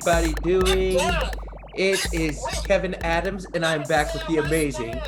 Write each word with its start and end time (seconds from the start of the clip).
is 0.00 0.06
everybody 0.06 0.34
doing? 0.42 0.98
It 1.74 2.14
is 2.14 2.42
Kevin 2.64 2.94
Adams, 2.96 3.46
and 3.54 3.64
I'm 3.64 3.82
back 3.82 4.12
with 4.14 4.26
the 4.26 4.38
amazing 4.38 4.98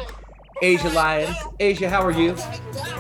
Asia 0.61 0.89
Lyons. 0.91 1.37
Asia, 1.59 1.89
how 1.89 2.03
are 2.03 2.11
you? 2.11 2.37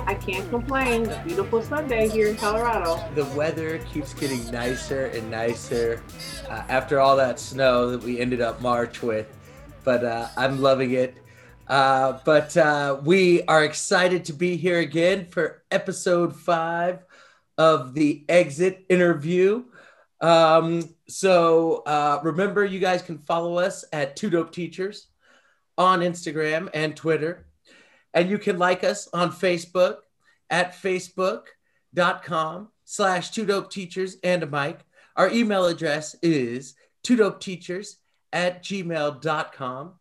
I 0.07 0.14
can't 0.14 0.48
complain. 0.48 1.12
Beautiful 1.25 1.62
Sunday 1.62 2.08
here 2.08 2.29
in 2.29 2.36
Colorado. 2.36 3.02
The 3.14 3.25
weather 3.36 3.79
keeps 3.79 4.14
getting 4.14 4.50
nicer 4.50 5.07
and 5.07 5.30
nicer 5.30 6.02
uh, 6.48 6.62
after 6.68 6.98
all 6.98 7.16
that 7.16 7.39
snow 7.39 7.90
that 7.90 8.03
we 8.03 8.20
ended 8.20 8.40
up 8.40 8.61
March 8.62 9.03
with, 9.03 9.26
but 9.84 10.04
uh, 10.04 10.29
I'm 10.36 10.62
loving 10.62 10.93
it. 10.93 11.18
Uh, 11.68 12.18
but 12.25 12.56
uh, 12.56 13.00
we 13.04 13.43
are 13.43 13.64
excited 13.64 14.25
to 14.26 14.32
be 14.32 14.56
here 14.56 14.79
again 14.79 15.26
for 15.26 15.62
episode 15.70 16.34
five 16.34 17.04
of 17.59 17.95
the 17.95 18.25
exit 18.29 18.84
interview. 18.89 19.64
Um, 20.20 20.92
so 21.08 21.82
uh, 21.86 22.20
remember, 22.22 22.64
you 22.64 22.80
guys 22.80 23.02
can 23.02 23.18
follow 23.18 23.58
us 23.58 23.84
at 23.92 24.16
Two 24.16 24.30
Dope 24.30 24.52
Teachers 24.52 25.08
on 25.78 26.00
Instagram 26.00 26.68
and 26.75 26.96
Twitter. 26.96 27.46
And 28.14 28.28
you 28.28 28.36
can 28.38 28.58
like 28.58 28.84
us 28.84 29.08
on 29.12 29.30
Facebook 29.30 29.96
at 30.50 30.75
facebook.com 30.75 32.69
slash 32.84 33.30
two 33.30 33.47
dope 33.47 33.70
teachers 33.70 34.16
and 34.22 34.42
a 34.42 34.47
mic. 34.47 34.80
Our 35.16 35.30
email 35.30 35.64
address 35.66 36.14
is 36.22 36.75
two 37.03 37.16
dope 37.16 37.41
teachers 37.41 37.97
at 38.33 38.62
gmail.com. 38.62 39.94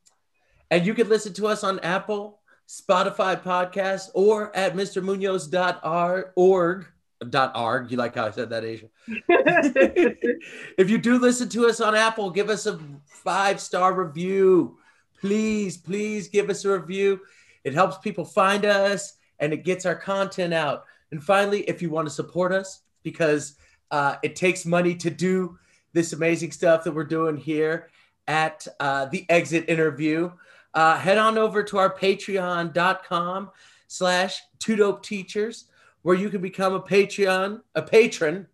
And 0.69 0.86
you 0.86 0.93
can 0.93 1.09
listen 1.09 1.33
to 1.33 1.47
us 1.47 1.63
on 1.63 1.80
Apple, 1.80 2.39
Spotify 2.67 3.41
podcasts, 3.41 4.09
or 4.13 4.55
at 4.55 4.75
mrmunoz.org. 4.75 6.86
Dot 7.30 7.55
org. 7.55 7.91
You 7.91 7.97
like 7.97 8.15
how 8.15 8.25
I 8.25 8.31
said 8.31 8.49
that, 8.49 8.65
Asia? 8.65 8.88
if 9.07 10.89
you 10.89 10.97
do 10.97 11.17
listen 11.17 11.49
to 11.49 11.67
us 11.67 11.81
on 11.81 11.95
Apple, 11.95 12.30
give 12.30 12.49
us 12.49 12.66
a 12.66 12.80
five 13.05 13.59
star 13.59 13.93
review. 13.93 14.77
Please, 15.19 15.77
please 15.77 16.27
give 16.27 16.49
us 16.49 16.66
a 16.66 16.80
review. 16.80 17.21
It 17.63 17.73
helps 17.73 17.97
people 17.99 18.25
find 18.25 18.66
us 18.66 19.13
and 19.39 19.53
it 19.53 19.63
gets 19.63 19.85
our 19.85 19.95
content 19.95 20.53
out. 20.53 20.85
And 21.11 21.23
finally, 21.23 21.61
if 21.61 21.81
you 21.81 21.89
want 21.89 22.08
to 22.08 22.13
support 22.13 22.52
us, 22.52 22.81
because 23.03 23.55
uh, 23.91 24.16
it 24.23 24.35
takes 24.35 24.66
money 24.66 24.95
to 24.95 25.09
do 25.09 25.58
this 25.93 26.13
amazing 26.13 26.52
stuff 26.52 26.83
that 26.83 26.93
we're 26.93 27.03
doing 27.03 27.36
here 27.36 27.89
at 28.27 28.65
uh, 28.80 29.05
the 29.05 29.25
exit 29.30 29.65
interview, 29.67 30.31
uh, 30.73 30.97
head 30.97 31.17
on 31.17 31.38
over 31.38 31.63
to 31.63 31.77
our 31.77 31.93
patreon.com 31.93 33.52
slash 33.88 34.39
two 34.59 34.75
dope 34.75 35.03
teachers 35.03 35.65
where 36.03 36.15
you 36.15 36.30
can 36.30 36.41
become 36.41 36.73
a 36.73 36.81
Patreon, 36.81 37.61
a 37.75 37.81
patron 37.81 38.47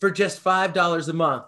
for 0.00 0.10
just 0.10 0.42
$5 0.42 1.08
a 1.08 1.12
month. 1.12 1.44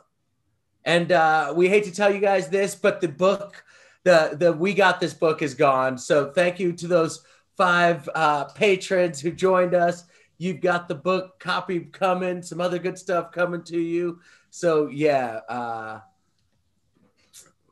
And 0.84 1.10
uh, 1.10 1.52
we 1.56 1.68
hate 1.68 1.84
to 1.84 1.92
tell 1.92 2.12
you 2.12 2.20
guys 2.20 2.48
this, 2.48 2.74
but 2.74 3.00
the 3.00 3.08
book, 3.08 3.64
the, 4.04 4.36
the 4.38 4.52
We 4.52 4.74
Got 4.74 5.00
This 5.00 5.14
book 5.14 5.42
is 5.42 5.54
gone. 5.54 5.96
So 5.96 6.30
thank 6.32 6.60
you 6.60 6.72
to 6.74 6.86
those 6.86 7.24
five 7.56 8.08
uh, 8.14 8.44
patrons 8.44 9.20
who 9.20 9.32
joined 9.32 9.74
us. 9.74 10.04
You've 10.38 10.60
got 10.60 10.88
the 10.88 10.94
book 10.94 11.38
copy 11.38 11.80
coming, 11.80 12.42
some 12.42 12.60
other 12.60 12.78
good 12.78 12.98
stuff 12.98 13.32
coming 13.32 13.62
to 13.64 13.78
you. 13.78 14.20
So 14.50 14.88
yeah, 14.88 15.40
uh, 15.48 16.00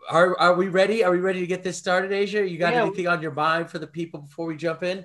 are 0.08 0.38
are 0.38 0.54
we 0.54 0.68
ready? 0.68 1.02
Are 1.02 1.10
we 1.10 1.18
ready 1.18 1.40
to 1.40 1.46
get 1.46 1.62
this 1.62 1.76
started, 1.76 2.12
Asia? 2.12 2.48
You 2.48 2.58
got 2.58 2.72
yeah. 2.72 2.82
anything 2.84 3.08
on 3.08 3.22
your 3.22 3.32
mind 3.32 3.70
for 3.70 3.78
the 3.78 3.86
people 3.86 4.20
before 4.20 4.46
we 4.46 4.56
jump 4.56 4.82
in? 4.82 5.04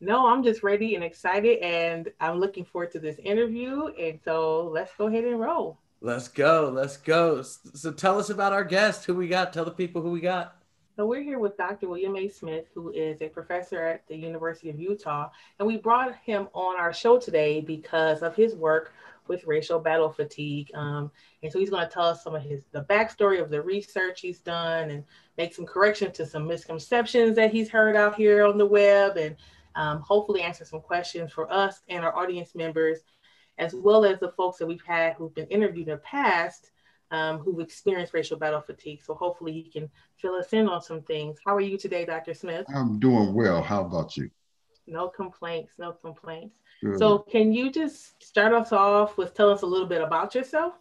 No, 0.00 0.28
I'm 0.28 0.44
just 0.44 0.62
ready 0.62 0.94
and 0.94 1.02
excited, 1.02 1.58
and 1.58 2.08
I'm 2.20 2.38
looking 2.38 2.64
forward 2.64 2.92
to 2.92 3.00
this 3.00 3.18
interview. 3.18 3.86
And 4.00 4.20
so 4.24 4.68
let's 4.68 4.92
go 4.96 5.08
ahead 5.08 5.24
and 5.24 5.40
roll. 5.40 5.78
Let's 6.00 6.28
go. 6.28 6.70
Let's 6.72 6.96
go. 6.96 7.42
So 7.42 7.90
tell 7.90 8.18
us 8.18 8.30
about 8.30 8.52
our 8.52 8.62
guest. 8.62 9.04
Who 9.06 9.14
we 9.14 9.26
got? 9.26 9.52
Tell 9.52 9.64
the 9.64 9.72
people 9.72 10.00
who 10.00 10.12
we 10.12 10.20
got. 10.20 10.54
So 10.94 11.06
we're 11.06 11.22
here 11.22 11.38
with 11.38 11.56
Dr. 11.56 11.88
William 11.88 12.16
A. 12.16 12.28
Smith, 12.28 12.66
who 12.74 12.90
is 12.90 13.22
a 13.22 13.28
professor 13.28 13.84
at 13.84 14.06
the 14.08 14.16
University 14.16 14.68
of 14.68 14.80
Utah, 14.80 15.30
and 15.58 15.66
we 15.66 15.76
brought 15.76 16.16
him 16.16 16.48
on 16.54 16.78
our 16.78 16.92
show 16.92 17.18
today 17.18 17.60
because 17.60 18.22
of 18.22 18.34
his 18.34 18.54
work 18.56 18.92
with 19.28 19.46
racial 19.46 19.78
battle 19.78 20.10
fatigue. 20.10 20.70
Um, 20.74 21.10
and 21.42 21.52
so 21.52 21.58
he's 21.58 21.70
going 21.70 21.86
to 21.86 21.92
tell 21.92 22.06
us 22.06 22.24
some 22.24 22.34
of 22.34 22.42
his 22.42 22.64
the 22.72 22.82
backstory 22.82 23.40
of 23.40 23.50
the 23.50 23.62
research 23.62 24.20
he's 24.20 24.40
done 24.40 24.90
and 24.90 25.04
make 25.36 25.54
some 25.54 25.66
correction 25.66 26.10
to 26.12 26.26
some 26.26 26.46
misconceptions 26.46 27.36
that 27.36 27.52
he's 27.52 27.68
heard 27.68 27.94
out 27.94 28.16
here 28.16 28.44
on 28.44 28.58
the 28.58 28.66
web 28.66 29.16
and 29.16 29.36
um, 29.78 30.00
hopefully 30.00 30.42
answer 30.42 30.64
some 30.64 30.80
questions 30.80 31.32
for 31.32 31.50
us 31.52 31.82
and 31.88 32.04
our 32.04 32.14
audience 32.16 32.54
members, 32.54 32.98
as 33.58 33.74
well 33.74 34.04
as 34.04 34.18
the 34.18 34.32
folks 34.32 34.58
that 34.58 34.66
we've 34.66 34.82
had 34.84 35.14
who've 35.14 35.34
been 35.34 35.46
interviewed 35.46 35.88
in 35.88 35.94
the 35.94 35.98
past 35.98 36.72
um, 37.10 37.38
who've 37.38 37.60
experienced 37.60 38.12
racial 38.12 38.36
battle 38.36 38.60
fatigue. 38.60 39.00
So 39.02 39.14
hopefully 39.14 39.52
he 39.52 39.70
can 39.70 39.88
fill 40.16 40.34
us 40.34 40.52
in 40.52 40.68
on 40.68 40.82
some 40.82 41.02
things. 41.02 41.38
How 41.46 41.54
are 41.54 41.60
you 41.60 41.78
today, 41.78 42.04
Dr. 42.04 42.34
Smith? 42.34 42.66
I'm 42.74 42.98
doing 42.98 43.32
well. 43.32 43.62
How 43.62 43.84
about 43.84 44.16
you? 44.16 44.30
No 44.86 45.08
complaints, 45.08 45.74
no 45.78 45.92
complaints. 45.92 46.56
So 46.96 47.18
can 47.18 47.52
you 47.52 47.70
just 47.72 48.22
start 48.22 48.52
us 48.52 48.72
off 48.72 49.16
with 49.16 49.34
tell 49.34 49.50
us 49.50 49.62
a 49.62 49.66
little 49.66 49.86
bit 49.86 50.00
about 50.00 50.34
yourself? 50.34 50.74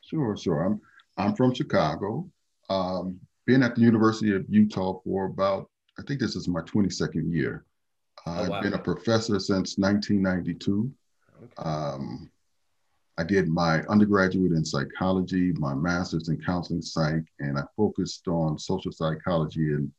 Sure, 0.00 0.36
sure. 0.36 0.62
I'm 0.62 0.80
I'm 1.16 1.34
from 1.34 1.54
Chicago. 1.54 2.28
Um, 2.70 3.20
been 3.46 3.62
at 3.62 3.74
the 3.74 3.82
University 3.82 4.34
of 4.34 4.46
Utah 4.48 5.00
for 5.04 5.26
about 5.26 5.70
I 5.98 6.02
think 6.02 6.18
this 6.18 6.34
is 6.34 6.48
my 6.48 6.62
22nd 6.62 7.30
year. 7.30 7.64
Oh, 8.26 8.32
I've 8.32 8.48
wow. 8.48 8.62
been 8.62 8.74
a 8.74 8.78
professor 8.78 9.38
since 9.38 9.76
1992. 9.78 10.90
Okay. 11.42 11.52
Um, 11.58 12.30
I 13.16 13.22
did 13.22 13.48
my 13.48 13.82
undergraduate 13.82 14.52
in 14.52 14.64
psychology, 14.64 15.52
my 15.52 15.74
master's 15.74 16.28
in 16.28 16.40
counseling 16.42 16.82
psych, 16.82 17.24
and 17.38 17.56
I 17.58 17.62
focused 17.76 18.26
on 18.26 18.58
social 18.58 18.90
psychology 18.90 19.72
and 19.72 19.92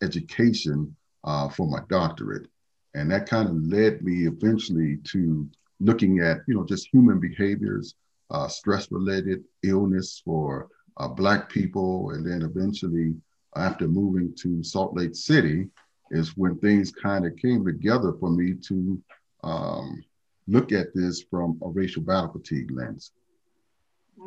education 0.00 0.94
uh, 1.24 1.48
for 1.48 1.66
my 1.66 1.80
doctorate. 1.88 2.46
And 2.94 3.10
that 3.10 3.28
kind 3.28 3.48
of 3.48 3.56
led 3.66 4.02
me 4.02 4.26
eventually 4.26 4.98
to 5.04 5.48
looking 5.80 6.20
at, 6.20 6.38
you 6.46 6.54
know, 6.54 6.64
just 6.64 6.88
human 6.92 7.18
behaviors, 7.18 7.94
uh, 8.30 8.46
stress-related 8.46 9.42
illness 9.64 10.22
for 10.24 10.68
uh, 10.98 11.08
Black 11.08 11.48
people, 11.48 12.10
and 12.10 12.24
then 12.24 12.42
eventually, 12.42 13.14
after 13.56 13.88
moving 13.88 14.34
to 14.36 14.62
Salt 14.62 14.94
Lake 14.94 15.16
City, 15.16 15.68
is 16.12 16.36
when 16.36 16.58
things 16.58 16.92
kind 16.92 17.26
of 17.26 17.36
came 17.36 17.64
together 17.64 18.12
for 18.20 18.30
me 18.30 18.54
to 18.54 19.02
um, 19.42 20.04
look 20.46 20.70
at 20.70 20.94
this 20.94 21.22
from 21.22 21.58
a 21.62 21.68
racial 21.68 22.02
battle 22.02 22.30
fatigue 22.32 22.70
lens. 22.70 23.12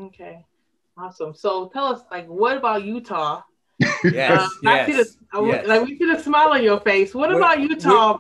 Okay, 0.02 0.44
awesome. 0.98 1.34
So 1.34 1.70
tell 1.70 1.86
us, 1.86 2.02
like, 2.12 2.28
what 2.28 2.58
about 2.58 2.84
Utah? 2.84 3.44
yes, 3.80 4.04
uh, 4.04 4.10
yes, 4.14 4.50
I 4.66 4.86
see 4.86 4.94
the, 4.94 5.46
yes. 5.46 5.68
like 5.68 5.86
we 5.86 5.98
see 5.98 6.06
the 6.06 6.20
smile 6.22 6.50
on 6.50 6.64
your 6.64 6.80
face. 6.80 7.14
What 7.14 7.30
we're, 7.30 7.38
about 7.38 7.60
Utah? 7.60 8.18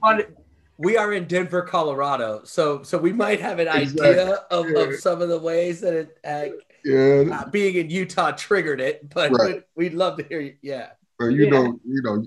we 0.77 0.97
are 0.97 1.13
in 1.13 1.25
Denver, 1.25 1.61
Colorado, 1.61 2.41
so 2.43 2.83
so 2.83 2.97
we 2.97 3.13
might 3.13 3.39
have 3.39 3.59
an 3.59 3.67
exactly. 3.67 4.09
idea 4.09 4.45
of, 4.51 4.69
yeah. 4.69 4.79
of 4.79 4.95
some 4.95 5.21
of 5.21 5.29
the 5.29 5.39
ways 5.39 5.79
that 5.81 5.93
it, 5.93 6.17
uh, 6.25 6.55
yeah. 6.85 7.23
Uh, 7.31 7.49
being 7.49 7.75
in 7.75 7.89
Utah 7.89 8.31
triggered 8.31 8.79
it, 8.79 9.09
but 9.09 9.31
right. 9.31 9.55
we'd, 9.55 9.63
we'd, 9.75 9.93
love 9.95 10.17
to 10.17 10.23
hear 10.23 10.39
you. 10.39 10.55
Yeah. 10.61 10.89
Well, 11.19 11.31
you 11.31 11.45
yeah. 11.45 11.49
know, 11.49 11.79
you 11.83 12.01
know, 12.03 12.25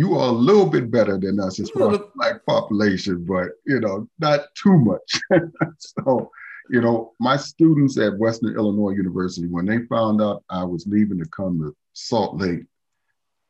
you 0.00 0.14
are 0.14 0.28
a 0.28 0.32
little 0.32 0.64
bit 0.64 0.90
better 0.90 1.18
than 1.18 1.38
us 1.38 1.60
as 1.60 1.68
far 1.68 1.92
as 1.92 2.00
black 2.16 2.46
population, 2.46 3.22
but 3.22 3.48
you 3.66 3.80
know, 3.80 4.08
not 4.18 4.46
too 4.54 4.78
much. 4.78 5.20
so, 5.78 6.30
you 6.70 6.80
know, 6.80 7.12
my 7.20 7.36
students 7.36 7.98
at 7.98 8.16
Western 8.16 8.54
Illinois 8.56 8.92
University, 8.92 9.46
when 9.46 9.66
they 9.66 9.84
found 9.90 10.22
out 10.22 10.42
I 10.48 10.64
was 10.64 10.86
leaving 10.86 11.18
to 11.18 11.26
come 11.26 11.58
to 11.58 11.76
Salt 11.92 12.40
Lake, 12.40 12.64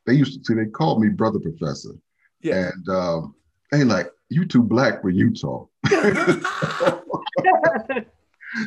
they 0.05 0.13
used 0.13 0.37
to 0.37 0.43
see 0.43 0.53
they 0.53 0.65
called 0.69 1.01
me 1.01 1.07
brother 1.07 1.39
professor. 1.39 1.93
Yeah. 2.41 2.69
And 2.69 2.89
um, 2.89 3.33
they 3.71 3.85
like, 3.85 4.11
you 4.27 4.43
too 4.43 4.61
black 4.63 5.01
for 5.01 5.09
Utah. 5.09 5.67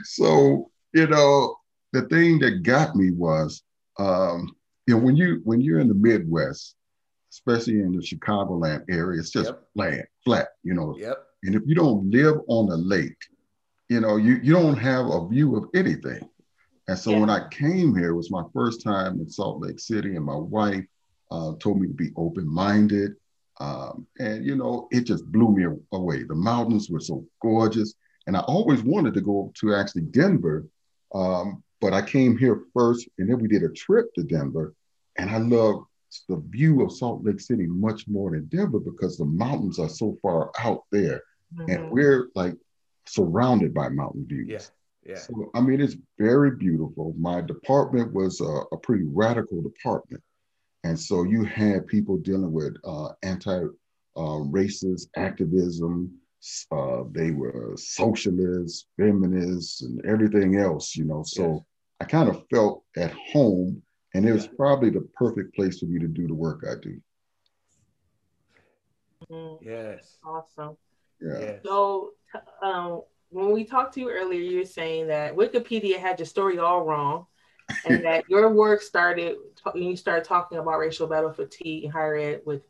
so, 0.04 0.70
you 0.94 1.06
know, 1.06 1.56
the 1.92 2.08
thing 2.08 2.38
that 2.38 2.62
got 2.62 2.96
me 2.96 3.10
was 3.10 3.62
um, 3.98 4.56
you 4.87 4.94
know, 4.94 5.04
when 5.04 5.16
you 5.16 5.42
when 5.44 5.60
you're 5.60 5.80
in 5.80 5.88
the 5.88 5.94
Midwest, 5.94 6.76
especially 7.34 7.81
in 7.81 7.92
the 7.92 8.02
Chicagoland 8.02 8.84
area, 8.88 9.19
it's 9.19 9.31
just 9.31 9.50
yep. 9.50 9.64
flat, 9.75 10.06
flat, 10.25 10.48
you 10.62 10.75
know. 10.75 10.94
Yep. 10.96 11.19
And 11.42 11.54
if 11.56 11.62
you 11.66 11.75
don't 11.75 12.08
live 12.10 12.36
on 12.46 12.70
a 12.70 12.76
lake, 12.76 13.22
you 13.88 14.00
know, 14.00 14.16
you, 14.16 14.34
you 14.42 14.52
don't 14.52 14.78
have 14.78 15.06
a 15.06 15.28
view 15.28 15.56
of 15.56 15.64
anything. 15.75 16.22
And 16.86 16.98
so 16.98 17.10
yeah. 17.10 17.20
when 17.20 17.31
I 17.31 17.48
came 17.48 17.96
here, 17.96 18.10
it 18.10 18.16
was 18.16 18.31
my 18.31 18.44
first 18.54 18.82
time 18.82 19.19
in 19.20 19.28
Salt 19.28 19.60
Lake 19.60 19.81
City, 19.81 20.16
and 20.16 20.25
my 20.25 20.36
wife 20.36 20.84
uh, 21.31 21.52
told 21.58 21.81
me 21.81 21.88
to 21.88 21.94
be 21.94 22.10
open 22.16 22.46
minded. 22.46 23.12
Um, 23.60 24.06
and, 24.19 24.44
you 24.44 24.56
know, 24.56 24.88
it 24.90 25.02
just 25.02 25.25
blew 25.30 25.50
me 25.56 25.64
away. 25.92 26.22
The 26.25 26.34
mountains 26.34 26.88
were 26.90 27.00
so 27.00 27.25
gorgeous. 27.40 27.94
And 28.26 28.37
I 28.37 28.40
always 28.40 28.82
wanted 28.82 29.14
to 29.14 29.20
go 29.20 29.52
to 29.60 29.75
actually 29.75 30.02
Denver, 30.02 30.66
um, 31.14 31.62
but 31.80 31.92
I 31.92 32.02
came 32.02 32.38
here 32.38 32.62
first, 32.72 33.08
and 33.19 33.28
then 33.28 33.38
we 33.38 33.48
did 33.48 33.62
a 33.62 33.69
trip 33.69 34.12
to 34.14 34.22
Denver. 34.22 34.75
And 35.19 35.30
I 35.30 35.38
love 35.38 35.84
the 36.28 36.43
view 36.49 36.82
of 36.82 36.93
Salt 36.93 37.25
Lake 37.25 37.40
City 37.40 37.66
much 37.66 38.06
more 38.08 38.31
than 38.31 38.46
Denver 38.46 38.81
because 38.81 39.16
the 39.16 39.25
mountains 39.25 39.78
are 39.78 39.88
so 39.88 40.16
far 40.22 40.50
out 40.58 40.84
there, 40.90 41.22
mm-hmm. 41.55 41.70
and 41.70 41.90
we're 41.90 42.28
like 42.34 42.55
surrounded 43.06 43.75
by 43.75 43.88
mountain 43.88 44.26
views. 44.26 44.49
Yeah. 44.49 44.58
Yeah. 45.06 45.19
So, 45.19 45.50
I 45.55 45.61
mean, 45.61 45.81
it's 45.81 45.96
very 46.19 46.52
beautiful. 46.52 47.14
My 47.19 47.43
department 47.43 48.12
was 48.14 48.40
a, 48.40 48.62
a 48.72 48.78
pretty 48.78 49.05
radical 49.05 49.61
department. 49.61 50.22
And 50.84 50.99
so 50.99 51.25
you 51.25 51.44
had 51.44 51.87
people 51.87 52.19
dealing 52.19 52.52
with 52.52 52.76
uh, 52.84 53.08
anti 53.22 53.64
uh, 54.16 54.40
racist 54.50 55.08
activism. 55.16 56.12
Uh, 56.70 57.05
they 57.12 57.31
were 57.31 57.72
socialists, 57.76 58.87
feminists, 58.99 59.82
and 59.82 60.05
everything 60.05 60.56
else, 60.56 60.94
you 60.94 61.05
know. 61.05 61.22
So 61.26 61.52
yes. 61.52 61.62
I 62.00 62.05
kind 62.05 62.28
of 62.28 62.44
felt 62.52 62.84
at 62.99 63.12
home, 63.32 63.82
and 64.14 64.26
it 64.26 64.32
was 64.32 64.46
probably 64.46 64.90
the 64.90 65.06
perfect 65.14 65.55
place 65.55 65.81
for 65.81 65.87
me 65.87 65.99
to 65.99 66.06
do 66.06 66.26
the 66.26 66.34
work 66.34 66.64
I 66.69 66.75
do. 66.81 67.00
Mm-hmm. 69.31 69.69
Yes. 69.69 70.19
Awesome. 70.25 70.76
Yeah. 71.20 71.38
Yes. 71.40 71.61
So, 71.64 72.12
um, 72.62 73.02
when 73.31 73.50
we 73.50 73.64
talked 73.64 73.94
to 73.94 74.00
you 74.00 74.11
earlier, 74.11 74.40
you 74.40 74.58
were 74.58 74.64
saying 74.64 75.08
that 75.08 75.34
Wikipedia 75.34 75.99
had 75.99 76.19
your 76.19 76.26
story 76.26 76.58
all 76.58 76.84
wrong, 76.84 77.26
and 77.87 78.05
that 78.05 78.25
your 78.28 78.50
work 78.50 78.82
started 78.82 79.37
when 79.72 79.82
you 79.82 79.96
started 79.96 80.25
talking 80.25 80.58
about 80.58 80.78
racial 80.78 81.06
battle 81.06 81.32
fatigue 81.32 81.84
in 81.84 81.90
higher 81.90 82.16
ed 82.16 82.40
with 82.44 82.62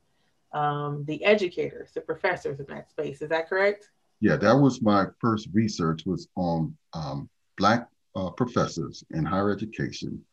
um, 0.52 1.04
the 1.06 1.22
educators, 1.24 1.90
the 1.92 2.00
professors 2.00 2.60
in 2.60 2.66
that 2.66 2.88
space. 2.88 3.20
Is 3.20 3.28
that 3.28 3.48
correct? 3.48 3.90
Yeah, 4.20 4.36
that 4.36 4.52
was 4.52 4.80
my 4.80 5.06
first 5.20 5.48
research 5.52 6.06
was 6.06 6.28
on 6.36 6.74
um, 6.94 7.28
Black 7.58 7.88
uh, 8.14 8.30
professors 8.30 9.04
in 9.10 9.24
higher 9.24 9.50
education. 9.50 10.24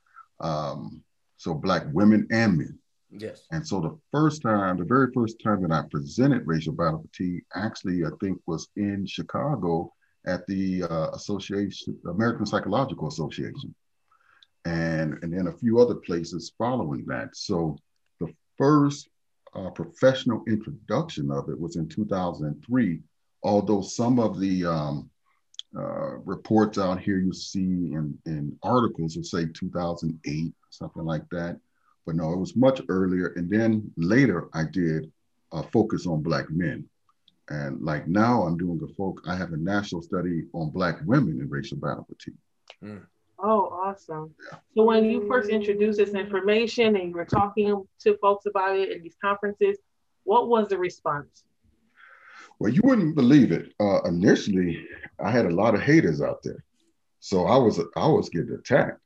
Um, 0.41 1.01
so 1.37 1.53
Black 1.53 1.83
women 1.93 2.27
and 2.31 2.57
men. 2.57 2.79
Yes. 3.11 3.45
And 3.51 3.67
so 3.67 3.81
the 3.81 3.97
first 4.11 4.41
time, 4.41 4.77
the 4.77 4.85
very 4.85 5.11
first 5.13 5.41
time 5.43 5.61
that 5.63 5.71
I 5.71 5.83
presented 5.91 6.47
racial 6.47 6.73
battle 6.73 7.01
fatigue, 7.01 7.43
actually, 7.55 8.05
I 8.05 8.09
think 8.21 8.39
was 8.45 8.69
in 8.77 9.05
Chicago 9.05 9.91
at 10.25 10.45
the 10.47 10.83
uh, 10.83 11.09
Association, 11.11 11.97
American 12.07 12.45
Psychological 12.45 13.07
Association, 13.07 13.75
and 14.65 15.17
and 15.23 15.33
then 15.33 15.47
a 15.47 15.57
few 15.57 15.79
other 15.79 15.95
places 15.95 16.53
following 16.57 17.05
that. 17.07 17.35
So 17.35 17.77
the 18.19 18.33
first 18.57 19.09
uh, 19.53 19.71
professional 19.71 20.43
introduction 20.47 21.31
of 21.31 21.49
it 21.49 21.59
was 21.59 21.75
in 21.75 21.89
2003. 21.89 23.01
Although 23.43 23.81
some 23.81 24.19
of 24.19 24.39
the 24.39 24.65
um, 24.65 25.09
uh, 25.77 26.17
reports 26.25 26.77
out 26.77 26.99
here 26.99 27.17
you 27.17 27.33
see 27.33 27.59
in, 27.93 28.17
in 28.25 28.57
articles 28.63 29.15
will 29.15 29.23
say 29.23 29.45
2008, 29.53 30.53
something 30.69 31.05
like 31.05 31.27
that. 31.31 31.59
But 32.05 32.15
no, 32.15 32.33
it 32.33 32.37
was 32.37 32.55
much 32.55 32.81
earlier. 32.89 33.27
And 33.35 33.49
then 33.49 33.91
later 33.95 34.49
I 34.53 34.63
did 34.65 35.11
a 35.53 35.63
focus 35.63 36.07
on 36.07 36.21
Black 36.21 36.49
men. 36.49 36.87
And 37.49 37.81
like 37.81 38.07
now 38.07 38.43
I'm 38.43 38.57
doing 38.57 38.79
a 38.83 38.93
folk, 38.95 39.21
I 39.27 39.35
have 39.35 39.53
a 39.53 39.57
national 39.57 40.01
study 40.01 40.43
on 40.53 40.69
Black 40.69 40.97
women 41.05 41.39
in 41.39 41.49
racial 41.49 41.77
battle 41.77 42.05
fatigue. 42.09 42.37
Mm. 42.83 43.05
Oh, 43.43 43.67
awesome. 43.83 44.33
Yeah. 44.51 44.59
So 44.75 44.83
when 44.83 45.05
you 45.05 45.27
first 45.27 45.49
introduced 45.49 45.97
this 45.97 46.13
information 46.13 46.95
and 46.95 47.09
you 47.09 47.15
were 47.15 47.25
talking 47.25 47.87
to 48.01 48.17
folks 48.17 48.45
about 48.45 48.77
it 48.77 48.91
in 48.91 49.01
these 49.01 49.15
conferences, 49.21 49.77
what 50.23 50.47
was 50.47 50.67
the 50.67 50.77
response? 50.77 51.43
Well, 52.59 52.71
you 52.71 52.81
wouldn't 52.83 53.15
believe 53.15 53.51
it. 53.51 53.73
Uh, 53.79 54.01
initially, 54.03 54.85
I 55.23 55.31
had 55.31 55.45
a 55.45 55.51
lot 55.51 55.75
of 55.75 55.81
haters 55.81 56.21
out 56.21 56.43
there, 56.43 56.63
so 57.19 57.45
I 57.45 57.57
was 57.57 57.79
I 57.95 58.07
was 58.07 58.29
getting 58.29 58.53
attacked. 58.53 58.99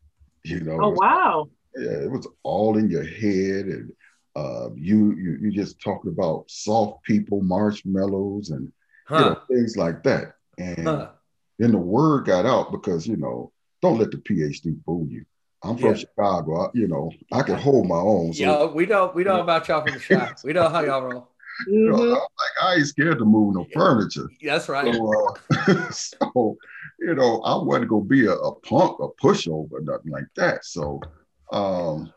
You 0.43 0.61
know. 0.61 0.79
Oh 0.81 0.95
wow. 0.95 1.49
Yeah, 1.75 2.03
it 2.03 2.11
was 2.11 2.27
all 2.43 2.77
in 2.77 2.89
your 2.89 3.03
head, 3.03 3.65
and 3.65 3.91
uh, 4.35 4.69
you 4.75 5.13
you 5.15 5.37
you 5.41 5.51
just 5.51 5.81
talking 5.81 6.11
about 6.11 6.45
soft 6.49 7.03
people, 7.03 7.41
marshmallows, 7.41 8.49
and 8.49 8.71
huh. 9.07 9.17
you 9.17 9.25
know, 9.25 9.41
things 9.49 9.77
like 9.77 10.03
that. 10.03 10.35
And 10.57 10.87
huh. 10.87 11.09
then 11.59 11.71
the 11.71 11.77
word 11.77 12.25
got 12.25 12.45
out 12.45 12.71
because 12.71 13.07
you 13.07 13.17
know, 13.17 13.51
don't 13.81 13.99
let 13.99 14.11
the 14.11 14.17
PhD 14.17 14.77
fool 14.85 15.07
you. 15.09 15.25
I'm 15.63 15.77
from 15.77 15.89
yeah. 15.89 15.95
Chicago. 15.95 16.65
I, 16.65 16.69
you 16.73 16.87
know, 16.87 17.11
I 17.31 17.41
can 17.41 17.57
hold 17.57 17.87
my 17.87 17.95
own. 17.95 18.33
So, 18.33 18.43
yeah, 18.43 18.65
we 18.65 18.85
know 18.85 19.11
we 19.13 19.23
know 19.23 19.41
about 19.41 19.67
y'all 19.67 19.83
from 19.83 19.95
the 19.95 19.99
shop. 19.99 20.37
We 20.43 20.53
know 20.53 20.69
how 20.69 20.81
y'all 20.83 21.01
roll. 21.01 21.29
You 21.67 21.89
know, 21.89 21.97
mm-hmm. 21.97 22.11
like 22.11 22.63
I 22.63 22.75
ain't 22.75 22.87
scared 22.87 23.19
to 23.19 23.25
move 23.25 23.55
no 23.55 23.65
furniture. 23.73 24.29
That's 24.43 24.69
right. 24.69 24.93
So, 24.93 25.35
uh, 25.51 25.91
so 25.91 26.57
you 26.99 27.15
know, 27.15 27.41
I 27.41 27.55
wasn't 27.61 27.89
gonna 27.89 28.05
be 28.05 28.25
a, 28.25 28.33
a, 28.33 28.55
punk, 28.61 28.99
a 28.99 29.07
pushover, 29.21 29.81
nothing 29.81 30.11
like 30.11 30.27
that. 30.35 30.65
So, 30.65 31.01
um, 31.51 32.11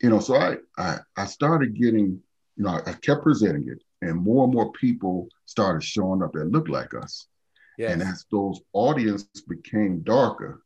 you 0.00 0.10
know, 0.10 0.20
so 0.20 0.36
I, 0.36 0.56
I 0.78 0.98
I 1.16 1.26
started 1.26 1.74
getting, 1.74 2.20
you 2.56 2.64
know, 2.64 2.70
I, 2.70 2.90
I 2.90 2.92
kept 2.94 3.22
presenting 3.22 3.68
it, 3.68 3.82
and 4.06 4.20
more 4.20 4.44
and 4.44 4.52
more 4.52 4.72
people 4.72 5.28
started 5.46 5.82
showing 5.82 6.22
up 6.22 6.32
that 6.32 6.50
looked 6.50 6.68
like 6.68 6.94
us. 6.94 7.26
Yes. 7.78 7.92
And 7.92 8.02
as 8.02 8.26
those 8.30 8.60
audiences 8.72 9.42
became 9.48 10.00
darker, 10.00 10.62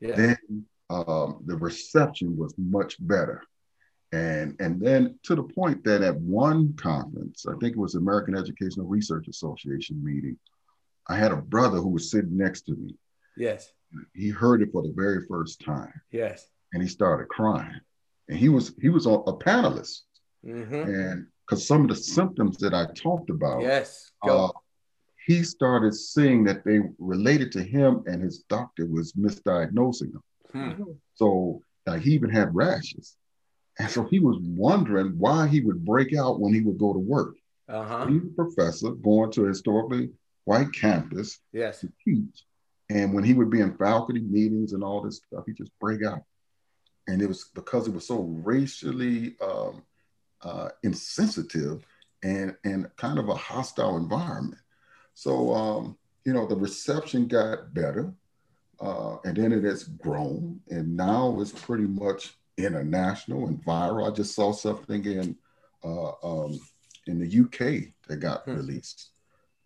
yes. 0.00 0.16
then 0.16 0.66
um, 0.90 1.42
the 1.46 1.56
reception 1.56 2.36
was 2.36 2.54
much 2.58 2.96
better. 3.00 3.42
And, 4.14 4.56
and 4.60 4.80
then 4.80 5.18
to 5.24 5.34
the 5.34 5.42
point 5.42 5.82
that 5.84 6.02
at 6.02 6.16
one 6.16 6.74
conference, 6.74 7.46
I 7.48 7.54
think 7.58 7.72
it 7.72 7.78
was 7.78 7.96
American 7.96 8.36
Educational 8.36 8.86
Research 8.86 9.26
Association 9.26 10.02
meeting, 10.04 10.38
I 11.08 11.16
had 11.16 11.32
a 11.32 11.36
brother 11.36 11.78
who 11.78 11.88
was 11.88 12.10
sitting 12.10 12.36
next 12.36 12.62
to 12.66 12.72
me. 12.76 12.94
Yes. 13.36 13.72
He 14.14 14.28
heard 14.28 14.62
it 14.62 14.70
for 14.72 14.82
the 14.82 14.92
very 14.94 15.26
first 15.28 15.60
time. 15.60 15.92
Yes. 16.12 16.46
And 16.72 16.82
he 16.82 16.88
started 16.88 17.28
crying. 17.28 17.80
And 18.28 18.38
he 18.38 18.48
was 18.48 18.72
he 18.80 18.88
was 18.88 19.06
a, 19.06 19.10
a 19.10 19.36
panelist. 19.36 20.02
Mm-hmm. 20.46 20.74
And 20.74 21.26
because 21.44 21.66
some 21.66 21.82
of 21.82 21.88
the 21.88 21.96
symptoms 21.96 22.56
that 22.58 22.72
I 22.72 22.86
talked 22.94 23.30
about, 23.30 23.62
yes, 23.62 24.12
uh, 24.22 24.48
he 25.26 25.42
started 25.42 25.94
seeing 25.94 26.44
that 26.44 26.64
they 26.64 26.80
related 26.98 27.50
to 27.52 27.62
him 27.62 28.04
and 28.06 28.22
his 28.22 28.44
doctor 28.48 28.86
was 28.86 29.12
misdiagnosing 29.12 30.12
him. 30.12 30.22
Hmm. 30.52 30.82
So 31.14 31.62
uh, 31.86 31.94
he 31.94 32.12
even 32.12 32.30
had 32.30 32.54
rashes. 32.54 33.16
And 33.78 33.90
so 33.90 34.04
he 34.04 34.20
was 34.20 34.38
wondering 34.40 35.18
why 35.18 35.48
he 35.48 35.60
would 35.60 35.84
break 35.84 36.14
out 36.16 36.40
when 36.40 36.54
he 36.54 36.60
would 36.60 36.78
go 36.78 36.92
to 36.92 36.98
work. 36.98 37.36
Uh-huh. 37.68 38.06
He's 38.06 38.22
a 38.22 38.34
professor 38.34 38.90
going 38.90 39.32
to 39.32 39.44
a 39.44 39.48
historically 39.48 40.10
white 40.44 40.72
campus 40.72 41.40
yes. 41.52 41.80
to 41.80 41.92
teach. 42.04 42.44
And 42.90 43.14
when 43.14 43.24
he 43.24 43.32
would 43.32 43.50
be 43.50 43.60
in 43.60 43.76
faculty 43.76 44.20
meetings 44.20 44.74
and 44.74 44.84
all 44.84 45.00
this 45.00 45.22
stuff, 45.26 45.44
he 45.46 45.52
just 45.52 45.72
break 45.80 46.04
out. 46.04 46.22
And 47.08 47.20
it 47.20 47.26
was 47.26 47.50
because 47.54 47.88
it 47.88 47.94
was 47.94 48.06
so 48.06 48.20
racially 48.20 49.36
um, 49.40 49.82
uh, 50.42 50.68
insensitive 50.82 51.84
and, 52.22 52.54
and 52.64 52.88
kind 52.96 53.18
of 53.18 53.28
a 53.28 53.34
hostile 53.34 53.96
environment. 53.96 54.60
So, 55.14 55.54
um, 55.54 55.96
you 56.24 56.32
know, 56.32 56.46
the 56.46 56.56
reception 56.56 57.26
got 57.26 57.74
better. 57.74 58.12
Uh, 58.80 59.16
and 59.24 59.36
then 59.36 59.52
it 59.52 59.64
has 59.64 59.84
grown. 59.84 60.60
And 60.68 60.96
now 60.96 61.38
it's 61.40 61.52
pretty 61.52 61.84
much 61.84 62.36
international 62.56 63.46
and 63.46 63.64
viral. 63.64 64.10
I 64.10 64.14
just 64.14 64.34
saw 64.34 64.52
something 64.52 65.04
in 65.04 65.36
uh, 65.84 66.12
um, 66.22 66.58
in 67.06 67.18
the 67.18 67.40
UK 67.40 67.92
that 68.08 68.16
got 68.16 68.44
hmm. 68.44 68.56
released, 68.56 69.10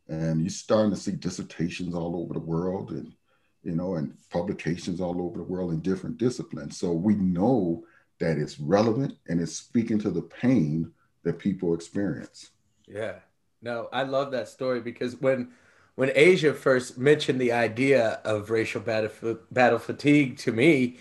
and 0.08 0.40
you're 0.40 0.50
starting 0.50 0.90
to 0.90 0.96
see 0.96 1.12
dissertations 1.12 1.94
all 1.94 2.16
over 2.16 2.34
the 2.34 2.40
world, 2.40 2.90
and 2.90 3.12
you 3.62 3.74
know, 3.74 3.96
and 3.96 4.14
publications 4.30 5.00
all 5.00 5.22
over 5.22 5.38
the 5.38 5.44
world 5.44 5.72
in 5.72 5.80
different 5.80 6.18
disciplines. 6.18 6.78
So 6.78 6.92
we 6.92 7.14
know 7.14 7.84
that 8.18 8.38
it's 8.38 8.58
relevant 8.58 9.14
and 9.28 9.40
it's 9.40 9.54
speaking 9.54 9.98
to 10.00 10.10
the 10.10 10.22
pain 10.22 10.92
that 11.22 11.38
people 11.38 11.74
experience. 11.74 12.50
Yeah, 12.86 13.16
no, 13.62 13.88
I 13.92 14.04
love 14.04 14.32
that 14.32 14.48
story 14.48 14.80
because 14.80 15.16
when 15.16 15.50
when 15.96 16.12
Asia 16.14 16.54
first 16.54 16.96
mentioned 16.96 17.40
the 17.40 17.50
idea 17.50 18.20
of 18.24 18.50
racial 18.50 18.80
battle, 18.80 19.38
battle 19.50 19.80
fatigue 19.80 20.38
to 20.38 20.52
me, 20.52 20.98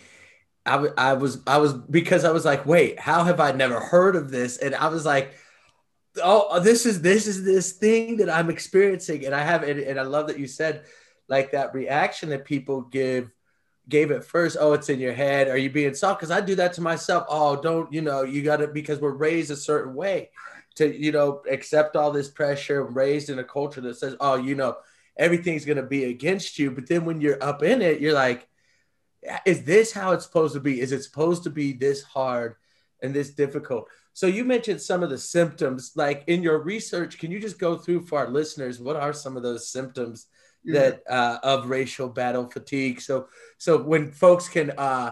I, 0.67 0.87
I 0.97 1.13
was 1.13 1.41
I 1.47 1.57
was 1.57 1.73
because 1.73 2.25
I 2.25 2.31
was 2.31 2.45
like, 2.45 2.65
wait, 2.65 2.99
how 2.99 3.23
have 3.23 3.39
I 3.39 3.51
never 3.51 3.79
heard 3.79 4.15
of 4.15 4.29
this? 4.29 4.57
And 4.57 4.75
I 4.75 4.89
was 4.89 5.05
like, 5.05 5.33
oh, 6.23 6.47
uh, 6.49 6.59
this 6.59 6.85
is 6.85 7.01
this 7.01 7.27
is 7.27 7.43
this 7.43 7.73
thing 7.73 8.17
that 8.17 8.29
I'm 8.29 8.49
experiencing, 8.49 9.25
and 9.25 9.33
I 9.33 9.43
have 9.43 9.63
and, 9.63 9.79
and 9.79 9.99
I 9.99 10.03
love 10.03 10.27
that 10.27 10.39
you 10.39 10.47
said 10.47 10.83
like 11.29 11.51
that 11.51 11.73
reaction 11.73 12.29
that 12.29 12.45
people 12.45 12.81
give 12.81 13.31
gave 13.89 14.11
it 14.11 14.23
first. 14.23 14.57
Oh, 14.59 14.73
it's 14.73 14.89
in 14.89 14.99
your 14.99 15.13
head. 15.13 15.47
Are 15.47 15.57
you 15.57 15.69
being 15.69 15.93
soft? 15.93 16.19
Because 16.19 16.31
I 16.31 16.41
do 16.41 16.55
that 16.55 16.73
to 16.73 16.81
myself. 16.81 17.25
Oh, 17.29 17.61
don't 17.61 17.91
you 17.91 18.01
know? 18.01 18.23
You 18.23 18.43
got 18.43 18.57
to 18.57 18.67
because 18.67 18.99
we're 18.99 19.11
raised 19.11 19.51
a 19.51 19.55
certain 19.55 19.93
way 19.93 20.29
to 20.75 20.93
you 20.93 21.11
know 21.11 21.41
accept 21.49 21.95
all 21.95 22.11
this 22.11 22.29
pressure. 22.29 22.83
Raised 22.83 23.29
in 23.29 23.39
a 23.39 23.43
culture 23.43 23.81
that 23.81 23.97
says, 23.97 24.15
oh, 24.19 24.35
you 24.35 24.55
know, 24.55 24.77
everything's 25.17 25.65
gonna 25.65 25.83
be 25.83 26.05
against 26.05 26.59
you. 26.59 26.71
But 26.71 26.87
then 26.87 27.05
when 27.05 27.21
you're 27.21 27.41
up 27.41 27.63
in 27.63 27.81
it, 27.81 28.01
you're 28.01 28.13
like 28.13 28.47
is 29.45 29.63
this 29.63 29.91
how 29.91 30.11
it's 30.11 30.25
supposed 30.25 30.53
to 30.53 30.59
be? 30.59 30.81
Is 30.81 30.91
it 30.91 31.03
supposed 31.03 31.43
to 31.43 31.49
be 31.49 31.73
this 31.73 32.03
hard 32.03 32.55
and 33.01 33.13
this 33.13 33.31
difficult? 33.31 33.87
So 34.13 34.25
you 34.25 34.43
mentioned 34.43 34.81
some 34.81 35.03
of 35.03 35.09
the 35.09 35.17
symptoms, 35.17 35.91
like 35.95 36.23
in 36.27 36.41
your 36.41 36.59
research. 36.59 37.19
Can 37.19 37.31
you 37.31 37.39
just 37.39 37.59
go 37.59 37.77
through 37.77 38.05
for 38.07 38.19
our 38.19 38.29
listeners 38.29 38.79
what 38.79 38.95
are 38.95 39.13
some 39.13 39.37
of 39.37 39.43
those 39.43 39.69
symptoms 39.69 40.27
that 40.65 41.01
uh, 41.09 41.37
of 41.43 41.69
racial 41.69 42.09
battle 42.09 42.49
fatigue? 42.49 43.01
So 43.01 43.27
so 43.57 43.77
when 43.77 44.11
folks 44.11 44.49
can, 44.49 44.71
uh, 44.71 45.11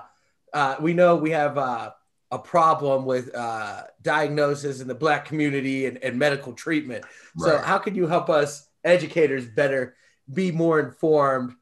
uh, 0.53 0.75
we 0.79 0.93
know 0.93 1.15
we 1.15 1.31
have 1.31 1.57
uh, 1.57 1.91
a 2.31 2.39
problem 2.39 3.05
with 3.05 3.33
uh, 3.35 3.83
diagnosis 4.01 4.81
in 4.81 4.87
the 4.87 4.95
Black 4.95 5.25
community 5.25 5.85
and, 5.85 5.97
and 6.03 6.17
medical 6.17 6.53
treatment. 6.53 7.05
Right. 7.37 7.51
So 7.51 7.57
how 7.59 7.77
can 7.77 7.95
you 7.95 8.07
help 8.07 8.29
us 8.29 8.67
educators 8.83 9.45
better 9.45 9.95
be 10.33 10.51
more 10.51 10.79
informed? 10.79 11.55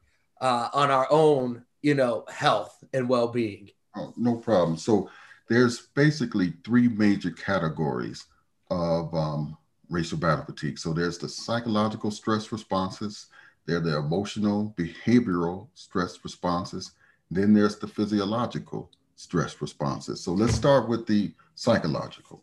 uh, 0.44 0.68
on 0.74 0.90
our 0.90 1.06
own, 1.10 1.63
you 1.84 1.94
know, 1.94 2.24
health 2.28 2.82
and 2.94 3.08
well 3.08 3.28
being. 3.28 3.70
Oh, 3.94 4.14
no 4.16 4.36
problem. 4.36 4.78
So 4.78 5.10
there's 5.50 5.88
basically 5.94 6.54
three 6.64 6.88
major 6.88 7.30
categories 7.30 8.24
of 8.70 9.14
um, 9.14 9.58
racial 9.90 10.16
battle 10.16 10.46
fatigue. 10.46 10.78
So 10.78 10.94
there's 10.94 11.18
the 11.18 11.28
psychological 11.28 12.10
stress 12.10 12.50
responses, 12.50 13.26
there 13.66 13.76
are 13.76 13.80
the 13.80 13.98
emotional, 13.98 14.74
behavioral 14.78 15.68
stress 15.74 16.18
responses, 16.24 16.92
then 17.30 17.52
there's 17.52 17.78
the 17.78 17.86
physiological 17.86 18.90
stress 19.16 19.60
responses. 19.60 20.22
So 20.22 20.32
let's 20.32 20.54
start 20.54 20.88
with 20.88 21.06
the 21.06 21.34
psychological. 21.54 22.42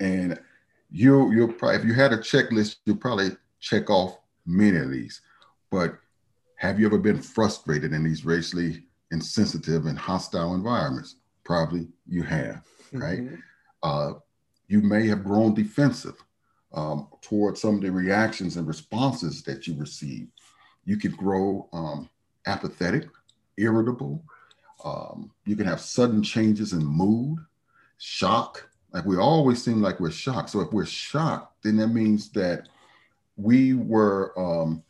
And 0.00 0.40
you 0.90 1.30
you'll 1.32 1.52
probably 1.52 1.76
if 1.76 1.84
you 1.84 1.92
had 1.92 2.14
a 2.14 2.18
checklist, 2.18 2.76
you'll 2.86 2.96
probably 2.96 3.36
check 3.60 3.90
off 3.90 4.18
many 4.46 4.78
of 4.78 4.90
these. 4.90 5.20
But 5.70 5.98
have 6.58 6.80
you 6.80 6.86
ever 6.86 6.98
been 6.98 7.22
frustrated 7.22 7.92
in 7.92 8.02
these 8.02 8.24
racially 8.24 8.82
insensitive 9.12 9.86
and 9.86 9.96
hostile 9.96 10.54
environments? 10.54 11.16
Probably 11.44 11.86
you 12.06 12.24
have, 12.24 12.64
right? 12.92 13.20
Mm-hmm. 13.20 13.36
Uh, 13.82 14.12
you 14.66 14.82
may 14.82 15.06
have 15.06 15.22
grown 15.22 15.54
defensive 15.54 16.16
um, 16.74 17.08
towards 17.22 17.60
some 17.60 17.76
of 17.76 17.80
the 17.80 17.92
reactions 17.92 18.56
and 18.56 18.66
responses 18.66 19.42
that 19.44 19.68
you 19.68 19.76
receive. 19.76 20.26
You 20.84 20.96
could 20.96 21.16
grow 21.16 21.68
um, 21.72 22.10
apathetic, 22.46 23.06
irritable. 23.56 24.24
Um, 24.84 25.30
you 25.44 25.54
can 25.54 25.66
have 25.66 25.80
sudden 25.80 26.24
changes 26.24 26.72
in 26.72 26.84
mood, 26.84 27.38
shock. 27.98 28.68
Like 28.92 29.04
we 29.04 29.16
always 29.16 29.62
seem 29.62 29.80
like 29.80 30.00
we're 30.00 30.10
shocked. 30.10 30.50
So 30.50 30.60
if 30.60 30.72
we're 30.72 30.86
shocked, 30.86 31.62
then 31.62 31.76
that 31.76 31.88
means 31.88 32.30
that 32.30 32.68
we 33.36 33.74
were 33.74 34.36
um, 34.36 34.82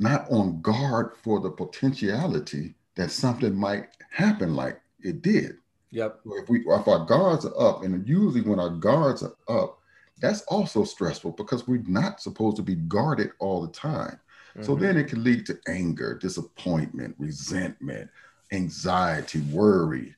not 0.00 0.28
on 0.30 0.60
guard 0.62 1.12
for 1.22 1.40
the 1.40 1.50
potentiality 1.50 2.74
that 2.96 3.10
something 3.10 3.54
might 3.54 3.88
happen 4.10 4.54
like 4.54 4.80
it 5.00 5.22
did. 5.22 5.58
Yep. 5.90 6.20
If 6.24 6.48
we 6.48 6.60
if 6.60 6.88
our 6.88 7.04
guards 7.04 7.44
are 7.44 7.60
up, 7.60 7.82
and 7.82 8.08
usually 8.08 8.40
when 8.40 8.58
our 8.58 8.70
guards 8.70 9.22
are 9.22 9.36
up, 9.48 9.78
that's 10.20 10.42
also 10.42 10.84
stressful 10.84 11.32
because 11.32 11.68
we're 11.68 11.82
not 11.86 12.20
supposed 12.20 12.56
to 12.56 12.62
be 12.62 12.76
guarded 12.76 13.32
all 13.38 13.60
the 13.60 13.72
time. 13.72 14.18
Mm-hmm. 14.50 14.62
So 14.62 14.74
then 14.74 14.96
it 14.96 15.08
can 15.08 15.22
lead 15.22 15.46
to 15.46 15.58
anger, 15.68 16.18
disappointment, 16.20 17.14
resentment, 17.18 18.10
anxiety, 18.52 19.40
worry, 19.52 20.14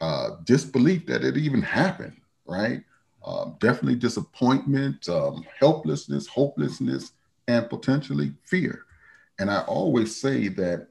uh, 0.00 0.30
disbelief 0.44 1.06
that 1.06 1.24
it 1.24 1.36
even 1.36 1.62
happened, 1.62 2.16
right? 2.46 2.82
Um, 3.24 3.56
definitely 3.60 3.96
disappointment, 3.96 5.08
um, 5.08 5.44
helplessness, 5.58 6.26
hopelessness, 6.26 7.12
and 7.48 7.68
potentially 7.68 8.32
fear. 8.44 8.84
And 9.40 9.50
I 9.50 9.62
always 9.62 10.14
say 10.14 10.48
that, 10.48 10.88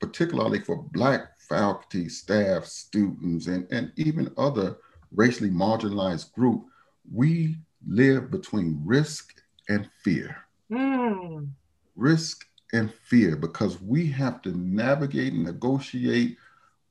particularly 0.00 0.58
for 0.58 0.82
Black 0.92 1.38
faculty, 1.38 2.08
staff, 2.08 2.64
students, 2.64 3.46
and, 3.46 3.68
and 3.70 3.92
even 3.96 4.32
other 4.36 4.76
racially 5.12 5.48
marginalized 5.48 6.32
group, 6.32 6.64
we 7.10 7.56
live 7.86 8.32
between 8.32 8.82
risk 8.84 9.32
and 9.68 9.88
fear. 10.02 10.36
Mm. 10.72 11.50
Risk 11.94 12.46
and 12.72 12.92
fear, 12.92 13.36
because 13.36 13.80
we 13.80 14.08
have 14.08 14.42
to 14.42 14.50
navigate 14.58 15.32
and 15.32 15.44
negotiate 15.44 16.36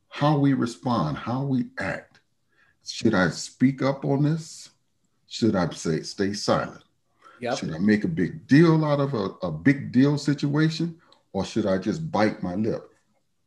how 0.08 0.38
we 0.38 0.54
respond, 0.54 1.18
how 1.18 1.44
we 1.44 1.66
act. 1.80 2.22
Should 2.86 3.14
I 3.14 3.30
speak 3.30 3.82
up 3.82 4.06
on 4.06 4.24
this? 4.24 4.70
Should 5.28 5.58
I 5.58 5.70
say 5.72 6.02
stay 6.04 6.32
silent? 6.32 6.84
Yep. 7.40 7.58
Should 7.58 7.74
I 7.74 7.78
make 7.78 8.04
a 8.04 8.08
big 8.10 8.48
deal 8.48 8.84
out 8.84 9.00
of 9.00 9.14
a, 9.14 9.30
a 9.46 9.52
big 9.52 9.92
deal 9.92 10.18
situation, 10.18 11.00
or 11.34 11.46
should 11.46 11.66
I 11.66 11.78
just 11.78 12.12
bite 12.12 12.42
my 12.42 12.56
lip? 12.56 12.90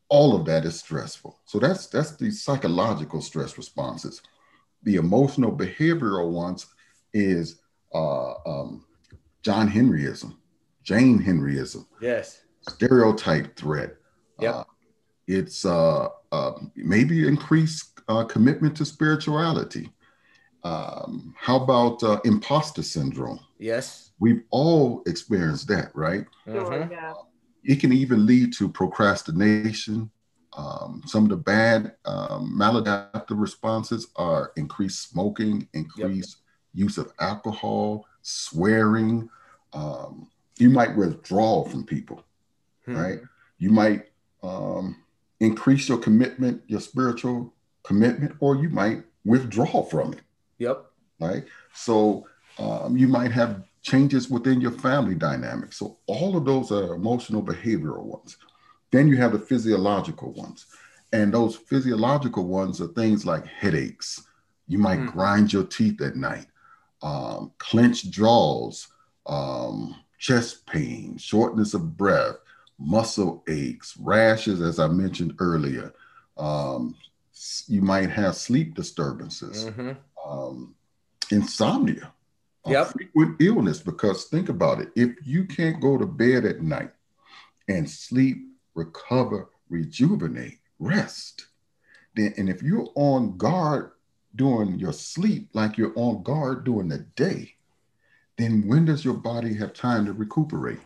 All 0.09 0.35
of 0.35 0.45
that 0.45 0.65
is 0.65 0.79
stressful. 0.79 1.39
So 1.45 1.59
that's 1.59 1.87
that's 1.87 2.15
the 2.15 2.31
psychological 2.31 3.21
stress 3.21 3.57
responses. 3.57 4.21
The 4.83 4.95
emotional 4.95 5.51
behavioral 5.51 6.31
ones 6.31 6.67
is 7.13 7.61
uh, 7.93 8.33
um, 8.45 8.85
John 9.43 9.69
Henryism, 9.69 10.35
Jane 10.83 11.21
Henryism. 11.21 11.85
Yes. 12.01 12.41
Stereotype 12.67 13.55
threat. 13.55 13.95
Yeah. 14.39 14.51
Uh, 14.51 14.63
it's 15.27 15.65
uh, 15.65 16.09
uh, 16.31 16.51
maybe 16.75 17.27
increased 17.27 17.99
uh, 18.07 18.23
commitment 18.25 18.75
to 18.77 18.85
spirituality. 18.85 19.89
Um, 20.63 21.33
how 21.37 21.57
about 21.57 22.03
uh, 22.03 22.19
imposter 22.23 22.83
syndrome? 22.83 23.39
Yes. 23.57 24.11
We've 24.19 24.43
all 24.51 25.01
experienced 25.07 25.67
that, 25.69 25.91
right? 25.95 26.25
Sure, 26.45 26.65
mm-hmm. 26.65 26.91
yeah. 26.91 27.13
It 27.63 27.79
can 27.79 27.91
even 27.91 28.25
lead 28.25 28.53
to 28.53 28.69
procrastination. 28.69 30.11
Um, 30.53 31.01
some 31.05 31.23
of 31.23 31.29
the 31.29 31.37
bad 31.37 31.95
um, 32.05 32.55
maladaptive 32.57 33.39
responses 33.39 34.07
are 34.15 34.51
increased 34.57 35.09
smoking, 35.09 35.67
increased 35.73 36.37
use 36.73 36.97
of 36.97 37.13
alcohol, 37.19 38.05
swearing. 38.21 39.29
Um, 39.73 40.29
you 40.57 40.69
might 40.69 40.95
withdraw 40.95 41.63
from 41.63 41.85
people, 41.85 42.23
hmm. 42.85 42.95
right? 42.95 43.19
You 43.57 43.69
might 43.71 44.07
um, 44.43 44.97
increase 45.39 45.87
your 45.87 45.97
commitment, 45.97 46.61
your 46.67 46.81
spiritual 46.81 47.53
commitment, 47.83 48.35
or 48.39 48.55
you 48.55 48.69
might 48.69 49.03
withdraw 49.25 49.83
from 49.83 50.13
it. 50.13 50.21
Yep. 50.61 50.85
Right. 51.19 51.45
So 51.73 52.27
um, 52.57 52.95
you 52.95 53.07
might 53.07 53.31
have 53.31 53.63
changes 53.81 54.29
within 54.29 54.61
your 54.61 54.71
family 54.71 55.15
dynamics. 55.15 55.77
So 55.77 55.97
all 56.07 56.37
of 56.37 56.45
those 56.45 56.71
are 56.71 56.93
emotional 56.93 57.41
behavioral 57.43 58.03
ones. 58.03 58.37
Then 58.91 59.07
you 59.07 59.17
have 59.17 59.31
the 59.31 59.39
physiological 59.39 60.33
ones. 60.33 60.65
And 61.13 61.33
those 61.33 61.55
physiological 61.55 62.45
ones 62.47 62.79
are 62.79 62.87
things 62.87 63.25
like 63.25 63.45
headaches. 63.45 64.25
You 64.67 64.77
might 64.77 64.99
mm. 64.99 65.11
grind 65.11 65.51
your 65.51 65.63
teeth 65.65 66.01
at 66.01 66.15
night 66.15 66.45
um, 67.03 67.51
clenched 67.57 68.11
jaws, 68.11 68.87
um, 69.27 69.95
chest 70.19 70.65
pain, 70.67 71.17
shortness 71.17 71.73
of 71.73 71.97
breath, 71.97 72.35
muscle 72.79 73.43
aches, 73.47 73.95
rashes, 73.99 74.61
as 74.61 74.79
I 74.79 74.87
mentioned 74.87 75.33
earlier. 75.39 75.93
Um, 76.37 76.95
you 77.67 77.81
might 77.81 78.09
have 78.09 78.35
sleep 78.35 78.75
disturbances, 78.75 79.65
mm-hmm. 79.65 79.91
Um, 80.25 80.75
insomnia, 81.31 82.11
yep. 82.65 82.87
frequent 82.87 83.41
illness. 83.41 83.79
Because 83.79 84.25
think 84.25 84.49
about 84.49 84.81
it 84.81 84.89
if 84.95 85.15
you 85.25 85.45
can't 85.45 85.81
go 85.81 85.97
to 85.97 86.05
bed 86.05 86.45
at 86.45 86.61
night 86.61 86.91
and 87.67 87.89
sleep, 87.89 88.37
recover, 88.75 89.49
rejuvenate, 89.69 90.59
rest, 90.79 91.47
then, 92.15 92.33
and 92.37 92.49
if 92.49 92.61
you're 92.61 92.89
on 92.95 93.37
guard 93.37 93.91
during 94.35 94.79
your 94.79 94.93
sleep 94.93 95.49
like 95.53 95.77
you're 95.77 95.93
on 95.95 96.23
guard 96.23 96.63
during 96.63 96.87
the 96.87 96.99
day, 97.15 97.53
then 98.37 98.67
when 98.67 98.85
does 98.85 99.05
your 99.05 99.13
body 99.13 99.53
have 99.53 99.73
time 99.73 100.05
to 100.05 100.13
recuperate? 100.13 100.79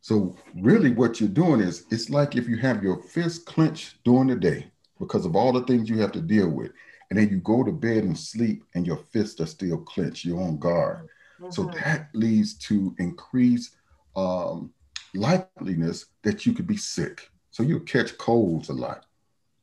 So 0.00 0.36
really 0.54 0.90
what 0.90 1.18
you're 1.18 1.30
doing 1.30 1.60
is 1.60 1.86
it's 1.90 2.10
like 2.10 2.36
if 2.36 2.46
you 2.46 2.58
have 2.58 2.82
your 2.82 3.02
fist 3.02 3.46
clenched 3.46 4.04
during 4.04 4.28
the 4.28 4.36
day 4.36 4.66
because 5.00 5.24
of 5.24 5.34
all 5.34 5.52
the 5.52 5.62
things 5.62 5.88
you 5.88 5.98
have 5.98 6.12
to 6.12 6.20
deal 6.20 6.48
with, 6.48 6.72
and 7.14 7.22
then 7.22 7.32
you 7.32 7.38
go 7.38 7.62
to 7.62 7.70
bed 7.70 8.02
and 8.02 8.18
sleep 8.18 8.64
and 8.74 8.84
your 8.84 8.96
fists 8.96 9.40
are 9.40 9.46
still 9.46 9.78
clenched, 9.78 10.24
you're 10.24 10.42
on 10.42 10.58
guard. 10.58 11.08
Mm-hmm. 11.40 11.52
So 11.52 11.66
that 11.66 12.08
leads 12.12 12.54
to 12.54 12.92
increased 12.98 13.76
um, 14.16 14.72
likeliness 15.14 16.06
that 16.24 16.44
you 16.44 16.52
could 16.52 16.66
be 16.66 16.76
sick. 16.76 17.30
So 17.52 17.62
you'll 17.62 17.78
catch 17.80 18.18
colds 18.18 18.68
a 18.68 18.72
lot. 18.72 19.06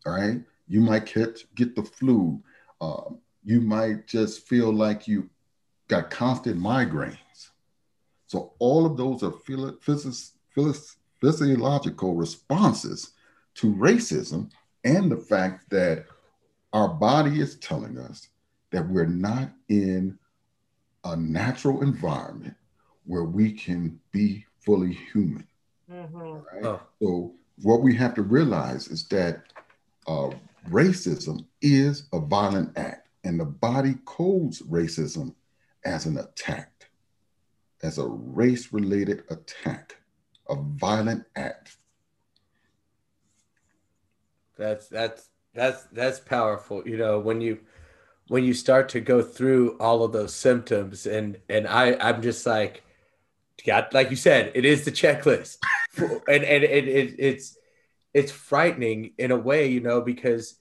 All 0.05 0.13
right. 0.13 0.39
You 0.69 0.79
might 0.79 1.05
catch 1.05 1.53
get 1.55 1.75
the 1.75 1.83
flu. 1.83 2.41
Um, 2.79 3.19
you 3.43 3.59
might 3.59 4.07
just 4.07 4.47
feel 4.47 4.73
like 4.73 5.05
you 5.05 5.29
got 5.89 6.09
constant 6.09 6.57
migraines. 6.57 7.49
So 8.27 8.53
all 8.59 8.85
of 8.85 8.95
those 8.95 9.23
are 9.23 9.31
phys- 9.31 10.31
phys- 10.55 10.95
physiological 11.19 12.15
responses 12.15 13.11
to 13.55 13.75
racism 13.75 14.49
and 14.85 15.11
the 15.11 15.17
fact 15.17 15.69
that 15.71 16.05
our 16.73 16.87
body 16.87 17.39
is 17.39 17.57
telling 17.57 17.97
us 17.97 18.29
that 18.71 18.87
we're 18.87 19.05
not 19.05 19.49
in 19.69 20.17
a 21.03 21.15
natural 21.15 21.81
environment 21.81 22.55
where 23.05 23.23
we 23.23 23.51
can 23.51 23.99
be 24.11 24.45
fully 24.59 24.93
human. 24.93 25.47
Mm-hmm. 25.91 26.17
Right? 26.17 26.65
Oh. 26.65 26.81
So 27.01 27.33
what 27.61 27.81
we 27.81 27.95
have 27.95 28.13
to 28.15 28.21
realize 28.21 28.87
is 28.87 29.07
that 29.09 29.43
uh, 30.07 30.29
racism 30.69 31.45
is 31.61 32.07
a 32.13 32.19
violent 32.19 32.77
act, 32.77 33.09
and 33.23 33.39
the 33.39 33.45
body 33.45 33.95
codes 34.05 34.61
racism 34.61 35.33
as 35.83 36.05
an 36.05 36.17
attack, 36.17 36.89
as 37.83 37.97
a 37.97 38.07
race 38.07 38.71
related 38.71 39.23
attack, 39.29 39.97
a 40.49 40.55
violent 40.55 41.25
act. 41.35 41.77
That's 44.57 44.87
that's 44.87 45.30
that's 45.53 45.83
that's 45.91 46.19
powerful. 46.19 46.87
You 46.87 46.97
know, 46.97 47.19
when 47.19 47.41
you 47.41 47.59
when 48.27 48.43
you 48.43 48.53
start 48.53 48.89
to 48.89 49.01
go 49.01 49.21
through 49.21 49.77
all 49.79 50.03
of 50.03 50.13
those 50.13 50.33
symptoms 50.33 51.05
and 51.05 51.37
and 51.49 51.67
I 51.67 51.95
I'm 51.99 52.21
just 52.21 52.45
like 52.45 52.83
got 53.65 53.93
like 53.93 54.09
you 54.09 54.15
said, 54.15 54.51
it 54.55 54.65
is 54.65 54.85
the 54.85 54.91
checklist. 54.91 55.57
and 55.97 56.43
and 56.43 56.63
it, 56.63 56.87
it, 56.87 57.15
it's 57.19 57.57
it's 58.13 58.31
frightening 58.31 59.13
in 59.17 59.31
a 59.31 59.37
way, 59.37 59.67
you 59.67 59.79
know, 59.79 60.01
because 60.01 60.55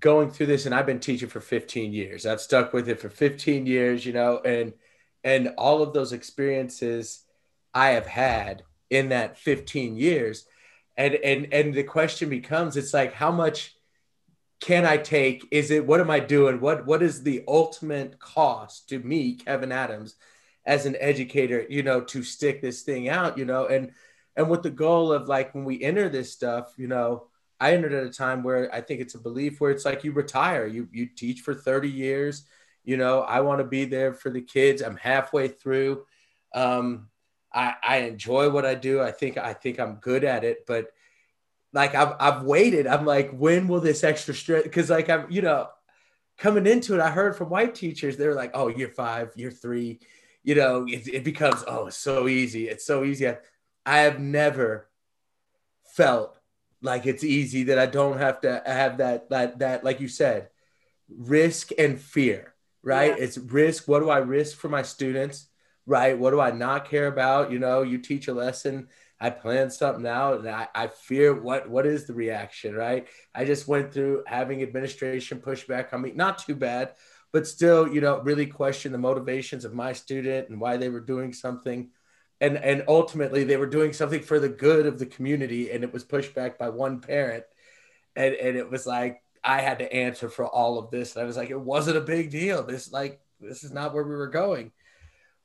going 0.00 0.30
through 0.30 0.46
this, 0.46 0.66
and 0.66 0.74
I've 0.74 0.86
been 0.86 1.00
teaching 1.00 1.28
for 1.28 1.40
15 1.40 1.92
years. 1.92 2.26
I've 2.26 2.40
stuck 2.40 2.72
with 2.72 2.88
it 2.88 3.00
for 3.00 3.08
15 3.08 3.66
years, 3.66 4.04
you 4.04 4.12
know, 4.12 4.38
and 4.38 4.72
and 5.22 5.54
all 5.58 5.82
of 5.82 5.92
those 5.92 6.12
experiences 6.12 7.24
I 7.74 7.90
have 7.90 8.06
had 8.06 8.62
in 8.88 9.10
that 9.10 9.38
15 9.38 9.96
years. 9.96 10.46
And 10.96 11.14
and 11.14 11.52
and 11.52 11.74
the 11.74 11.84
question 11.84 12.28
becomes, 12.28 12.76
it's 12.76 12.94
like 12.94 13.12
how 13.12 13.30
much 13.30 13.76
can 14.60 14.84
I 14.84 14.98
take? 14.98 15.48
Is 15.50 15.70
it 15.70 15.86
what 15.86 16.00
am 16.00 16.10
I 16.10 16.20
doing? 16.20 16.60
What 16.60 16.86
what 16.86 17.02
is 17.02 17.22
the 17.22 17.42
ultimate 17.48 18.18
cost 18.18 18.88
to 18.90 18.98
me, 18.98 19.34
Kevin 19.34 19.72
Adams, 19.72 20.16
as 20.66 20.86
an 20.86 20.96
educator, 21.00 21.66
you 21.68 21.82
know, 21.82 22.02
to 22.02 22.22
stick 22.22 22.60
this 22.60 22.82
thing 22.82 23.08
out, 23.08 23.38
you 23.38 23.44
know, 23.44 23.66
and 23.66 23.92
and 24.36 24.48
with 24.50 24.62
the 24.62 24.70
goal 24.70 25.12
of 25.12 25.28
like 25.28 25.54
when 25.54 25.64
we 25.64 25.82
enter 25.82 26.08
this 26.08 26.32
stuff, 26.32 26.74
you 26.76 26.88
know, 26.88 27.26
I 27.58 27.72
entered 27.74 27.92
at 27.92 28.06
a 28.06 28.10
time 28.10 28.42
where 28.42 28.72
I 28.74 28.80
think 28.80 29.00
it's 29.00 29.14
a 29.14 29.18
belief 29.18 29.60
where 29.60 29.70
it's 29.70 29.84
like 29.84 30.04
you 30.04 30.12
retire, 30.12 30.66
you 30.66 30.88
you 30.92 31.06
teach 31.06 31.40
for 31.40 31.54
30 31.54 31.88
years, 31.88 32.44
you 32.84 32.96
know, 32.96 33.20
I 33.20 33.40
want 33.40 33.60
to 33.60 33.66
be 33.66 33.84
there 33.86 34.12
for 34.12 34.30
the 34.30 34.40
kids. 34.42 34.82
I'm 34.82 34.96
halfway 34.96 35.48
through. 35.48 36.04
Um, 36.54 37.08
I, 37.52 37.74
I 37.82 37.96
enjoy 37.98 38.50
what 38.50 38.64
I 38.64 38.74
do. 38.74 39.00
I 39.00 39.10
think 39.10 39.36
I 39.38 39.54
think 39.54 39.80
I'm 39.80 39.96
good 39.96 40.24
at 40.24 40.44
it, 40.44 40.66
but 40.66 40.88
like 41.72 41.94
I've 41.94 42.14
I've 42.18 42.42
waited. 42.42 42.86
I'm 42.86 43.06
like, 43.06 43.30
when 43.30 43.68
will 43.68 43.80
this 43.80 44.04
extra 44.04 44.34
stress? 44.34 44.62
Because 44.62 44.90
like 44.90 45.08
I'm, 45.08 45.30
you 45.30 45.42
know, 45.42 45.68
coming 46.38 46.66
into 46.66 46.94
it, 46.94 47.00
I 47.00 47.10
heard 47.10 47.36
from 47.36 47.50
white 47.50 47.74
teachers, 47.74 48.16
they 48.16 48.26
were 48.26 48.34
like, 48.34 48.52
oh, 48.54 48.68
year 48.68 48.88
five, 48.88 49.32
year 49.36 49.50
three, 49.50 50.00
you 50.42 50.54
know, 50.54 50.86
it, 50.88 51.06
it 51.06 51.24
becomes 51.24 51.62
oh, 51.66 51.86
it's 51.86 51.96
so 51.96 52.28
easy. 52.28 52.68
It's 52.68 52.84
so 52.84 53.04
easy. 53.04 53.28
I, 53.28 53.38
I 53.86 53.98
have 54.00 54.18
never 54.18 54.88
felt 55.84 56.38
like 56.82 57.06
it's 57.06 57.24
easy 57.24 57.64
that 57.64 57.78
I 57.78 57.86
don't 57.86 58.18
have 58.18 58.40
to 58.40 58.62
have 58.64 58.98
that 58.98 59.30
that 59.30 59.58
that 59.58 59.84
like 59.84 60.00
you 60.00 60.08
said, 60.08 60.48
risk 61.08 61.70
and 61.78 62.00
fear, 62.00 62.54
right? 62.82 63.16
Yeah. 63.16 63.24
It's 63.24 63.38
risk. 63.38 63.86
What 63.86 64.00
do 64.00 64.10
I 64.10 64.18
risk 64.18 64.56
for 64.56 64.68
my 64.68 64.82
students? 64.82 65.46
Right? 65.86 66.18
What 66.18 66.30
do 66.30 66.40
I 66.40 66.52
not 66.52 66.88
care 66.88 67.06
about? 67.06 67.50
You 67.50 67.58
know, 67.58 67.82
you 67.82 67.98
teach 67.98 68.28
a 68.28 68.34
lesson, 68.34 68.88
I 69.20 69.30
plan 69.30 69.70
something 69.70 70.06
out, 70.06 70.40
and 70.40 70.48
I, 70.48 70.68
I 70.74 70.86
fear 70.86 71.34
what 71.34 71.68
what 71.68 71.86
is 71.86 72.06
the 72.06 72.14
reaction, 72.14 72.74
right? 72.74 73.06
I 73.34 73.44
just 73.44 73.68
went 73.68 73.92
through 73.92 74.24
having 74.26 74.62
administration 74.62 75.40
pushback 75.40 75.92
on 75.92 76.02
me, 76.02 76.12
not 76.14 76.38
too 76.38 76.54
bad, 76.54 76.94
but 77.32 77.46
still, 77.46 77.86
you 77.86 78.00
know, 78.00 78.20
really 78.20 78.46
question 78.46 78.92
the 78.92 78.98
motivations 78.98 79.64
of 79.64 79.74
my 79.74 79.92
student 79.92 80.48
and 80.48 80.60
why 80.60 80.76
they 80.76 80.88
were 80.88 81.00
doing 81.00 81.32
something. 81.32 81.90
And 82.40 82.56
and 82.56 82.84
ultimately 82.88 83.44
they 83.44 83.58
were 83.58 83.66
doing 83.66 83.92
something 83.92 84.22
for 84.22 84.40
the 84.40 84.48
good 84.48 84.86
of 84.86 84.98
the 84.98 85.06
community 85.06 85.70
and 85.70 85.84
it 85.84 85.92
was 85.92 86.04
pushed 86.04 86.34
back 86.34 86.58
by 86.58 86.70
one 86.70 87.00
parent. 87.00 87.44
And 88.16 88.34
and 88.34 88.56
it 88.56 88.70
was 88.70 88.86
like 88.86 89.22
i 89.42 89.60
had 89.62 89.78
to 89.78 89.92
answer 89.92 90.28
for 90.28 90.46
all 90.46 90.78
of 90.78 90.90
this. 90.90 91.14
And 91.14 91.22
i 91.22 91.26
was 91.26 91.36
like 91.36 91.50
it 91.50 91.60
wasn't 91.60 91.98
a 91.98 92.02
big 92.02 92.30
deal. 92.30 92.62
This 92.62 92.90
like 92.90 93.20
this 93.38 93.64
is 93.64 93.72
not 93.72 93.92
where 93.94 94.04
we 94.04 94.14
were 94.14 94.28
going 94.28 94.72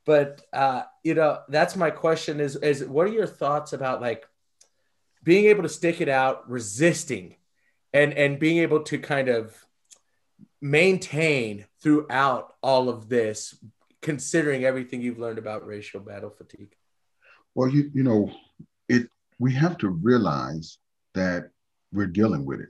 but 0.06 0.40
uh 0.54 0.82
you 1.04 1.14
know 1.14 1.40
that's 1.48 1.76
my 1.76 1.90
question 1.90 2.40
is 2.40 2.56
is 2.56 2.84
what 2.84 3.06
are 3.06 3.12
your 3.12 3.26
thoughts 3.26 3.74
about 3.74 4.00
like 4.00 4.26
being 5.22 5.46
able 5.46 5.62
to 5.62 5.68
stick 5.68 6.00
it 6.00 6.08
out 6.08 6.48
resisting 6.48 7.36
and 7.92 8.14
and 8.14 8.38
being 8.38 8.58
able 8.58 8.82
to 8.82 8.98
kind 8.98 9.28
of 9.28 9.54
maintain 10.62 11.66
throughout 11.82 12.54
all 12.62 12.88
of 12.88 13.10
this 13.10 13.54
considering 14.00 14.64
everything 14.64 15.02
you've 15.02 15.18
learned 15.18 15.38
about 15.38 15.66
racial 15.66 16.00
battle 16.00 16.30
fatigue 16.30 16.74
well, 17.56 17.70
you 17.70 17.90
you 17.94 18.02
know, 18.02 18.30
it 18.86 19.08
we 19.38 19.52
have 19.54 19.78
to 19.78 19.88
realize 19.88 20.76
that 21.14 21.50
we're 21.90 22.06
dealing 22.06 22.44
with 22.44 22.60
it. 22.60 22.68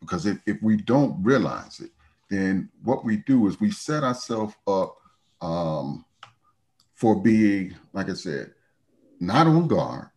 Because 0.00 0.26
if, 0.26 0.38
if 0.46 0.62
we 0.62 0.76
don't 0.76 1.20
realize 1.24 1.80
it, 1.80 1.90
then 2.30 2.70
what 2.84 3.04
we 3.04 3.16
do 3.16 3.48
is 3.48 3.60
we 3.60 3.72
set 3.72 4.04
ourselves 4.04 4.54
up 4.68 4.96
um, 5.40 6.04
for 6.96 7.14
being, 7.14 7.74
like 7.92 8.10
I 8.10 8.14
said, 8.14 8.52
not 9.20 9.46
on 9.46 9.68
guard, 9.68 10.08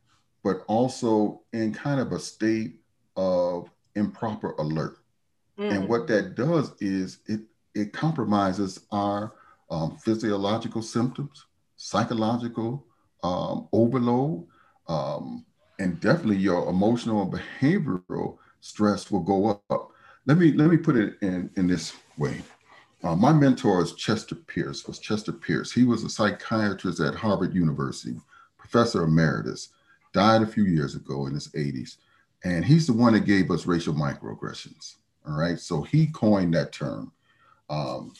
but 0.43 0.63
also 0.67 1.41
in 1.53 1.73
kind 1.73 1.99
of 1.99 2.13
a 2.13 2.19
state 2.19 2.79
of 3.15 3.69
improper 3.95 4.51
alert. 4.53 4.97
Mm. 5.59 5.71
And 5.71 5.89
what 5.89 6.07
that 6.07 6.35
does 6.35 6.71
is 6.79 7.19
it 7.27 7.41
it 7.75 7.93
compromises 7.93 8.79
our 8.91 9.33
um, 9.69 9.97
physiological 9.97 10.81
symptoms, 10.81 11.45
psychological 11.75 12.85
um, 13.23 13.67
overload, 13.71 14.47
um, 14.87 15.45
and 15.79 15.99
definitely 15.99 16.37
your 16.37 16.67
emotional 16.69 17.21
and 17.21 17.31
behavioral 17.31 18.37
stress 18.61 19.11
will 19.11 19.19
go 19.19 19.61
up. 19.69 19.91
Let 20.25 20.37
me 20.37 20.53
let 20.53 20.69
me 20.69 20.77
put 20.77 20.95
it 20.95 21.17
in 21.21 21.49
in 21.57 21.67
this 21.67 21.93
way. 22.17 22.41
Uh, 23.01 23.15
my 23.15 23.31
mentor 23.31 23.81
is 23.81 23.93
Chester 23.93 24.35
Pierce. 24.35 24.85
Was 24.85 24.99
Chester 24.99 25.31
Pierce? 25.31 25.71
He 25.71 25.85
was 25.85 26.03
a 26.03 26.09
psychiatrist 26.09 26.99
at 26.99 27.15
Harvard 27.15 27.53
University, 27.53 28.19
professor 28.57 29.03
emeritus. 29.03 29.69
Died 30.11 30.41
a 30.41 30.47
few 30.47 30.65
years 30.65 30.95
ago 30.95 31.27
in 31.27 31.33
his 31.33 31.47
80s, 31.49 31.97
and 32.43 32.65
he's 32.65 32.87
the 32.87 32.93
one 32.93 33.13
that 33.13 33.21
gave 33.21 33.51
us 33.51 33.65
racial 33.65 33.93
microaggressions. 33.93 34.95
All 35.27 35.37
right, 35.37 35.59
so 35.59 35.81
he 35.81 36.07
coined 36.07 36.53
that 36.55 36.71
term. 36.71 37.11
Um, 37.69 38.13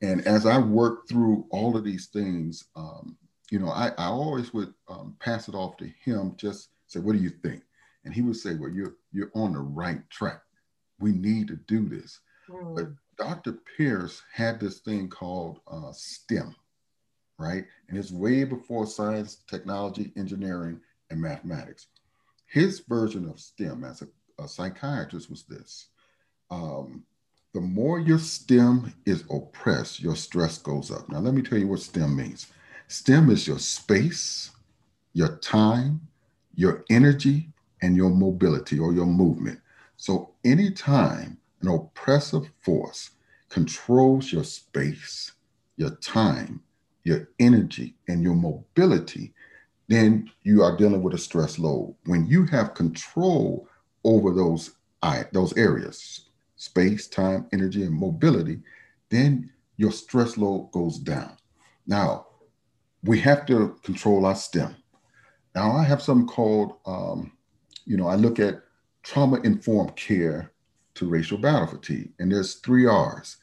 and 0.00 0.26
as 0.26 0.46
I 0.46 0.58
worked 0.58 1.08
through 1.08 1.46
all 1.50 1.76
of 1.76 1.84
these 1.84 2.06
things, 2.06 2.64
um, 2.76 3.16
you 3.50 3.58
know, 3.58 3.70
I, 3.70 3.88
I 3.98 4.06
always 4.06 4.54
would 4.54 4.72
um, 4.88 5.16
pass 5.18 5.48
it 5.48 5.54
off 5.54 5.76
to 5.78 5.90
him, 6.04 6.34
just 6.36 6.70
say, 6.86 7.00
what 7.00 7.16
do 7.16 7.22
you 7.22 7.30
think? 7.30 7.62
And 8.04 8.14
he 8.14 8.22
would 8.22 8.36
say, 8.36 8.54
well, 8.54 8.70
you're, 8.70 8.94
you're 9.12 9.32
on 9.34 9.52
the 9.52 9.60
right 9.60 10.08
track. 10.10 10.40
We 11.00 11.12
need 11.12 11.48
to 11.48 11.56
do 11.56 11.88
this. 11.88 12.20
Mm. 12.50 12.76
But 12.76 12.88
Dr. 13.16 13.58
Pierce 13.76 14.22
had 14.32 14.60
this 14.60 14.80
thing 14.80 15.08
called 15.08 15.60
uh, 15.70 15.92
STEM, 15.92 16.54
right? 17.38 17.64
And 17.88 17.98
it's 17.98 18.10
way 18.10 18.44
before 18.44 18.86
science, 18.86 19.38
technology, 19.48 20.12
engineering, 20.16 20.80
and 21.10 21.20
mathematics. 21.20 21.86
His 22.46 22.80
version 22.80 23.28
of 23.28 23.40
STEM 23.40 23.84
as 23.84 24.02
a, 24.02 24.08
a 24.42 24.48
psychiatrist 24.48 25.30
was 25.30 25.44
this. 25.44 25.88
Um, 26.50 27.04
the 27.52 27.60
more 27.60 28.00
your 28.00 28.18
STEM 28.18 28.92
is 29.06 29.24
oppressed, 29.30 30.00
your 30.00 30.16
stress 30.16 30.58
goes 30.58 30.90
up. 30.90 31.08
Now, 31.08 31.20
let 31.20 31.34
me 31.34 31.42
tell 31.42 31.58
you 31.58 31.68
what 31.68 31.80
STEM 31.80 32.16
means. 32.16 32.48
STEM 32.88 33.30
is 33.30 33.46
your 33.46 33.60
space, 33.60 34.50
your 35.12 35.36
time, 35.36 36.00
your 36.54 36.84
energy, 36.90 37.48
and 37.80 37.96
your 37.96 38.10
mobility 38.10 38.78
or 38.78 38.92
your 38.92 39.06
movement. 39.06 39.60
So, 39.96 40.34
anytime 40.44 41.38
an 41.66 41.74
oppressive 41.74 42.50
force 42.60 43.10
controls 43.48 44.32
your 44.32 44.44
space, 44.44 45.32
your 45.76 45.90
time, 45.96 46.62
your 47.04 47.28
energy, 47.38 47.94
and 48.08 48.22
your 48.22 48.34
mobility, 48.34 49.32
then 49.88 50.30
you 50.42 50.62
are 50.62 50.76
dealing 50.76 51.02
with 51.02 51.14
a 51.14 51.18
stress 51.18 51.58
load. 51.58 51.94
When 52.06 52.26
you 52.26 52.46
have 52.46 52.74
control 52.74 53.68
over 54.04 54.32
those, 54.32 54.72
those 55.32 55.56
areas, 55.56 56.28
space, 56.56 57.06
time, 57.06 57.46
energy, 57.52 57.82
and 57.82 57.94
mobility, 57.94 58.60
then 59.10 59.50
your 59.76 59.92
stress 59.92 60.36
load 60.36 60.70
goes 60.72 60.98
down. 60.98 61.36
Now, 61.86 62.26
we 63.02 63.20
have 63.20 63.44
to 63.46 63.78
control 63.82 64.24
our 64.24 64.34
STEM. 64.34 64.74
Now, 65.54 65.72
I 65.72 65.84
have 65.84 66.02
something 66.02 66.26
called, 66.26 66.76
um, 66.86 67.32
you 67.84 67.96
know, 67.96 68.06
I 68.06 68.16
look 68.16 68.38
at 68.40 68.62
trauma 69.02 69.40
informed 69.42 69.94
care 69.96 70.53
to 70.94 71.08
racial 71.08 71.38
battle 71.38 71.66
fatigue, 71.66 72.12
and 72.18 72.30
there's 72.30 72.54
three 72.56 72.86
R's. 72.86 73.38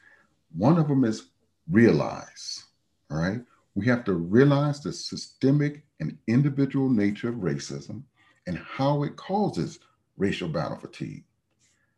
One 0.56 0.78
of 0.78 0.88
them 0.88 1.04
is 1.04 1.30
realize, 1.70 2.66
all 3.10 3.18
right? 3.18 3.42
We 3.76 3.86
have 3.86 4.04
to 4.06 4.14
realize 4.14 4.82
the 4.82 4.92
systemic 4.92 5.84
and 6.00 6.18
individual 6.28 6.90
nature 6.90 7.30
of 7.30 7.36
racism 7.36 8.04
and 8.48 8.58
how 8.58 9.04
it 9.04 9.16
causes 9.16 9.80
racial 10.18 10.50
battle 10.50 10.78
fatigue. 10.78 11.24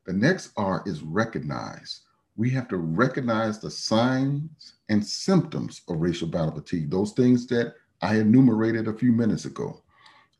The 0.06 0.14
next 0.14 0.52
R 0.58 0.84
is 0.86 1.02
recognize 1.02 2.02
we 2.36 2.50
have 2.50 2.68
to 2.70 2.78
recognize 2.78 3.60
the 3.60 3.70
signs 3.70 4.74
and 4.90 5.06
symptoms 5.06 5.82
of 5.88 6.02
racial 6.02 6.28
battle 6.28 6.56
fatigue, 6.56 6.90
those 6.90 7.12
things 7.12 7.46
that 7.48 7.76
I 8.02 8.18
enumerated 8.18 8.88
a 8.88 8.94
few 8.94 9.12
minutes 9.12 9.46
ago. 9.46 9.82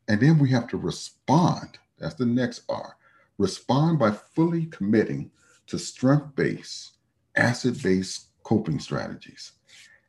And 0.08 0.20
then 0.20 0.40
we 0.40 0.50
have 0.50 0.68
to 0.70 0.78
respond. 0.78 1.78
That's 2.00 2.16
the 2.16 2.26
next 2.26 2.64
R. 2.68 2.98
Respond 3.38 4.00
by 4.00 4.12
fully 4.12 4.68
committing 4.68 5.32
to 5.68 5.80
strength 5.80 6.36
based, 6.36 6.94
asset 7.36 7.82
based 7.82 8.28
coping 8.44 8.80
strategies. 8.80 9.54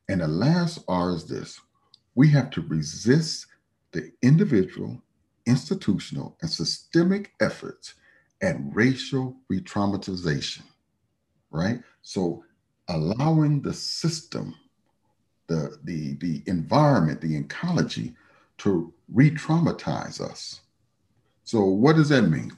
And 0.09 0.21
the 0.21 0.27
last 0.27 0.83
R 0.87 1.11
is 1.11 1.25
this 1.25 1.59
we 2.15 2.29
have 2.29 2.49
to 2.51 2.61
resist 2.61 3.47
the 3.91 4.11
individual, 4.21 5.01
institutional, 5.45 6.37
and 6.41 6.49
systemic 6.49 7.31
efforts 7.41 7.95
at 8.41 8.55
racial 8.59 9.35
re 9.49 9.61
traumatization 9.61 10.63
right? 11.55 11.79
So 12.01 12.43
allowing 12.89 13.61
the 13.61 13.73
system, 13.73 14.55
the, 15.47 15.77
the, 15.83 16.15
the 16.15 16.43
environment, 16.47 17.21
the 17.21 17.35
ecology 17.35 18.13
to 18.59 18.93
re 19.13 19.31
traumatize 19.31 20.21
us, 20.21 20.61
So 21.43 21.63
what 21.63 21.95
does 21.95 22.09
that 22.09 22.23
mean? 22.23 22.51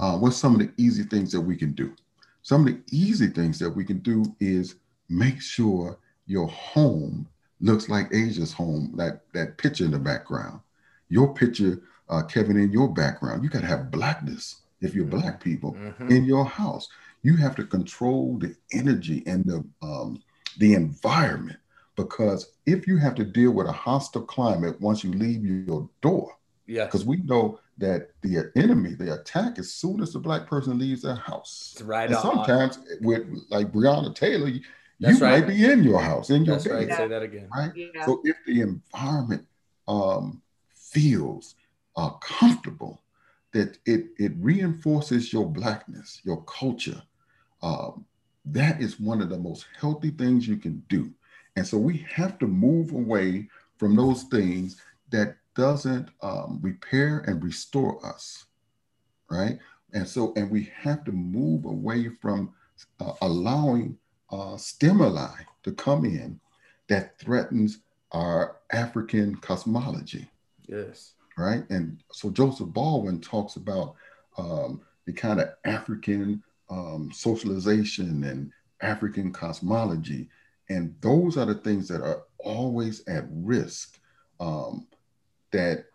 Uh, 0.00 0.16
what's 0.16 0.36
some 0.36 0.54
of 0.54 0.60
the 0.60 0.72
easy 0.76 1.02
things 1.02 1.30
that 1.32 1.40
we 1.40 1.56
can 1.56 1.72
do? 1.72 1.94
Some 2.42 2.66
of 2.66 2.72
the 2.72 2.80
easy 2.90 3.28
things 3.28 3.58
that 3.58 3.70
we 3.70 3.84
can 3.84 3.98
do 3.98 4.24
is 4.40 4.76
make 5.10 5.40
sure 5.40 5.98
your 6.26 6.48
home 6.48 7.28
looks 7.60 7.88
like 7.90 8.12
Asia's 8.12 8.52
home, 8.52 8.94
that, 8.96 9.20
that 9.34 9.58
picture 9.58 9.84
in 9.84 9.90
the 9.90 9.98
background. 9.98 10.60
Your 11.10 11.34
picture, 11.34 11.82
uh, 12.08 12.22
Kevin, 12.22 12.56
in 12.56 12.72
your 12.72 12.88
background, 12.88 13.44
you 13.44 13.50
got 13.50 13.60
to 13.60 13.66
have 13.66 13.90
blackness 13.90 14.62
if 14.80 14.94
you're 14.94 15.04
mm-hmm. 15.04 15.20
black 15.20 15.42
people 15.42 15.74
mm-hmm. 15.74 16.08
in 16.10 16.24
your 16.24 16.46
house. 16.46 16.88
You 17.22 17.36
have 17.36 17.54
to 17.56 17.64
control 17.64 18.38
the 18.38 18.56
energy 18.72 19.22
and 19.26 19.44
the 19.44 19.62
um, 19.82 20.22
the 20.58 20.72
environment 20.74 21.58
because 21.96 22.52
if 22.66 22.86
you 22.86 22.96
have 22.96 23.14
to 23.16 23.24
deal 23.24 23.50
with 23.50 23.66
a 23.66 23.72
hostile 23.72 24.22
climate 24.22 24.80
once 24.80 25.04
you 25.04 25.12
leave 25.12 25.44
your 25.44 25.88
door, 26.00 26.34
yeah, 26.66 26.86
because 26.86 27.04
we 27.04 27.18
know 27.18 27.60
that 27.80 28.10
the 28.20 28.52
enemy, 28.56 28.94
the 28.94 29.14
attack, 29.14 29.58
as 29.58 29.72
soon 29.72 30.02
as 30.02 30.12
the 30.12 30.18
black 30.18 30.46
person 30.46 30.78
leaves 30.78 31.02
their 31.02 31.14
house. 31.14 31.72
It's 31.72 31.82
right. 31.82 32.08
And 32.08 32.18
sometimes 32.18 32.78
with 33.00 33.26
like 33.48 33.72
Breonna 33.72 34.14
Taylor, 34.14 34.48
you, 34.48 34.60
you 34.98 35.18
right. 35.18 35.40
might 35.40 35.46
be 35.46 35.64
in 35.64 35.82
your 35.82 36.00
house, 36.00 36.28
in 36.28 36.44
your 36.44 36.56
That's 36.56 36.68
bed. 36.68 36.88
Right. 36.88 36.92
Say 36.92 37.08
that 37.08 37.22
again. 37.22 37.48
Right. 37.56 37.72
Yeah. 37.74 38.04
So 38.04 38.20
if 38.24 38.36
the 38.46 38.60
environment 38.60 39.46
um, 39.88 40.42
feels 40.74 41.54
uh, 41.96 42.10
comfortable, 42.20 43.02
that 43.52 43.78
it 43.86 44.10
it 44.18 44.32
reinforces 44.36 45.32
your 45.32 45.46
blackness, 45.46 46.20
your 46.22 46.44
culture. 46.44 47.02
Um, 47.62 48.04
that 48.44 48.80
is 48.80 49.00
one 49.00 49.22
of 49.22 49.30
the 49.30 49.38
most 49.38 49.66
healthy 49.78 50.10
things 50.10 50.46
you 50.46 50.56
can 50.56 50.82
do. 50.88 51.10
And 51.56 51.66
so 51.66 51.78
we 51.78 52.06
have 52.14 52.38
to 52.38 52.46
move 52.46 52.92
away 52.92 53.48
from 53.78 53.96
those 53.96 54.24
things 54.24 54.76
that 55.10 55.36
doesn't 55.54 56.08
um, 56.22 56.58
repair 56.62 57.24
and 57.26 57.42
restore 57.42 58.04
us, 58.04 58.44
right? 59.30 59.58
And 59.92 60.06
so, 60.06 60.32
and 60.36 60.50
we 60.50 60.70
have 60.76 61.04
to 61.04 61.12
move 61.12 61.64
away 61.64 62.08
from 62.08 62.52
uh, 63.00 63.12
allowing 63.20 63.98
uh, 64.30 64.56
stimuli 64.56 65.34
to 65.64 65.72
come 65.72 66.04
in 66.04 66.40
that 66.88 67.18
threatens 67.18 67.80
our 68.12 68.56
African 68.72 69.36
cosmology. 69.36 70.28
Yes. 70.66 71.12
Right. 71.36 71.68
And 71.70 72.02
so 72.12 72.30
Joseph 72.30 72.68
Baldwin 72.68 73.20
talks 73.20 73.56
about 73.56 73.94
um, 74.36 74.82
the 75.06 75.12
kind 75.12 75.40
of 75.40 75.50
African 75.64 76.42
um, 76.68 77.10
socialization 77.12 78.24
and 78.24 78.52
African 78.80 79.32
cosmology. 79.32 80.28
And 80.68 80.94
those 81.00 81.36
are 81.36 81.46
the 81.46 81.54
things 81.54 81.88
that 81.88 82.02
are 82.02 82.22
always 82.38 83.06
at 83.08 83.24
risk 83.30 83.98
um, 84.38 84.86
that 85.52 85.86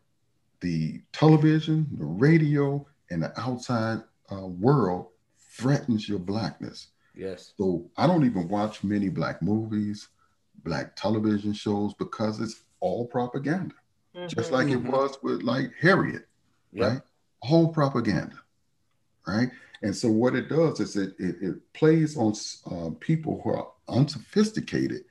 the 0.62 1.02
television, 1.12 1.88
the 1.98 2.06
radio, 2.06 2.86
and 3.10 3.24
the 3.24 3.40
outside 3.40 4.02
uh, 4.32 4.48
world 4.48 5.08
threatens 5.58 6.08
your 6.08 6.20
blackness. 6.20 6.88
Yes. 7.16 7.54
So 7.58 7.90
I 7.98 8.08
don't 8.08 8.26
even 8.26 8.48
watch 8.50 8.84
many 8.84 9.10
black 9.10 9.42
movies, 9.42 10.10
black 10.64 10.96
television 10.96 11.54
shows 11.54 11.94
because 11.94 12.42
it's 12.42 12.64
all 12.80 13.06
propaganda, 13.06 13.76
mm-hmm. 14.16 14.28
just 14.28 14.52
like 14.52 14.68
mm-hmm. 14.68 14.86
it 14.86 14.92
was 14.92 15.18
with 15.24 15.44
like 15.44 15.72
Harriet, 15.80 16.28
yep. 16.74 16.92
right? 16.92 17.02
All 17.42 17.70
propaganda, 17.72 18.36
right? 19.28 19.50
And 19.82 19.96
so 19.96 20.10
what 20.10 20.36
it 20.36 20.50
does 20.50 20.80
is 20.80 20.96
it 20.96 21.16
it, 21.20 21.36
it 21.42 21.74
plays 21.74 22.18
on 22.18 22.34
uh, 22.70 22.90
people 23.00 23.42
who 23.44 23.52
are 23.52 23.68
unsophisticated, 23.88 25.06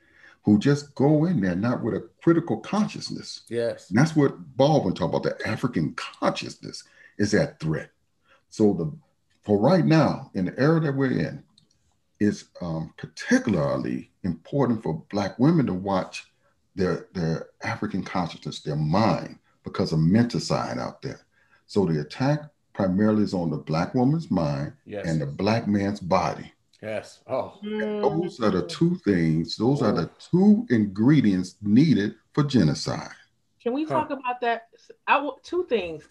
who 0.45 0.59
just 0.59 0.93
go 0.93 1.25
in 1.25 1.41
there 1.41 1.55
not 1.55 1.83
with 1.83 1.95
a 1.95 2.07
critical 2.23 2.57
consciousness. 2.57 3.41
Yes. 3.49 3.89
And 3.89 3.97
that's 3.97 4.15
what 4.15 4.37
Baldwin 4.55 4.93
talked 4.93 5.15
about. 5.15 5.23
The 5.23 5.47
African 5.47 5.95
consciousness 5.95 6.83
is 7.17 7.31
that 7.31 7.59
threat. 7.59 7.89
So 8.49 8.73
the 8.73 8.91
for 9.41 9.59
right 9.59 9.85
now, 9.85 10.31
in 10.33 10.45
the 10.45 10.59
era 10.59 10.79
that 10.79 10.95
we're 10.95 11.19
in, 11.19 11.43
it's 12.19 12.45
um, 12.61 12.93
particularly 12.97 14.11
important 14.23 14.81
for 14.81 15.03
Black 15.11 15.37
women 15.39 15.65
to 15.65 15.73
watch 15.73 16.25
their 16.75 17.07
their 17.13 17.47
African 17.63 18.03
consciousness, 18.03 18.61
their 18.61 18.75
mind, 18.75 19.39
because 19.63 19.93
of 19.93 19.99
menticide 19.99 20.79
out 20.79 21.01
there. 21.01 21.21
So 21.65 21.85
the 21.85 22.01
attack 22.01 22.41
primarily 22.73 23.23
is 23.23 23.33
on 23.33 23.49
the 23.49 23.57
Black 23.57 23.95
woman's 23.95 24.29
mind 24.29 24.73
yes. 24.85 25.07
and 25.07 25.19
the 25.19 25.25
Black 25.25 25.67
man's 25.67 25.99
body. 25.99 26.51
Yes. 26.81 27.21
Oh. 27.27 27.57
those 27.63 28.39
are 28.41 28.51
the 28.51 28.67
two 28.67 28.95
things, 28.97 29.55
those 29.55 29.81
oh. 29.81 29.85
are 29.85 29.93
the 29.93 30.09
two 30.31 30.65
ingredients 30.69 31.55
needed 31.61 32.15
for 32.33 32.43
genocide. 32.43 33.11
Can 33.61 33.73
we 33.73 33.85
talk 33.85 34.09
huh. 34.09 34.17
about 34.17 34.41
that? 34.41 34.67
I 35.07 35.19
want 35.21 35.43
two 35.43 35.65
things. 35.65 36.07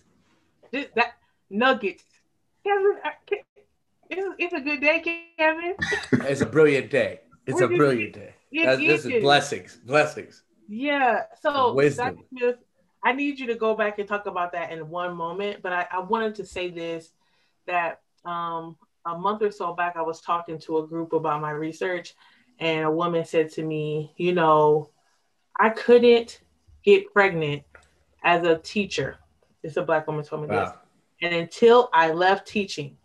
This, 0.73 0.87
that 0.97 1.15
nuggets. 1.51 2.03
Kevin, 2.65 2.99
it's, 4.11 4.35
it's 4.39 4.55
a 4.55 4.61
good 4.61 4.81
day, 4.81 5.25
Kevin. 5.39 5.75
it's 6.29 6.41
a 6.41 6.47
brilliant 6.47 6.91
day. 6.91 7.21
It's 7.47 7.61
a 7.61 7.69
brilliant 7.69 8.15
day. 8.15 8.35
It, 8.51 8.77
this 8.79 9.05
is 9.05 9.23
blessings, 9.23 9.79
blessings. 9.85 10.43
Yeah. 10.69 11.25
So, 11.41 11.75
Wisdom. 11.75 12.17
Dr. 12.17 12.27
Smith, 12.31 12.57
I 13.05 13.13
need 13.13 13.39
you 13.39 13.47
to 13.49 13.55
go 13.55 13.75
back 13.75 13.99
and 13.99 14.09
talk 14.09 14.27
about 14.27 14.53
that 14.53 14.73
in 14.73 14.89
one 14.89 15.17
moment. 15.17 15.61
But 15.63 15.73
I, 15.73 15.87
I 15.93 15.99
wanted 16.01 16.37
to 16.37 16.47
say 16.47 16.71
this 16.71 17.11
that 17.67 18.01
um, 18.25 18.77
a 19.07 19.17
month 19.17 19.43
or 19.43 19.51
so 19.51 19.75
back, 19.75 19.97
I 19.97 20.03
was 20.03 20.21
talking 20.21 20.59
to 20.61 20.79
a 20.79 20.87
group 20.87 21.13
about 21.13 21.41
my 21.41 21.51
research, 21.51 22.15
and 22.59 22.85
a 22.85 22.91
woman 22.91 23.25
said 23.25 23.51
to 23.53 23.63
me, 23.63 24.13
You 24.17 24.33
know, 24.33 24.91
I 25.59 25.71
couldn't 25.71 26.41
get 26.85 27.13
pregnant 27.13 27.63
as 28.23 28.45
a 28.45 28.59
teacher. 28.59 29.19
It's 29.63 29.77
a 29.77 29.83
black 29.83 30.07
woman 30.07 30.25
told 30.25 30.43
me 30.43 30.49
wow. 30.49 30.65
this. 30.65 30.75
And 31.23 31.35
until 31.35 31.89
I 31.93 32.13
left 32.13 32.47
teaching, 32.47 32.97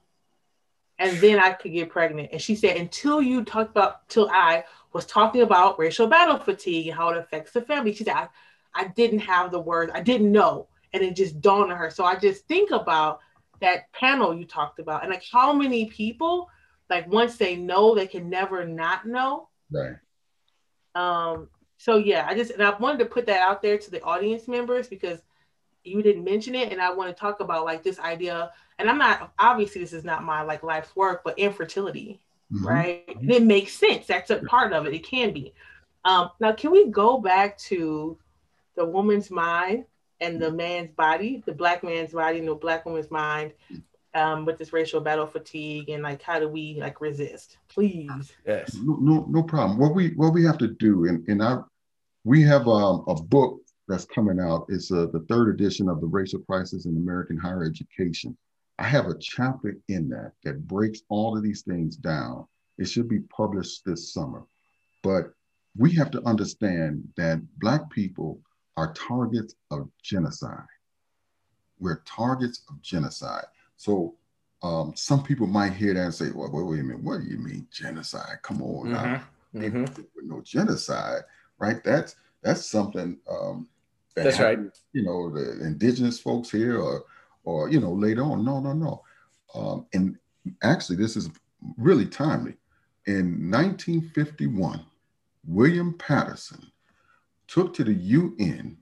and 0.99 1.17
then 1.19 1.39
I 1.39 1.53
could 1.53 1.71
get 1.71 1.89
pregnant. 1.89 2.29
And 2.33 2.41
she 2.41 2.55
said, 2.55 2.75
until 2.75 3.21
you 3.21 3.43
talked 3.43 3.71
about, 3.71 4.07
till 4.09 4.29
I 4.29 4.65
was 4.91 5.05
talking 5.05 5.41
about 5.41 5.79
racial 5.79 6.07
battle 6.07 6.38
fatigue 6.38 6.88
and 6.88 6.97
how 6.97 7.09
it 7.09 7.17
affects 7.17 7.53
the 7.53 7.62
family, 7.62 7.93
she 7.93 8.03
said, 8.03 8.15
I, 8.15 8.27
I 8.75 8.88
didn't 8.89 9.19
have 9.19 9.51
the 9.51 9.59
words, 9.59 9.91
I 9.95 10.01
didn't 10.01 10.31
know. 10.31 10.67
And 10.91 11.01
it 11.01 11.15
just 11.15 11.39
dawned 11.39 11.71
on 11.71 11.77
her. 11.77 11.89
So 11.89 12.03
I 12.03 12.17
just 12.17 12.45
think 12.47 12.71
about 12.71 13.21
that 13.62 13.91
panel 13.93 14.34
you 14.34 14.45
talked 14.45 14.80
about 14.80 15.04
and 15.04 15.12
like 15.12 15.24
how 15.32 15.54
many 15.54 15.86
people, 15.86 16.50
like 16.89 17.08
once 17.08 17.38
they 17.38 17.56
know, 17.56 17.95
they 17.95 18.08
can 18.08 18.30
never 18.30 18.65
not 18.65 19.06
know. 19.06 19.50
Right. 19.72 19.95
Um, 20.95 21.50
so 21.78 21.98
yeah, 21.98 22.26
I 22.28 22.36
just 22.36 22.52
and 22.52 22.63
I 22.63 22.78
wanted 22.78 23.00
to 23.00 23.06
put 23.06 23.26
that 23.28 23.39
out 23.39 23.62
there 23.62 23.78
to 23.78 23.91
the 23.91 24.02
audience 24.04 24.48
members 24.48 24.88
because 24.88 25.22
you 25.84 26.02
didn't 26.02 26.26
mention 26.26 26.56
it, 26.56 26.72
and 26.72 26.82
I 26.82 26.91
want 26.93 27.15
to 27.15 27.19
talk 27.19 27.39
about 27.39 27.65
like 27.65 27.84
this 27.84 28.00
idea. 28.00 28.52
And 28.78 28.89
I'm 28.89 28.98
not 28.98 29.32
obviously 29.39 29.82
this 29.82 29.93
is 29.93 30.04
not 30.04 30.24
my 30.24 30.41
like 30.41 30.63
life's 30.63 30.95
work, 30.95 31.22
but 31.24 31.39
infertility, 31.39 32.19
mm-hmm. 32.52 32.67
right? 32.67 33.04
And 33.08 33.32
it 33.32 33.43
makes 33.43 33.74
sense. 33.74 34.08
That's 34.08 34.30
a 34.30 34.39
part 34.39 34.74
of 34.74 34.86
it. 34.86 34.93
It 34.93 35.06
can 35.06 35.34
be. 35.34 35.54
Um, 36.06 36.32
now, 36.39 36.54
can 36.54 36.72
we 36.72 36.89
go 36.89 37.19
back 37.19 37.58
to 37.60 38.17
the 38.76 38.86
woman's 38.86 39.30
mind 39.30 39.86
and 40.21 40.41
the 40.41 40.51
man's 40.51 40.91
body, 40.91 41.43
the 41.45 41.53
black 41.53 41.84
man's 41.84 42.12
body 42.12 42.39
and 42.39 42.47
the 42.47 42.55
black 42.55 42.86
woman's 42.86 43.12
mind, 43.12 43.53
um, 44.15 44.45
with 44.45 44.58
this 44.58 44.73
racial 44.73 45.01
battle 45.01 45.27
fatigue 45.27 45.89
and 45.89 46.03
like 46.03 46.21
how 46.21 46.39
do 46.39 46.47
we 46.47 46.75
like 46.79 47.01
resist? 47.01 47.58
Please. 47.67 48.34
Yes. 48.45 48.75
No, 48.75 48.97
no, 48.99 49.25
no 49.29 49.43
problem. 49.43 49.77
What 49.77 49.95
we 49.95 50.10
what 50.15 50.34
we 50.34 50.43
have 50.45 50.58
to 50.60 50.67
do, 50.67 51.05
and 51.05 51.27
and 51.27 51.43
I, 51.43 51.60
we 52.23 52.41
have 52.43 52.67
um, 52.67 53.03
a 53.08 53.15
book 53.15 53.62
that's 53.88 54.05
coming 54.05 54.39
out. 54.39 54.65
It's 54.69 54.91
uh, 54.91 55.08
the 55.12 55.25
third 55.29 55.49
edition 55.49 55.89
of 55.89 56.01
the 56.01 56.08
Racial 56.08 56.39
Crisis 56.39 56.86
in 56.86 56.95
American 56.97 57.38
Higher 57.38 57.63
Education. 57.63 58.38
I 58.77 58.84
have 58.84 59.08
a 59.08 59.17
chapter 59.19 59.77
in 59.89 60.10
that 60.10 60.34
that 60.43 60.67
breaks 60.67 61.01
all 61.10 61.36
of 61.38 61.43
these 61.43 61.62
things 61.62 61.95
down. 61.95 62.45
It 62.77 62.86
should 62.86 63.10
be 63.10 63.19
published 63.19 63.84
this 63.86 64.13
summer. 64.13 64.43
But 65.03 65.34
we 65.77 65.91
have 65.93 66.12
to 66.12 66.25
understand 66.25 67.08
that 67.17 67.41
Black 67.60 67.89
people 67.89 68.41
are 68.79 68.93
targets 68.93 69.55
of 69.71 69.89
genocide. 70.01 70.63
We're 71.79 72.01
targets 72.05 72.61
of 72.69 72.81
genocide. 72.81 73.43
So 73.75 74.15
um, 74.63 74.93
some 74.95 75.21
people 75.21 75.47
might 75.47 75.73
hear 75.73 75.93
that 75.93 75.99
and 75.99 76.13
say, 76.13 76.29
well, 76.33 76.49
wait, 76.49 76.65
wait 76.65 76.79
a 76.79 76.83
minute, 76.83 77.03
what 77.03 77.19
do 77.19 77.27
you 77.27 77.39
mean 77.39 77.67
genocide? 77.73 78.37
Come 78.41 78.61
on 78.61 78.87
mm-hmm. 78.87 78.93
now. 78.93 79.23
Mm-hmm. 79.53 80.03
no 80.23 80.41
genocide, 80.41 81.23
right? 81.57 81.83
That's 81.83 82.15
that's 82.41 82.65
something 82.65 83.17
um, 83.29 83.67
that 84.15 84.23
That's 84.23 84.39
right. 84.39 84.59
You 84.93 85.03
know, 85.03 85.29
the 85.29 85.65
indigenous 85.65 86.19
folks 86.19 86.49
here, 86.51 86.79
or 86.79 87.03
or 87.43 87.69
you 87.69 87.81
know, 87.81 87.91
later 87.91 88.23
on. 88.23 88.45
No, 88.45 88.59
no, 88.59 88.73
no. 88.73 89.03
Um, 89.55 89.87
and 89.93 90.17
actually, 90.61 90.97
this 90.97 91.17
is 91.17 91.29
really 91.77 92.05
timely. 92.05 92.55
In 93.07 93.49
1951, 93.49 94.85
William 95.47 95.97
Patterson 95.97 96.71
took 97.49 97.73
to 97.73 97.83
the 97.83 97.93
UN. 97.93 98.77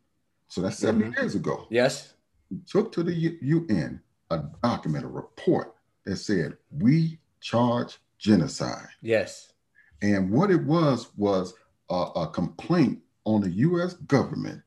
So 0.47 0.61
that's 0.61 0.77
70 0.77 1.05
mm-hmm. 1.05 1.21
years 1.21 1.35
ago. 1.35 1.67
Yes. 1.69 2.13
He 2.49 2.57
took 2.67 2.91
to 2.93 3.03
the 3.03 3.13
UN 3.41 4.01
a 4.29 4.43
document, 4.63 5.05
a 5.05 5.07
report 5.07 5.75
that 6.05 6.17
said 6.17 6.57
we 6.71 7.19
charge 7.41 7.97
genocide. 8.17 8.87
Yes. 9.01 9.53
And 10.01 10.31
what 10.31 10.51
it 10.51 10.63
was 10.63 11.09
was 11.17 11.53
a, 11.89 12.07
a 12.15 12.27
complaint 12.27 12.99
on 13.25 13.41
the 13.41 13.49
U.S. 13.49 13.93
government 13.93 14.61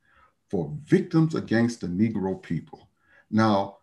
for 0.51 0.73
victims 0.85 1.35
against 1.35 1.81
the 1.81 1.87
Negro 1.87 2.43
people. 2.43 2.89
Now, 3.31 3.79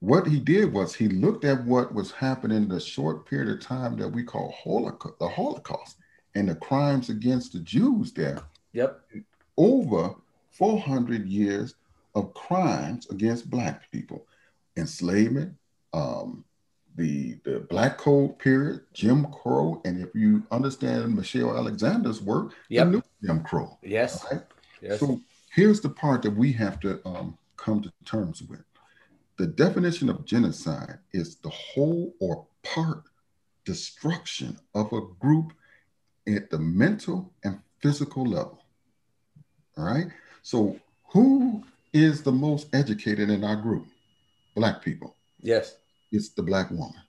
what 0.00 0.26
he 0.26 0.38
did 0.38 0.72
was 0.72 0.94
he 0.94 1.08
looked 1.08 1.44
at 1.44 1.64
what 1.64 1.94
was 1.94 2.10
happening 2.10 2.56
in 2.64 2.68
the 2.68 2.80
short 2.80 3.26
period 3.26 3.48
of 3.48 3.60
time 3.60 3.96
that 3.98 4.08
we 4.08 4.22
call 4.22 4.54
Holocaust, 4.62 5.18
the 5.18 5.28
Holocaust 5.28 5.96
and 6.34 6.48
the 6.48 6.54
crimes 6.54 7.08
against 7.08 7.52
the 7.52 7.60
Jews 7.60 8.12
there. 8.12 8.42
Yep. 8.72 9.00
Over 9.58 10.14
400 10.52 11.26
years 11.26 11.74
of 12.14 12.32
crimes 12.32 13.10
against 13.10 13.50
Black 13.50 13.90
people, 13.90 14.24
enslavement, 14.76 15.52
um, 15.92 16.44
the, 16.96 17.38
the 17.44 17.60
Black 17.68 17.98
Code 17.98 18.38
period, 18.38 18.82
Jim 18.92 19.26
Crow, 19.32 19.82
and 19.84 20.00
if 20.00 20.14
you 20.14 20.44
understand 20.50 21.14
Michelle 21.14 21.56
Alexander's 21.56 22.22
work, 22.22 22.54
yep. 22.68 22.86
the 22.86 22.92
new 22.92 23.02
Jim 23.24 23.42
Crow. 23.42 23.78
Yes. 23.82 24.24
Right? 24.30 24.42
yes. 24.80 25.00
So 25.00 25.20
here's 25.52 25.80
the 25.80 25.90
part 25.90 26.22
that 26.22 26.36
we 26.36 26.52
have 26.52 26.80
to 26.80 27.00
um, 27.04 27.36
come 27.56 27.82
to 27.82 27.92
terms 28.04 28.42
with. 28.42 28.62
The 29.38 29.46
definition 29.46 30.08
of 30.08 30.24
genocide 30.24 30.98
is 31.12 31.36
the 31.36 31.50
whole 31.50 32.14
or 32.20 32.46
part 32.64 33.02
destruction 33.64 34.56
of 34.74 34.92
a 34.92 35.00
group 35.20 35.52
at 36.26 36.50
the 36.50 36.58
mental 36.58 37.32
and 37.44 37.60
physical 37.80 38.24
level. 38.24 38.62
All 39.78 39.84
right. 39.84 40.08
So, 40.42 40.78
who 41.12 41.62
is 41.92 42.22
the 42.22 42.32
most 42.32 42.68
educated 42.74 43.30
in 43.30 43.44
our 43.44 43.56
group? 43.56 43.86
Black 44.56 44.82
people. 44.82 45.14
Yes. 45.40 45.76
It's 46.10 46.30
the 46.30 46.42
black 46.42 46.70
woman. 46.70 47.00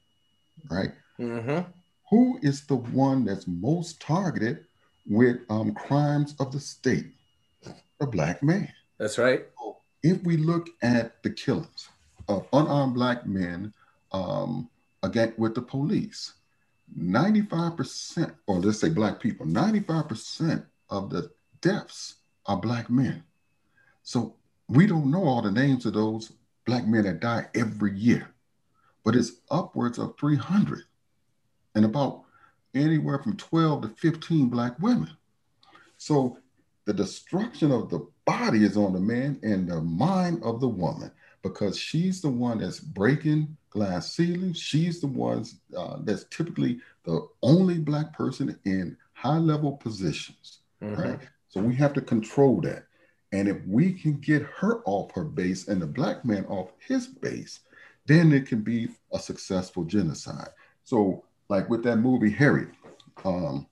Right. 0.70 0.92
Mm-hmm. 1.20 1.70
Who 2.12 2.40
is 2.44 2.66
the 2.66 2.76
one 2.76 3.26
that's 3.26 3.48
most 3.48 4.00
targeted 4.00 4.66
with 5.08 5.38
um, 5.50 5.74
crimes 5.74 6.36
of 6.40 6.52
the 6.52 6.60
state? 6.60 7.08
A 8.02 8.08
black 8.08 8.44
man. 8.44 8.72
That's 9.00 9.18
right. 9.18 9.46
So 9.58 9.78
if 10.04 10.24
we 10.24 10.38
look 10.38 10.70
at 10.82 11.22
the 11.24 11.32
killings 11.32 11.90
of 12.28 12.48
unarmed 12.54 12.94
black 12.94 13.26
men 13.26 13.74
um, 14.12 14.70
again 15.02 15.34
with 15.38 15.56
the 15.56 15.62
police, 15.62 16.34
95%, 16.98 18.34
or 18.48 18.60
let's 18.60 18.80
say 18.80 18.90
black 18.90 19.20
people, 19.20 19.46
95% 19.46 20.66
of 20.90 21.10
the 21.10 21.32
deaths 21.62 22.16
are 22.50 22.58
black 22.58 22.90
men. 22.90 23.24
So 24.02 24.34
we 24.68 24.88
don't 24.88 25.12
know 25.12 25.24
all 25.24 25.42
the 25.42 25.52
names 25.52 25.86
of 25.86 25.94
those 25.94 26.34
black 26.66 26.86
men 26.88 27.04
that 27.04 27.20
die 27.20 27.46
every 27.54 27.96
year, 27.96 28.28
but 29.06 29.16
it's 29.16 29.34
upwards 29.52 30.00
of 30.00 30.16
300 30.20 30.82
and 31.76 31.86
about 31.86 32.24
anywhere 32.74 33.20
from 33.20 33.38
12 33.38 33.84
to 33.84 33.88
15 33.90 34.50
black 34.50 34.80
women. 34.80 35.12
So 35.98 36.40
the 36.86 36.94
destruction 36.94 37.72
of 37.72 37.90
the 37.90 38.08
body 38.26 38.66
is 38.66 38.76
on 38.76 38.94
the 38.94 39.00
man 39.00 39.40
and 39.44 39.70
the 39.70 39.82
mind 39.82 40.44
of 40.44 40.60
the 40.60 40.68
woman 40.68 41.12
because 41.44 41.78
she's 41.78 42.20
the 42.20 42.30
one 42.30 42.58
that's 42.58 42.80
breaking 42.80 43.56
glass 43.70 44.14
ceilings. 44.14 44.58
She's 44.60 45.00
the 45.02 45.08
one 45.08 45.46
uh, 45.78 45.98
that's 46.02 46.24
typically 46.32 46.80
the 47.04 47.28
only 47.44 47.78
black 47.78 48.12
person 48.12 48.58
in 48.66 48.98
high 49.14 49.38
level 49.38 49.74
positions, 49.74 50.60
mm-hmm. 50.82 51.00
right? 51.00 51.20
So 51.50 51.60
we 51.60 51.76
have 51.76 51.94
to 51.94 52.02
control 52.02 52.62
that. 52.62 52.86
And 53.32 53.48
if 53.48 53.58
we 53.68 53.94
can 53.94 54.14
get 54.20 54.44
her 54.58 54.82
off 54.86 55.12
her 55.14 55.24
base 55.24 55.68
and 55.68 55.82
the 55.82 55.88
black 55.88 56.24
man 56.26 56.46
off 56.46 56.72
his 56.80 57.08
base, 57.08 57.60
then 58.06 58.32
it 58.32 58.48
can 58.48 58.62
be 58.62 58.90
a 59.14 59.20
successful 59.20 59.84
genocide. 59.84 60.50
So, 60.84 61.24
like 61.50 61.70
with 61.70 61.84
that 61.84 61.98
movie 61.98 62.32
Harriet, 62.32 62.70
um, 63.24 63.68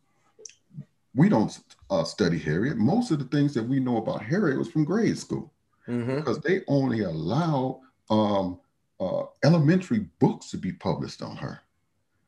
we 1.16 1.30
don't 1.30 1.58
uh, 1.90 2.04
study 2.04 2.38
Harriet. 2.38 2.78
Most 2.78 3.10
of 3.12 3.20
the 3.20 3.26
things 3.26 3.54
that 3.56 3.64
we 3.64 3.80
know 3.80 3.98
about 3.98 4.22
Harriet 4.22 4.58
was 4.58 4.70
from 4.70 4.84
grade 4.84 5.18
school 5.18 5.52
mm-hmm. 5.88 6.18
because 6.18 6.40
they 6.40 6.62
only 6.68 7.02
allow 7.02 7.82
um, 8.10 8.60
uh, 9.00 9.24
elementary 9.44 10.08
books 10.20 10.52
to 10.52 10.58
be 10.58 10.72
published 10.72 11.22
on 11.22 11.36
her. 11.38 11.62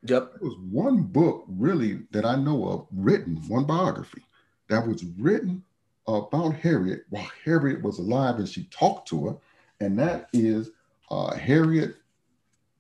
Yep. 0.04 0.32
There 0.34 0.50
was 0.50 0.58
one 0.72 1.04
book 1.04 1.46
really 1.48 2.02
that 2.12 2.26
I 2.26 2.36
know 2.36 2.68
of 2.68 2.88
written, 2.92 3.36
one 3.48 3.66
biography 3.66 4.24
that 4.70 4.88
was 4.88 5.04
written 5.18 5.64
about 6.08 6.56
Harriet 6.56 7.04
while 7.10 7.30
Harriet 7.44 7.82
was 7.82 8.00
alive 8.00 8.36
and 8.36 8.48
she 8.48 8.64
talked 8.66 9.08
to 9.10 9.28
her. 9.28 9.36
And 9.80 9.98
that 10.00 10.30
is 10.34 10.72
uh, 11.12 11.36
Harriet, 11.36 11.96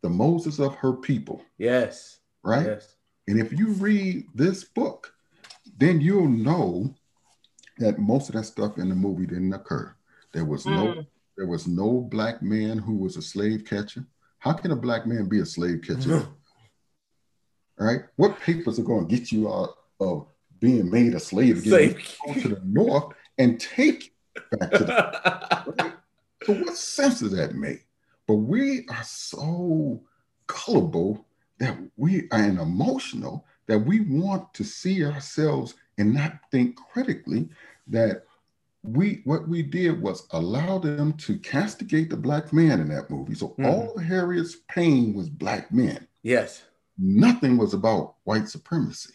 the 0.01 0.09
Moses 0.09 0.59
of 0.59 0.75
her 0.75 0.93
people. 0.93 1.43
Yes. 1.57 2.19
Right? 2.43 2.65
Yes. 2.65 2.95
And 3.27 3.39
if 3.39 3.51
you 3.51 3.69
read 3.73 4.25
this 4.33 4.63
book, 4.63 5.13
then 5.77 6.01
you'll 6.01 6.27
know 6.27 6.93
that 7.77 7.99
most 7.99 8.29
of 8.29 8.35
that 8.35 8.43
stuff 8.43 8.77
in 8.77 8.89
the 8.89 8.95
movie 8.95 9.25
didn't 9.25 9.53
occur. 9.53 9.93
There 10.33 10.45
was 10.45 10.65
mm. 10.65 10.75
no 10.75 11.05
there 11.37 11.47
was 11.47 11.67
no 11.67 12.01
black 12.01 12.41
man 12.41 12.77
who 12.77 12.97
was 12.97 13.15
a 13.15 13.21
slave 13.21 13.63
catcher. 13.63 14.05
How 14.39 14.51
can 14.51 14.71
a 14.71 14.75
black 14.75 15.05
man 15.05 15.29
be 15.29 15.39
a 15.39 15.45
slave 15.45 15.81
catcher? 15.85 16.21
Mm. 16.21 16.27
Right? 17.81 18.01
What 18.17 18.37
papers 18.41 18.77
are 18.77 18.83
going 18.83 19.07
to 19.07 19.15
get 19.15 19.31
you 19.31 19.49
out 19.49 19.73
of 20.01 20.27
being 20.59 20.89
made 20.89 21.13
a 21.13 21.19
slave 21.19 21.59
again? 21.59 21.95
Go 22.25 22.33
to 22.33 22.47
the 22.49 22.61
north 22.63 23.13
and 23.37 23.59
take 23.59 24.13
back 24.59 24.71
to 24.71 24.83
the 24.83 25.73
right? 25.79 25.93
So 26.45 26.53
what 26.53 26.77
sense 26.77 27.19
does 27.19 27.35
that 27.35 27.53
make? 27.53 27.85
But 28.25 28.35
we 28.35 28.85
are 28.89 29.03
so 29.03 30.01
gullible 30.47 31.25
that 31.59 31.77
we 31.97 32.27
are 32.31 32.43
emotional 32.43 33.45
that 33.67 33.79
we 33.79 33.99
want 33.99 34.51
to 34.55 34.63
see 34.63 35.05
ourselves 35.05 35.75
and 35.97 36.13
not 36.13 36.39
think 36.49 36.75
critically 36.75 37.49
that 37.87 38.23
we 38.83 39.21
what 39.25 39.47
we 39.47 39.61
did 39.61 40.01
was 40.01 40.27
allow 40.31 40.79
them 40.79 41.13
to 41.13 41.37
castigate 41.39 42.09
the 42.09 42.17
black 42.17 42.53
man 42.53 42.79
in 42.79 42.87
that 42.89 43.09
movie. 43.09 43.35
So 43.35 43.49
mm-hmm. 43.49 43.65
all 43.65 43.93
of 43.95 44.03
Harriet's 44.03 44.57
pain 44.69 45.13
was 45.13 45.29
black 45.29 45.71
men. 45.71 46.07
Yes. 46.23 46.63
Nothing 46.97 47.57
was 47.57 47.73
about 47.73 48.15
white 48.23 48.47
supremacy. 48.47 49.13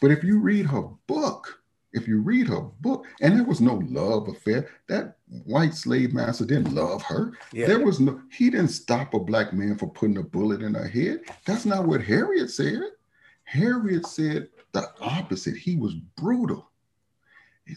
But 0.00 0.10
if 0.10 0.22
you 0.22 0.38
read 0.38 0.66
her 0.66 0.82
book, 1.06 1.62
if 1.92 2.06
you 2.06 2.20
read 2.20 2.48
her 2.48 2.60
book, 2.60 3.06
and 3.20 3.36
there 3.36 3.44
was 3.44 3.60
no 3.60 3.74
love 3.88 4.28
affair, 4.28 4.68
that 4.88 5.16
white 5.44 5.74
slave 5.74 6.12
master 6.12 6.44
didn't 6.44 6.74
love 6.74 7.02
her. 7.02 7.32
Yeah. 7.52 7.66
There 7.66 7.84
was 7.84 7.98
no, 7.98 8.20
he 8.30 8.50
didn't 8.50 8.68
stop 8.68 9.14
a 9.14 9.18
black 9.18 9.52
man 9.52 9.76
for 9.76 9.88
putting 9.88 10.18
a 10.18 10.22
bullet 10.22 10.62
in 10.62 10.74
her 10.74 10.86
head. 10.86 11.20
That's 11.46 11.64
not 11.64 11.86
what 11.86 12.02
Harriet 12.02 12.50
said. 12.50 12.80
Harriet 13.44 14.06
said 14.06 14.48
the 14.72 14.88
opposite. 15.00 15.56
He 15.56 15.76
was 15.76 15.94
brutal. 15.94 16.70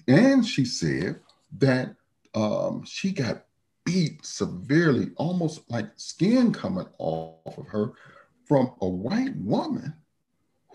And 0.07 0.45
she 0.45 0.65
said 0.65 1.19
that 1.57 1.95
um, 2.33 2.83
she 2.85 3.11
got 3.11 3.45
beat 3.85 4.25
severely, 4.25 5.11
almost 5.15 5.69
like 5.69 5.87
skin 5.95 6.53
coming 6.53 6.87
off 6.97 7.57
of 7.57 7.67
her 7.67 7.93
from 8.45 8.73
a 8.81 8.87
white 8.87 9.35
woman 9.37 9.93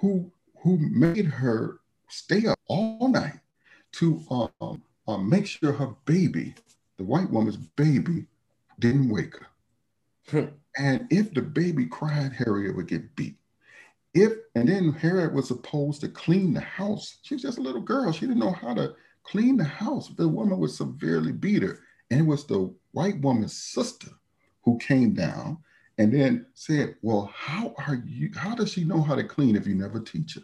who 0.01 0.31
who 0.67 0.79
made 0.79 1.27
her 1.27 1.79
stay 2.09 2.45
up 2.45 2.59
all 2.67 3.07
night 3.07 3.39
to 3.93 4.21
um, 4.61 4.83
um, 5.07 5.31
make 5.31 5.47
sure 5.47 5.71
her 5.71 5.95
baby, 6.07 6.55
the 6.97 7.05
white 7.05 7.31
woman's 7.31 7.57
baby, 7.57 8.27
didn't 8.81 9.09
wake 9.09 9.35
her. 9.37 9.47
Hmm. 10.29 10.55
And 10.77 11.07
if 11.09 11.33
the 11.33 11.43
baby 11.43 11.87
cried, 11.87 12.33
Harriet 12.33 12.75
would 12.75 12.89
get 12.89 13.15
beat. 13.15 13.37
If 14.13 14.33
and 14.57 14.69
then 14.69 14.91
Harriet 14.91 15.33
was 15.33 15.47
supposed 15.47 16.01
to 16.01 16.09
clean 16.09 16.53
the 16.53 16.61
house. 16.61 17.19
She 17.23 17.37
was 17.37 17.43
just 17.43 17.59
a 17.59 17.63
little 17.63 17.81
girl. 17.81 18.11
She 18.11 18.27
didn't 18.27 18.41
know 18.41 18.51
how 18.51 18.75
to 18.75 18.97
clean 19.23 19.57
the 19.57 19.65
house. 19.65 20.09
The 20.09 20.27
woman 20.27 20.59
was 20.59 20.77
severely 20.77 21.31
beat 21.31 21.63
her. 21.63 21.79
And 22.11 22.21
it 22.21 22.27
was 22.27 22.45
the 22.45 22.75
white 22.91 23.21
woman's 23.21 23.57
sister 23.57 24.11
who 24.65 24.79
came 24.79 25.15
down 25.15 25.59
and 25.99 26.13
then 26.13 26.47
said, 26.55 26.97
Well, 27.03 27.33
how 27.33 27.73
are 27.87 28.03
you? 28.05 28.33
How 28.35 28.57
does 28.57 28.73
she 28.73 28.83
know 28.83 29.01
how 29.01 29.15
to 29.15 29.23
clean 29.23 29.55
if 29.55 29.69
you 29.69 29.77
never 29.77 30.01
teach 30.01 30.35
her? 30.35 30.43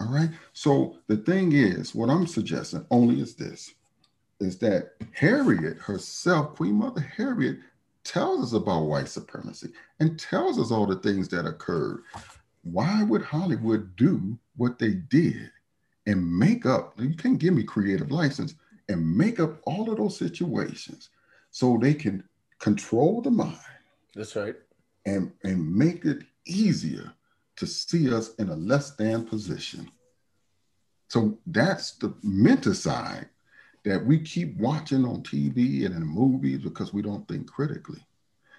All 0.00 0.08
right. 0.08 0.30
So 0.52 0.98
the 1.06 1.16
thing 1.16 1.52
is, 1.52 1.94
what 1.94 2.10
I'm 2.10 2.26
suggesting 2.26 2.86
only 2.90 3.20
is 3.20 3.34
this 3.34 3.74
is 4.40 4.58
that 4.58 4.92
Harriet 5.12 5.78
herself, 5.78 6.54
Queen 6.54 6.74
Mother 6.74 7.00
Harriet, 7.00 7.58
tells 8.04 8.44
us 8.44 8.52
about 8.52 8.84
white 8.84 9.08
supremacy 9.08 9.70
and 9.98 10.18
tells 10.18 10.58
us 10.58 10.70
all 10.70 10.86
the 10.86 10.96
things 10.96 11.28
that 11.28 11.44
occurred. 11.44 12.02
Why 12.62 13.02
would 13.02 13.22
Hollywood 13.22 13.96
do 13.96 14.38
what 14.56 14.78
they 14.78 14.92
did 14.92 15.50
and 16.06 16.38
make 16.38 16.66
up, 16.66 16.94
you 16.98 17.14
can't 17.14 17.38
give 17.38 17.54
me 17.54 17.62
creative 17.62 18.10
license 18.10 18.54
and 18.88 19.16
make 19.16 19.40
up 19.40 19.60
all 19.64 19.90
of 19.90 19.98
those 19.98 20.16
situations 20.16 21.10
so 21.50 21.78
they 21.80 21.94
can 21.94 22.24
control 22.58 23.20
the 23.20 23.30
mind. 23.30 23.58
That's 24.14 24.34
right. 24.34 24.56
And, 25.04 25.32
and 25.44 25.74
make 25.74 26.04
it 26.04 26.22
easier 26.46 27.12
to 27.58 27.66
see 27.66 28.12
us 28.12 28.34
in 28.36 28.48
a 28.48 28.56
less 28.56 28.92
than 28.92 29.24
position. 29.24 29.90
So 31.08 31.38
that's 31.46 31.92
the 31.92 32.14
mental 32.22 32.72
menticide 32.72 33.28
that 33.84 34.04
we 34.04 34.20
keep 34.20 34.56
watching 34.58 35.04
on 35.04 35.22
TV 35.22 35.86
and 35.86 35.94
in 35.94 36.04
movies 36.04 36.58
because 36.58 36.92
we 36.92 37.02
don't 37.02 37.26
think 37.26 37.50
critically. 37.50 38.04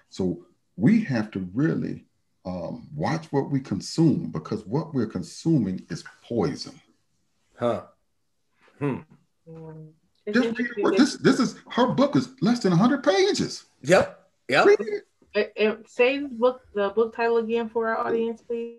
So 0.08 0.44
we 0.76 1.02
have 1.04 1.30
to 1.32 1.48
really 1.54 2.04
um, 2.44 2.88
watch 2.94 3.26
what 3.30 3.50
we 3.50 3.60
consume 3.60 4.30
because 4.30 4.66
what 4.66 4.92
we're 4.92 5.06
consuming 5.06 5.86
is 5.88 6.04
poison. 6.22 6.80
Huh. 7.56 7.82
Hmm. 8.78 8.98
Just 10.30 10.58
read 10.58 10.96
This, 10.96 11.16
this 11.16 11.40
is 11.40 11.56
her 11.70 11.86
book 11.86 12.16
is 12.16 12.30
less 12.40 12.60
than 12.60 12.70
100 12.70 13.02
pages. 13.02 13.64
Yep. 13.82 14.28
Yep. 14.48 14.66
say 15.86 16.18
the 16.18 16.28
book 16.28 16.62
the 16.74 16.88
book 16.90 17.14
title 17.14 17.38
again 17.38 17.68
for 17.68 17.88
our 17.88 17.98
audience, 17.98 18.42
please. 18.42 18.78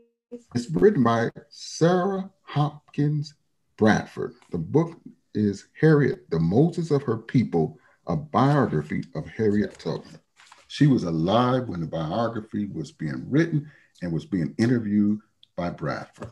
It's 0.56 0.70
written 0.70 1.04
by 1.04 1.30
Sarah 1.50 2.30
Hopkins 2.44 3.34
Bradford. 3.76 4.34
The 4.52 4.58
book 4.58 4.98
is 5.34 5.68
Harriet, 5.80 6.30
the 6.30 6.40
Moses 6.40 6.90
of 6.92 7.04
Her 7.04 7.18
People, 7.18 7.78
a 8.08 8.16
biography 8.16 9.04
of 9.14 9.28
Harriet 9.28 9.78
Tubman. 9.78 10.20
She 10.68 10.88
was 10.88 11.04
alive 11.04 11.68
when 11.68 11.82
the 11.82 11.88
biography 11.88 12.68
was 12.68 12.94
being 12.94 13.26
written 13.30 13.70
and 14.02 14.14
was 14.14 14.26
being 14.26 14.56
interviewed 14.58 15.20
by 15.58 15.70
Bradford. 15.70 16.32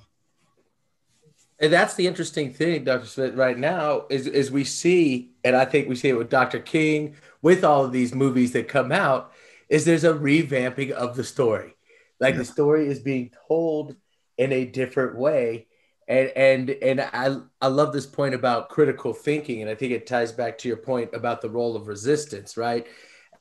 And 1.60 1.74
that's 1.74 1.96
the 1.96 2.08
interesting 2.08 2.54
thing, 2.54 2.86
Dr. 2.86 3.06
Smith, 3.06 3.36
right 3.36 3.58
now 3.58 4.06
is, 4.10 4.28
is 4.28 4.50
we 4.50 4.64
see, 4.64 5.32
and 5.44 5.58
I 5.58 5.66
think 5.66 5.90
we 5.90 5.96
see 5.96 6.08
it 6.08 6.18
with 6.18 6.30
Dr. 6.30 6.60
King, 6.60 7.18
with 7.42 7.66
all 7.66 7.84
of 7.84 7.92
these 7.92 8.16
movies 8.16 8.54
that 8.54 8.70
come 8.70 8.94
out, 8.94 9.34
is 9.68 9.84
there's 9.84 10.06
a 10.06 10.14
revamping 10.14 10.92
of 10.92 11.18
the 11.18 11.24
story. 11.26 11.76
Like 12.20 12.34
yeah. 12.34 12.40
the 12.40 12.46
story 12.46 12.88
is 12.88 13.00
being 13.00 13.32
told 13.48 13.96
in 14.38 14.52
a 14.52 14.66
different 14.66 15.18
way. 15.18 15.68
And 16.08 16.30
and 16.36 16.70
and 16.70 17.02
I 17.02 17.38
I 17.62 17.68
love 17.68 17.94
this 17.94 18.08
point 18.08 18.34
about 18.34 18.70
critical 18.70 19.14
thinking. 19.14 19.62
And 19.62 19.70
I 19.70 19.76
think 19.76 19.92
it 19.92 20.08
ties 20.08 20.32
back 20.32 20.58
to 20.60 20.68
your 20.68 20.78
point 20.78 21.12
about 21.14 21.42
the 21.42 21.50
role 21.50 21.76
of 21.76 21.88
resistance, 21.88 22.58
right? 22.58 22.88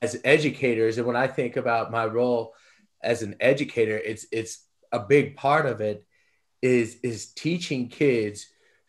As 0.01 0.21
educators, 0.23 0.97
and 0.97 1.07
when 1.07 1.15
I 1.15 1.27
think 1.27 1.57
about 1.57 1.91
my 1.91 2.05
role 2.05 2.53
as 3.01 3.21
an 3.21 3.35
educator, 3.39 3.97
it's 3.97 4.25
it's 4.31 4.65
a 4.91 4.99
big 4.99 5.35
part 5.35 5.65
of 5.65 5.81
it 5.81 6.05
is 6.61 6.97
is 7.03 7.31
teaching 7.33 7.87
kids 7.87 8.47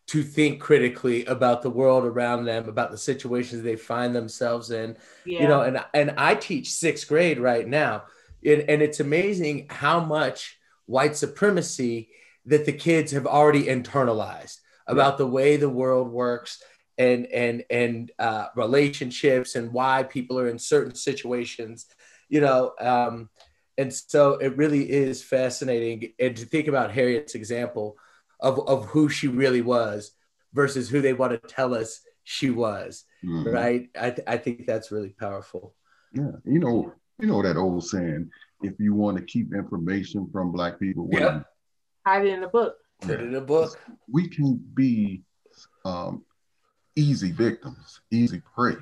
to 0.09 0.25
think 0.25 0.61
critically 0.61 1.25
about 1.27 1.63
the 1.63 1.71
world 1.71 2.05
around 2.05 2.45
them, 2.45 2.69
about 2.69 2.91
the 2.91 2.99
situations 2.99 3.63
they 3.63 3.77
find 3.77 4.15
themselves 4.15 4.73
in. 4.73 4.97
Yeah. 5.25 5.43
You 5.43 5.49
know, 5.49 5.63
and 5.63 5.85
and 5.95 6.15
I 6.19 6.35
teach 6.35 6.73
sixth 6.73 7.09
grade 7.09 7.39
right 7.39 7.67
now, 7.67 8.05
and, 8.45 8.63
and 8.69 8.83
it's 8.83 9.01
amazing 9.01 9.67
how 9.71 10.01
much 10.01 10.59
white 10.87 11.17
supremacy 11.17 12.11
that 12.47 12.67
the 12.67 12.73
kids 12.73 13.13
have 13.13 13.27
already 13.27 13.65
internalized 13.65 14.59
about 14.87 15.19
the 15.19 15.27
way 15.27 15.57
the 15.57 15.69
world 15.69 16.11
works 16.11 16.63
and 16.99 17.27
and 17.27 17.65
and 17.71 18.11
uh, 18.19 18.47
relationships 18.57 19.55
and 19.55 19.73
why 19.73 20.03
people 20.03 20.39
are 20.39 20.49
in 20.49 20.59
certain 20.59 20.95
situations. 20.95 21.87
You 22.29 22.41
know, 22.41 22.73
um, 22.81 23.29
and 23.79 23.93
so 23.93 24.35
it 24.35 24.57
really 24.57 24.91
is 24.91 25.23
fascinating. 25.23 26.13
And 26.19 26.37
to 26.37 26.45
think 26.45 26.69
about 26.69 26.93
Harriet's 26.93 27.35
example 27.35 27.97
of, 28.39 28.61
of 28.69 28.85
who 28.87 29.09
she 29.09 29.27
really 29.27 29.63
was 29.63 30.13
versus 30.53 30.89
who 30.89 31.01
they 31.01 31.13
want 31.13 31.33
to 31.33 31.49
tell 31.49 31.75
us 31.75 32.01
she 32.25 32.51
was, 32.51 33.05
mm-hmm. 33.25 33.49
right? 33.49 33.89
I, 33.99 34.11
th- 34.11 34.29
I 34.29 34.37
think 34.37 34.67
that's 34.67 34.93
really 34.93 35.15
powerful. 35.19 35.75
Yeah. 36.13 36.33
You 36.45 36.59
know, 36.59 36.93
you 37.21 37.29
know 37.29 37.43
that 37.43 37.57
old 37.57 37.85
saying, 37.85 38.31
if 38.63 38.79
you 38.79 38.95
want 38.95 39.17
to 39.17 39.25
keep 39.25 39.55
information 39.55 40.29
from 40.33 40.53
black 40.53 40.79
people, 40.79 41.09
yeah. 41.13 41.43
hide 42.07 42.27
it 42.27 42.33
in 42.33 42.41
the 42.41 42.49
book. 42.49 42.77
Put 43.01 43.11
it 43.13 43.21
in 43.21 43.35
a 43.35 43.41
book. 43.41 43.79
We 44.11 44.29
can't 44.29 44.75
be 44.75 45.23
um, 45.85 46.25
easy 46.97 47.31
victims, 47.31 48.01
easy 48.11 48.43
prey. 48.55 48.77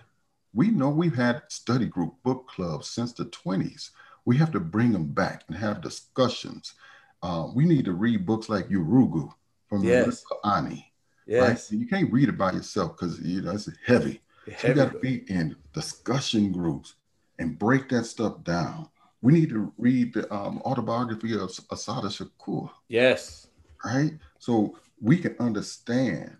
We 0.53 0.71
know 0.71 0.89
we've 0.89 1.15
had 1.15 1.43
study 1.49 1.87
group 1.87 2.15
book 2.25 2.49
clubs 2.49 2.91
since 2.91 3.13
the 3.13 3.27
20s 3.27 3.91
we 4.29 4.37
have 4.37 4.53
to 4.53 4.61
bring 4.61 4.93
them 4.93 5.07
back 5.07 5.45
and 5.49 5.57
have 5.57 5.81
discussions. 5.81 6.75
Uh, 7.23 7.49
we 7.55 7.65
need 7.65 7.87
to 7.87 7.95
read 7.95 8.27
books 8.27 8.51
like 8.51 8.69
Yurugu 8.69 9.33
from 9.71 9.83
yes. 9.83 10.23
Ani. 10.45 10.93
Yes. 11.27 11.73
Right? 11.73 11.81
You 11.81 11.87
can't 11.87 12.13
read 12.13 12.29
it 12.29 12.37
by 12.37 12.53
yourself 12.53 12.95
because 12.95 13.19
you 13.21 13.41
know 13.41 13.53
it's 13.53 13.71
heavy. 13.87 14.21
heavy. 14.55 14.69
you 14.69 14.75
got 14.75 14.93
to 14.93 14.99
be 14.99 15.25
in 15.31 15.57
discussion 15.73 16.53
groups 16.53 16.97
and 17.39 17.59
break 17.59 17.89
that 17.91 18.05
stuff 18.05 18.43
down. 18.45 18.89
We 19.21 19.33
need 19.33 19.51
to 19.51 19.73
read 19.79 20.15
the 20.15 20.33
um, 20.33 20.61
autobiography 20.65 21.35
of 21.35 21.51
Assata 21.71 22.09
Shakur. 22.09 22.71
Yes. 22.89 23.49
Right? 23.85 24.13
So 24.39 24.79
we 25.01 25.19
can 25.19 25.37
understand 25.41 26.37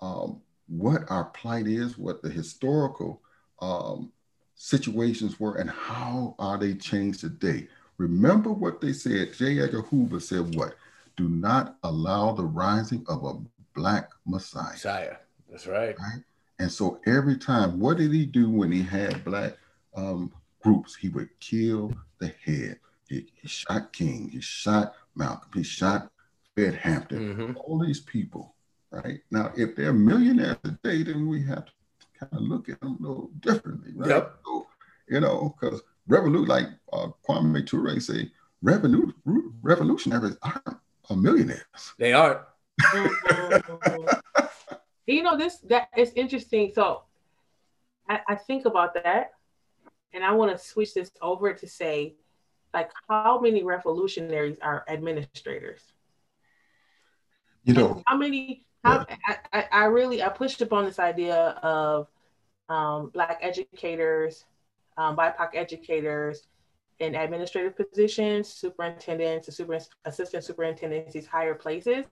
um, 0.00 0.40
what 0.68 1.10
our 1.10 1.24
plight 1.24 1.66
is, 1.66 1.98
what 1.98 2.22
the 2.22 2.30
historical 2.30 3.20
um, 3.60 4.12
situations 4.54 5.40
were 5.40 5.56
and 5.56 5.70
how 5.70 6.34
are 6.38 6.58
they 6.58 6.74
changed 6.74 7.20
today. 7.20 7.66
Remember 7.98 8.52
what 8.52 8.80
they 8.80 8.92
said. 8.92 9.34
J. 9.34 9.60
Edgar 9.60 9.82
Hoover 9.82 10.20
said, 10.20 10.54
What? 10.54 10.74
Do 11.16 11.28
not 11.28 11.76
allow 11.82 12.32
the 12.32 12.44
rising 12.44 13.04
of 13.08 13.24
a 13.24 13.34
black 13.74 14.10
Messiah. 14.26 14.72
Messiah. 14.72 15.16
That's 15.50 15.66
right. 15.66 15.96
Right. 15.98 16.22
And 16.58 16.70
so 16.70 17.00
every 17.06 17.36
time, 17.36 17.78
what 17.78 17.98
did 17.98 18.12
he 18.12 18.24
do 18.24 18.48
when 18.48 18.70
he 18.70 18.82
had 18.82 19.24
black 19.24 19.56
um, 19.96 20.32
groups? 20.62 20.96
He 20.96 21.08
would 21.08 21.28
kill 21.40 21.92
the 22.18 22.32
head. 22.44 22.78
He, 23.08 23.26
he, 23.34 23.48
shot 23.48 23.92
King. 23.92 24.28
He 24.30 24.40
shot 24.40 24.94
Malcolm. 25.14 25.50
He 25.54 25.62
shot 25.62 26.10
Fred 26.54 26.74
Hampton. 26.74 27.34
Mm-hmm. 27.34 27.56
All 27.56 27.78
these 27.78 28.00
people, 28.00 28.54
right? 28.90 29.20
Now, 29.30 29.52
if 29.56 29.74
they're 29.76 29.92
millionaires 29.92 30.58
today, 30.62 31.02
then 31.02 31.28
we 31.28 31.42
have 31.44 31.66
to 31.66 31.72
kind 32.18 32.32
of 32.32 32.42
look 32.42 32.68
at 32.68 32.80
them 32.80 32.98
a 33.00 33.02
little 33.08 33.30
differently, 33.40 33.92
right? 33.96 34.10
Yep. 34.10 34.34
So, 34.44 34.66
you 35.08 35.20
know, 35.20 35.54
because 35.60 35.82
revolution, 36.06 36.48
like 36.48 36.66
uh, 36.92 37.08
Kwame 37.26 37.66
Ture 37.66 37.98
say, 38.00 38.30
revenue 38.62 39.10
revolutionaries 39.62 40.36
aren't 40.42 40.78
a 41.08 41.16
millionaires. 41.16 41.94
They 41.98 42.12
are. 42.12 42.46
you 45.06 45.22
know, 45.22 45.36
this 45.36 45.58
that 45.68 45.88
is 45.96 46.12
interesting. 46.14 46.72
So 46.74 47.02
I, 48.08 48.20
I 48.28 48.34
think 48.36 48.66
about 48.66 48.94
that, 48.94 49.32
and 50.12 50.24
I 50.24 50.32
want 50.32 50.56
to 50.56 50.62
switch 50.62 50.94
this 50.94 51.10
over 51.20 51.52
to 51.52 51.66
say, 51.68 52.14
like, 52.72 52.90
how 53.08 53.40
many 53.40 53.62
revolutionaries 53.62 54.58
are 54.62 54.84
administrators? 54.88 55.82
You 57.64 57.74
know, 57.74 58.02
how 58.06 58.16
many 58.16 58.64
how, 58.84 59.06
I, 59.52 59.66
I 59.70 59.84
really 59.84 60.22
I 60.22 60.28
pushed 60.28 60.62
upon 60.62 60.84
this 60.84 60.98
idea 60.98 61.36
of 61.62 62.08
um, 62.68 63.10
Black 63.12 63.38
educators, 63.42 64.44
um, 64.96 65.16
BIPOC 65.16 65.50
educators 65.54 66.46
in 66.98 67.14
administrative 67.14 67.76
positions, 67.76 68.48
superintendents, 68.48 69.54
super, 69.54 69.78
assistant 70.04 70.44
superintendents, 70.44 71.12
these 71.12 71.26
higher 71.26 71.54
places, 71.54 72.04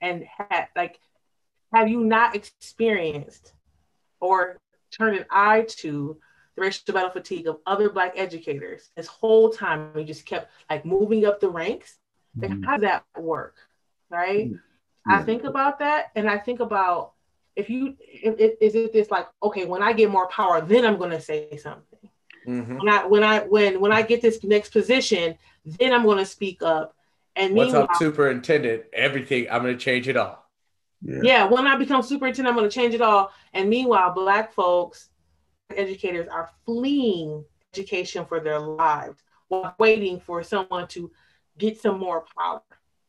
and 0.00 0.24
had 0.24 0.66
like, 0.76 1.00
have 1.72 1.88
you 1.88 2.00
not 2.00 2.36
experienced 2.36 3.54
or 4.20 4.58
turned 4.90 5.16
an 5.16 5.24
eye 5.30 5.66
to 5.68 6.18
the 6.56 6.62
racial 6.62 6.94
battle 6.94 7.10
fatigue 7.10 7.46
of 7.46 7.58
other 7.66 7.90
Black 7.90 8.14
educators 8.16 8.90
this 8.96 9.06
whole 9.06 9.50
time? 9.50 9.92
We 9.94 10.04
just 10.04 10.26
kept 10.26 10.50
like 10.70 10.84
moving 10.84 11.24
up 11.24 11.40
the 11.40 11.48
ranks. 11.48 11.98
Like, 12.36 12.50
mm-hmm. 12.50 12.62
how 12.64 12.76
does 12.76 12.82
that 12.82 13.04
work? 13.16 13.56
Right? 14.10 14.46
Mm-hmm 14.46 14.56
I 15.06 15.22
think 15.22 15.44
about 15.44 15.78
that 15.80 16.10
and 16.14 16.28
I 16.28 16.38
think 16.38 16.60
about 16.60 17.12
if 17.56 17.68
you 17.70 17.96
if, 17.98 18.56
is 18.60 18.74
it 18.74 18.92
this 18.92 19.10
like 19.10 19.28
okay 19.42 19.64
when 19.64 19.82
I 19.82 19.92
get 19.92 20.10
more 20.10 20.28
power 20.28 20.60
then 20.60 20.84
I'm 20.84 20.96
going 20.96 21.10
to 21.10 21.20
say 21.20 21.56
something. 21.56 22.10
Mm-hmm. 22.46 22.78
When 22.78 22.88
I 22.88 23.06
when 23.06 23.24
I 23.24 23.40
when 23.40 23.80
when 23.80 23.92
I 23.92 24.02
get 24.02 24.22
this 24.22 24.42
next 24.42 24.70
position 24.70 25.36
then 25.64 25.92
I'm 25.92 26.04
going 26.04 26.18
to 26.18 26.26
speak 26.26 26.62
up. 26.62 26.94
And 27.36 27.54
what's 27.54 27.74
up, 27.74 27.90
superintendent? 27.96 28.84
Everything 28.92 29.48
I'm 29.50 29.62
going 29.62 29.76
to 29.76 29.82
change 29.82 30.08
it 30.08 30.16
all. 30.16 30.40
Yeah. 31.02 31.20
yeah, 31.22 31.44
when 31.44 31.66
I 31.66 31.76
become 31.76 32.02
superintendent, 32.02 32.48
I'm 32.48 32.58
going 32.58 32.70
to 32.70 32.74
change 32.74 32.94
it 32.94 33.02
all. 33.02 33.30
And 33.52 33.68
meanwhile, 33.68 34.14
black 34.14 34.54
folks, 34.54 35.10
educators 35.70 36.28
are 36.28 36.50
fleeing 36.64 37.44
education 37.72 38.24
for 38.24 38.40
their 38.40 38.60
lives 38.60 39.22
while 39.48 39.74
waiting 39.78 40.20
for 40.20 40.42
someone 40.42 40.86
to 40.88 41.10
get 41.58 41.80
some 41.80 41.98
more 41.98 42.24
power 42.36 42.62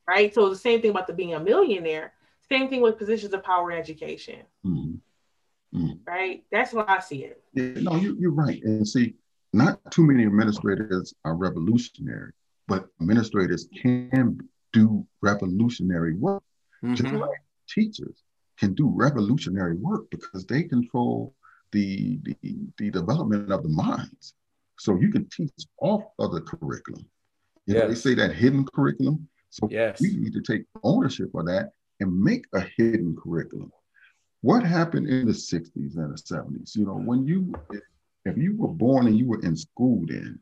right? 0.07 0.33
So 0.33 0.49
the 0.49 0.55
same 0.55 0.81
thing 0.81 0.91
about 0.91 1.07
the 1.07 1.13
being 1.13 1.33
a 1.33 1.39
millionaire. 1.39 2.13
Same 2.49 2.69
thing 2.69 2.81
with 2.81 2.97
positions 2.97 3.33
of 3.33 3.43
power 3.43 3.71
in 3.71 3.77
education. 3.77 4.41
Mm-hmm. 4.65 5.77
Mm-hmm. 5.77 5.93
Right? 6.05 6.43
That's 6.51 6.73
what 6.73 6.89
I 6.89 6.99
see 6.99 7.25
it. 7.25 7.43
Yeah, 7.53 7.81
no, 7.81 7.95
you, 7.95 8.15
you're 8.19 8.31
right. 8.31 8.61
And 8.63 8.87
see, 8.87 9.15
not 9.53 9.79
too 9.91 10.05
many 10.05 10.25
administrators 10.25 11.13
are 11.25 11.35
revolutionary, 11.35 12.33
but 12.67 12.87
administrators 13.01 13.67
can 13.81 14.39
do 14.73 15.05
revolutionary 15.21 16.15
work. 16.15 16.43
Mm-hmm. 16.83 16.95
Just 16.95 17.13
like 17.13 17.29
teachers 17.67 18.23
can 18.57 18.73
do 18.73 18.91
revolutionary 18.93 19.75
work 19.75 20.09
because 20.11 20.45
they 20.45 20.63
control 20.63 21.33
the, 21.75 22.17
the, 22.23 22.55
the 22.77 22.89
development 22.89 23.51
of 23.51 23.61
the 23.61 23.69
minds. 23.69 24.33
So 24.79 24.95
you 24.95 25.11
can 25.11 25.27
teach 25.29 25.51
off 25.81 26.03
of 26.19 26.31
the 26.31 26.41
curriculum. 26.41 27.05
You 27.65 27.75
yes. 27.75 27.81
know, 27.81 27.87
they 27.89 27.95
say 27.95 28.13
that 28.15 28.33
hidden 28.33 28.65
curriculum. 28.73 29.27
So 29.49 29.67
yes. 29.69 29.99
we 30.01 30.15
need 30.15 30.33
to 30.33 30.41
take 30.41 30.63
ownership 30.83 31.29
of 31.35 31.45
that 31.47 31.71
and 31.99 32.17
make 32.17 32.45
a 32.53 32.61
hidden 32.77 33.15
curriculum. 33.21 33.71
What 34.41 34.63
happened 34.63 35.07
in 35.09 35.25
the 35.25 35.33
60s 35.33 35.97
and 35.97 36.13
the 36.13 36.21
70s? 36.21 36.75
You 36.75 36.85
know, 36.85 36.95
when 36.95 37.25
you 37.25 37.53
if 38.25 38.37
you 38.37 38.55
were 38.57 38.69
born 38.69 39.07
and 39.07 39.17
you 39.17 39.27
were 39.27 39.41
in 39.41 39.55
school 39.55 40.03
then, 40.07 40.39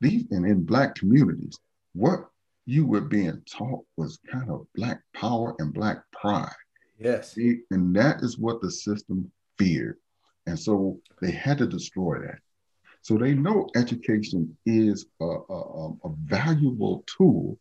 these 0.00 0.24
and 0.30 0.44
in 0.46 0.64
black 0.64 0.94
communities, 0.94 1.58
what 1.94 2.20
you 2.66 2.86
were 2.86 3.00
being 3.00 3.42
taught 3.50 3.84
was 3.96 4.18
kind 4.30 4.50
of 4.50 4.66
black 4.74 5.00
power 5.14 5.54
and 5.58 5.72
black 5.72 5.98
pride. 6.12 6.48
Yes. 6.98 7.36
And 7.36 7.94
that 7.96 8.20
is 8.22 8.38
what 8.38 8.60
the 8.60 8.70
system 8.70 9.30
feared. 9.58 9.98
And 10.46 10.58
so 10.58 10.98
they 11.20 11.30
had 11.30 11.58
to 11.58 11.66
destroy 11.66 12.18
that. 12.20 12.38
So 13.02 13.18
they 13.18 13.34
know 13.34 13.68
education 13.74 14.56
is 14.64 15.06
a, 15.20 15.24
a, 15.24 15.88
a 16.04 16.14
valuable 16.24 17.04
tool 17.06 17.58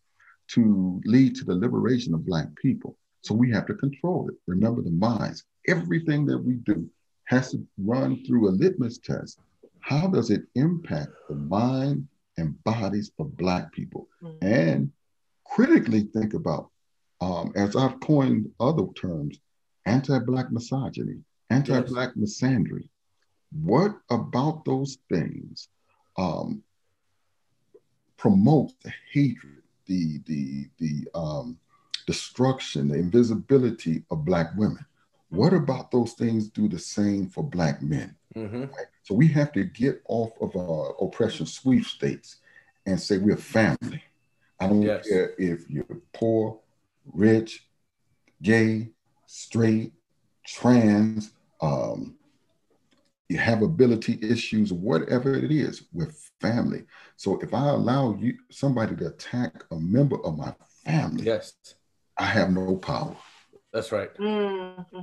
to 0.49 1.01
lead 1.05 1.35
to 1.35 1.45
the 1.45 1.55
liberation 1.55 2.13
of 2.13 2.25
Black 2.25 2.47
people. 2.55 2.97
So 3.21 3.33
we 3.33 3.51
have 3.51 3.65
to 3.67 3.73
control 3.75 4.29
it. 4.29 4.35
Remember 4.47 4.81
the 4.81 4.91
minds. 4.91 5.43
Everything 5.67 6.25
that 6.25 6.37
we 6.37 6.55
do 6.55 6.89
has 7.25 7.51
to 7.51 7.65
run 7.77 8.23
through 8.25 8.49
a 8.49 8.51
litmus 8.51 8.97
test. 8.97 9.39
How 9.79 10.07
does 10.07 10.29
it 10.29 10.43
impact 10.55 11.11
the 11.29 11.35
mind 11.35 12.07
and 12.37 12.61
bodies 12.63 13.11
of 13.19 13.35
Black 13.37 13.71
people? 13.71 14.07
Mm-hmm. 14.21 14.45
And 14.45 14.91
critically 15.45 16.03
think 16.13 16.33
about, 16.33 16.69
um, 17.19 17.51
as 17.55 17.75
I've 17.75 17.99
coined 17.99 18.51
other 18.59 18.87
terms, 18.99 19.39
anti 19.85 20.19
Black 20.19 20.51
misogyny, 20.51 21.19
anti 21.51 21.81
Black 21.81 22.11
yes. 22.15 22.41
misandry. 22.41 22.89
What 23.51 23.97
about 24.09 24.63
those 24.65 24.97
things 25.09 25.67
um, 26.17 26.63
promote 28.17 28.71
the 28.83 28.93
hatred, 29.11 29.61
the, 29.85 30.19
the, 30.25 30.69
the 30.77 31.07
um, 31.13 31.57
destruction, 32.07 32.87
the 32.87 32.95
invisibility 32.95 34.03
of 34.09 34.25
Black 34.25 34.55
women? 34.55 34.85
What 35.29 35.53
about 35.53 35.91
those 35.91 36.13
things 36.13 36.49
do 36.49 36.67
the 36.67 36.79
same 36.79 37.27
for 37.27 37.43
Black 37.43 37.81
men? 37.81 38.15
Mm-hmm. 38.35 38.61
Right? 38.61 38.85
So 39.03 39.15
we 39.15 39.27
have 39.29 39.51
to 39.53 39.63
get 39.63 40.01
off 40.07 40.31
of 40.41 40.55
our 40.55 40.95
oppression 41.01 41.45
sweepstakes 41.45 42.37
and 42.85 42.99
say 42.99 43.17
we're 43.17 43.37
family. 43.37 44.03
I 44.59 44.67
don't 44.67 44.81
yes. 44.81 45.07
care 45.07 45.33
if 45.37 45.69
you're 45.69 46.01
poor, 46.13 46.59
rich, 47.13 47.65
gay, 48.41 48.89
straight, 49.25 49.93
trans, 50.45 51.33
um, 51.61 52.15
you 53.29 53.37
have 53.37 53.61
ability 53.61 54.19
issues, 54.21 54.73
whatever 54.73 55.33
it 55.33 55.51
is, 55.51 55.83
we're 55.93 56.11
family. 56.41 56.83
So 57.15 57.39
if 57.39 57.53
I 57.53 57.69
allow 57.69 58.15
you 58.19 58.33
somebody 58.49 58.95
to 58.97 59.07
attack 59.07 59.63
a 59.71 59.75
member 59.75 60.17
of 60.25 60.37
my 60.37 60.53
family, 60.85 61.23
yes, 61.23 61.53
I 62.17 62.25
have 62.25 62.51
no 62.51 62.75
power. 62.75 63.15
That's 63.71 63.91
right. 63.91 64.13
Mm-hmm. 64.17 65.01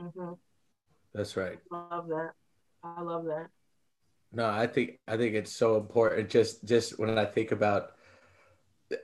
Mm-hmm. 0.00 0.32
That's 1.14 1.36
right. 1.36 1.58
I 1.72 1.94
love 1.94 2.08
that. 2.08 2.32
I 2.82 3.00
love 3.00 3.24
that. 3.26 3.48
No, 4.32 4.46
I 4.46 4.66
think 4.66 4.98
I 5.06 5.16
think 5.16 5.34
it's 5.34 5.52
so 5.52 5.76
important. 5.76 6.30
Just 6.30 6.64
just 6.64 6.98
when 6.98 7.18
I 7.18 7.24
think 7.24 7.52
about 7.52 7.92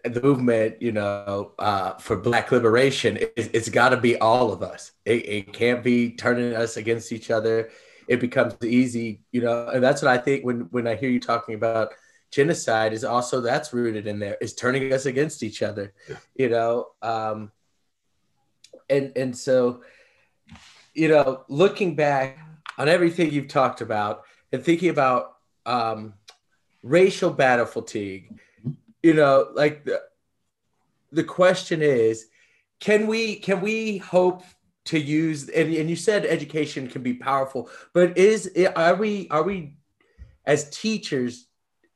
the 0.04 0.20
movement, 0.20 0.82
you 0.82 0.92
know, 0.92 1.52
uh, 1.58 1.94
for 1.94 2.16
Black 2.16 2.50
liberation, 2.50 3.16
it, 3.16 3.32
it's 3.36 3.68
got 3.68 3.90
to 3.90 3.96
be 3.96 4.16
all 4.18 4.52
of 4.52 4.62
us. 4.62 4.92
It, 5.04 5.28
it 5.28 5.52
can't 5.52 5.82
be 5.82 6.10
turning 6.10 6.54
us 6.54 6.76
against 6.76 7.12
each 7.12 7.30
other. 7.30 7.70
It 8.08 8.20
becomes 8.20 8.54
easy, 8.64 9.22
you 9.32 9.40
know, 9.40 9.68
and 9.68 9.82
that's 9.82 10.02
what 10.02 10.10
I 10.10 10.18
think 10.18 10.44
when 10.44 10.68
when 10.70 10.86
I 10.86 10.94
hear 10.94 11.10
you 11.10 11.20
talking 11.20 11.54
about 11.54 11.92
genocide 12.30 12.92
is 12.92 13.04
also 13.04 13.40
that's 13.40 13.72
rooted 13.72 14.06
in 14.06 14.18
there 14.18 14.36
is 14.40 14.54
turning 14.54 14.92
us 14.92 15.06
against 15.06 15.42
each 15.42 15.62
other, 15.62 15.92
yeah. 16.08 16.16
you 16.34 16.48
know. 16.48 16.88
Um, 17.02 17.52
and 18.88 19.12
and 19.16 19.36
so 19.36 19.82
you 20.94 21.08
know 21.08 21.44
looking 21.48 21.94
back 21.94 22.38
on 22.78 22.88
everything 22.88 23.32
you've 23.32 23.48
talked 23.48 23.80
about 23.80 24.22
and 24.52 24.64
thinking 24.64 24.90
about 24.90 25.36
um, 25.64 26.14
racial 26.82 27.30
battle 27.30 27.66
fatigue 27.66 28.38
you 29.06 29.14
know 29.14 29.48
like 29.54 29.84
the, 29.84 30.02
the 31.12 31.22
question 31.22 31.80
is 31.80 32.26
can 32.80 33.06
we 33.06 33.36
can 33.36 33.60
we 33.60 33.98
hope 33.98 34.42
to 34.84 34.98
use 34.98 35.48
and, 35.48 35.72
and 35.72 35.88
you 35.88 35.94
said 35.94 36.26
education 36.26 36.88
can 36.88 37.02
be 37.02 37.14
powerful 37.14 37.70
but 37.94 38.18
is 38.18 38.50
are 38.74 38.96
we 38.96 39.28
are 39.30 39.44
we 39.44 39.76
as 40.44 40.68
teachers 40.70 41.46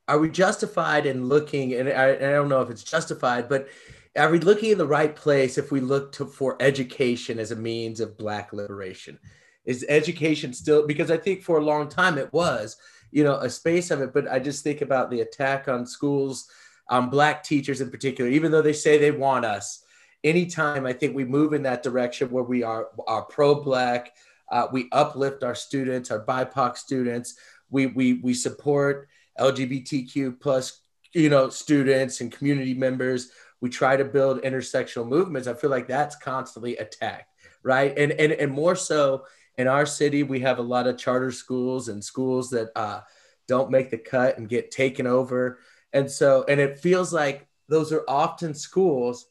are 0.07 0.19
we 0.19 0.29
justified 0.29 1.05
in 1.05 1.27
looking 1.27 1.73
and 1.73 1.89
I, 1.89 2.13
I 2.13 2.31
don't 2.37 2.47
know 2.47 2.61
if 2.61 2.69
it's 2.69 2.83
justified 2.83 3.49
but 3.49 3.67
are 4.15 4.31
we 4.31 4.39
looking 4.39 4.71
in 4.71 4.77
the 4.77 4.87
right 4.87 5.13
place 5.13 5.57
if 5.57 5.69
we 5.69 5.81
look 5.81 6.13
to 6.13 6.25
for 6.25 6.55
education 6.61 7.39
as 7.39 7.51
a 7.51 7.55
means 7.55 8.01
of 8.01 8.17
black 8.17 8.51
liberation? 8.51 9.17
Is 9.63 9.85
education 9.87 10.53
still 10.53 10.87
because 10.87 11.11
i 11.11 11.17
think 11.17 11.43
for 11.43 11.57
a 11.57 11.63
long 11.71 11.87
time 11.87 12.17
it 12.17 12.33
was 12.33 12.77
you 13.11 13.23
know 13.23 13.35
a 13.35 13.49
space 13.49 13.91
of 13.91 14.01
it 14.01 14.11
but 14.13 14.27
i 14.27 14.39
just 14.39 14.63
think 14.63 14.81
about 14.81 15.11
the 15.11 15.21
attack 15.21 15.67
on 15.67 15.85
schools 15.85 16.49
on 16.89 17.09
black 17.09 17.43
teachers 17.43 17.81
in 17.81 17.89
particular 17.89 18.29
even 18.29 18.51
though 18.51 18.61
they 18.61 18.73
say 18.73 18.97
they 18.97 19.11
want 19.11 19.45
us 19.45 19.83
anytime 20.23 20.85
i 20.85 20.93
think 20.93 21.15
we 21.15 21.25
move 21.25 21.53
in 21.53 21.63
that 21.63 21.83
direction 21.83 22.29
where 22.29 22.43
we 22.43 22.63
are 22.63 22.89
are 23.07 23.23
pro-black 23.23 24.15
uh, 24.51 24.67
we 24.71 24.89
uplift 24.91 25.43
our 25.43 25.55
students 25.55 26.11
our 26.11 26.25
bipoc 26.25 26.77
students 26.77 27.35
we 27.69 27.87
we 27.87 28.13
we 28.15 28.33
support 28.33 29.07
lgbtq 29.39 30.39
plus 30.39 30.81
you 31.13 31.29
know 31.29 31.49
students 31.49 32.21
and 32.21 32.31
community 32.31 32.73
members 32.73 33.31
we 33.61 33.69
try 33.69 33.95
to 33.95 34.03
build 34.03 34.41
intersectional 34.41 35.07
movements. 35.07 35.47
I 35.47 35.53
feel 35.53 35.69
like 35.69 35.87
that's 35.87 36.15
constantly 36.15 36.77
attacked 36.77 37.31
right? 37.63 37.97
And 37.97 38.11
and, 38.13 38.31
and 38.31 38.51
more 38.51 38.75
so 38.75 39.25
in 39.57 39.67
our 39.67 39.85
city 39.85 40.23
we 40.23 40.39
have 40.41 40.59
a 40.59 40.63
lot 40.63 40.87
of 40.87 40.97
charter 40.97 41.31
schools 41.31 41.89
and 41.89 42.03
schools 42.03 42.49
that 42.51 42.71
uh, 42.75 43.01
don't 43.47 43.71
make 43.71 43.89
the 43.89 43.97
cut 43.97 44.37
and 44.37 44.49
get 44.49 44.71
taken 44.71 45.05
over 45.07 45.59
and 45.93 46.09
so 46.09 46.45
and 46.47 46.59
it 46.59 46.79
feels 46.79 47.13
like 47.13 47.47
those 47.69 47.91
are 47.91 48.03
often 48.07 48.53
schools 48.53 49.27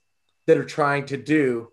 that 0.47 0.59
are 0.59 0.65
trying 0.65 1.07
to 1.07 1.17
do 1.17 1.71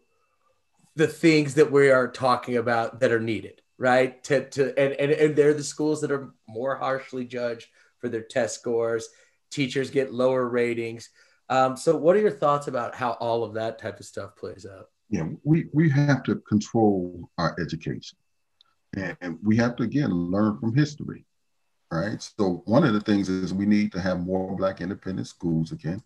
the 0.96 1.08
things 1.08 1.56
that 1.56 1.72
we 1.72 1.90
are 1.90 2.08
talking 2.08 2.58
about 2.58 3.00
that 3.00 3.12
are 3.12 3.20
needed 3.20 3.62
right 3.78 4.24
to, 4.24 4.50
to 4.50 4.78
and, 4.80 4.94
and 4.94 5.12
and 5.12 5.36
they're 5.36 5.54
the 5.54 5.64
schools 5.64 6.02
that 6.02 6.12
are 6.12 6.34
more 6.48 6.76
harshly 6.76 7.26
judged 7.26 7.68
for 8.00 8.10
their 8.10 8.24
test 8.24 8.56
scores 8.56 9.10
teachers 9.50 9.90
get 9.90 10.14
lower 10.14 10.48
ratings 10.48 11.10
um, 11.50 11.78
so, 11.78 11.96
what 11.96 12.16
are 12.16 12.20
your 12.20 12.32
thoughts 12.32 12.68
about 12.68 12.94
how 12.94 13.12
all 13.12 13.44
of 13.44 13.54
that 13.54 13.80
type 13.80 14.00
of 14.00 14.06
stuff 14.06 14.36
plays 14.36 14.66
out? 14.66 14.90
Yeah, 15.10 15.28
we, 15.44 15.68
we 15.74 15.90
have 15.90 16.24
to 16.24 16.36
control 16.48 17.30
our 17.38 17.56
education. 17.60 18.18
And 19.22 19.38
we 19.44 19.56
have 19.58 19.76
to, 19.76 19.84
again, 19.84 20.10
learn 20.10 20.58
from 20.60 20.76
history, 20.76 21.24
right? 21.92 22.22
So, 22.22 22.62
one 22.66 22.84
of 22.84 22.94
the 22.94 23.02
things 23.02 23.30
is 23.30 23.54
we 23.54 23.66
need 23.66 23.92
to 23.94 24.02
have 24.02 24.20
more 24.20 24.56
Black 24.56 24.82
independent 24.82 25.28
schools 25.28 25.72
again. 25.72 26.02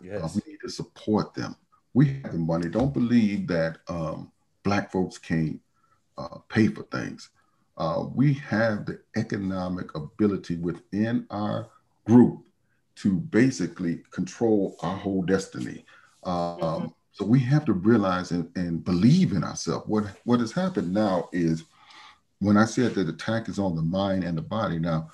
Yes. 0.00 0.22
Uh, 0.22 0.28
we 0.34 0.52
need 0.52 0.60
to 0.60 0.70
support 0.70 1.34
them. 1.34 1.56
We 1.94 2.20
have 2.22 2.32
the 2.32 2.38
money. 2.38 2.68
Don't 2.68 2.94
believe 2.94 3.46
that 3.48 3.78
um, 3.88 4.30
Black 4.62 4.92
folks 4.92 5.18
can't 5.18 5.60
uh, 6.16 6.38
pay 6.48 6.68
for 6.68 6.82
things. 6.84 7.30
Uh, 7.76 8.06
we 8.14 8.34
have 8.34 8.86
the 8.86 9.00
economic 9.16 9.94
ability 9.94 10.56
within 10.56 11.26
our 11.30 11.68
group 12.06 12.44
to 12.96 13.12
basically 13.12 14.02
control 14.10 14.76
our 14.82 14.96
whole 14.96 15.22
destiny. 15.22 15.84
Um, 16.24 16.34
mm-hmm. 16.34 16.86
So 17.12 17.24
we 17.24 17.40
have 17.40 17.64
to 17.66 17.72
realize 17.72 18.30
and, 18.30 18.50
and 18.56 18.84
believe 18.84 19.32
in 19.32 19.44
ourselves. 19.44 19.86
What 19.86 20.04
what 20.24 20.40
has 20.40 20.52
happened 20.52 20.92
now 20.92 21.28
is 21.32 21.64
when 22.40 22.56
I 22.56 22.64
said 22.64 22.94
that 22.94 23.04
the 23.04 23.12
attack 23.12 23.48
is 23.48 23.58
on 23.58 23.74
the 23.74 23.82
mind 23.82 24.24
and 24.24 24.38
the 24.38 24.42
body. 24.42 24.78
Now, 24.78 25.10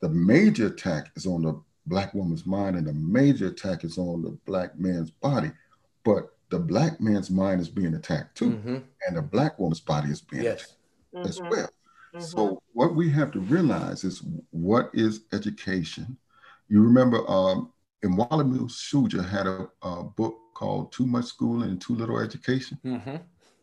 the 0.00 0.08
major 0.08 0.66
attack 0.66 1.10
is 1.16 1.26
on 1.26 1.42
the 1.42 1.60
black 1.86 2.14
woman's 2.14 2.46
mind, 2.46 2.76
and 2.76 2.86
the 2.86 2.92
major 2.92 3.48
attack 3.48 3.84
is 3.84 3.98
on 3.98 4.22
the 4.22 4.30
black 4.46 4.78
man's 4.78 5.10
body. 5.10 5.50
But 6.04 6.34
the 6.50 6.58
black 6.58 7.00
man's 7.00 7.30
mind 7.30 7.60
is 7.60 7.68
being 7.68 7.94
attacked 7.94 8.36
too, 8.36 8.50
mm-hmm. 8.50 8.76
and 9.06 9.16
the 9.16 9.22
black 9.22 9.58
woman's 9.58 9.80
body 9.80 10.10
is 10.10 10.20
being 10.20 10.44
yes. 10.44 10.62
attacked 10.62 10.74
mm-hmm. 11.14 11.28
as 11.28 11.40
well. 11.40 11.70
Mm-hmm. 12.14 12.20
So 12.20 12.62
what 12.72 12.94
we 12.94 13.10
have 13.10 13.30
to 13.32 13.40
realize 13.40 14.04
is 14.04 14.22
what 14.50 14.90
is 14.94 15.22
education 15.32 16.16
you 16.68 16.82
remember 16.82 17.28
um, 17.30 17.72
Mwalimu 18.04 18.68
Shujaa 18.70 19.28
had 19.28 19.46
a, 19.46 19.68
a, 19.82 20.04
book 20.04 20.36
called 20.54 20.92
Too 20.92 21.06
Much 21.06 21.24
Schooling 21.26 21.70
and 21.70 21.80
Too 21.80 21.94
Little 21.94 22.18
Education, 22.18 22.78
mm-hmm. 22.84 23.16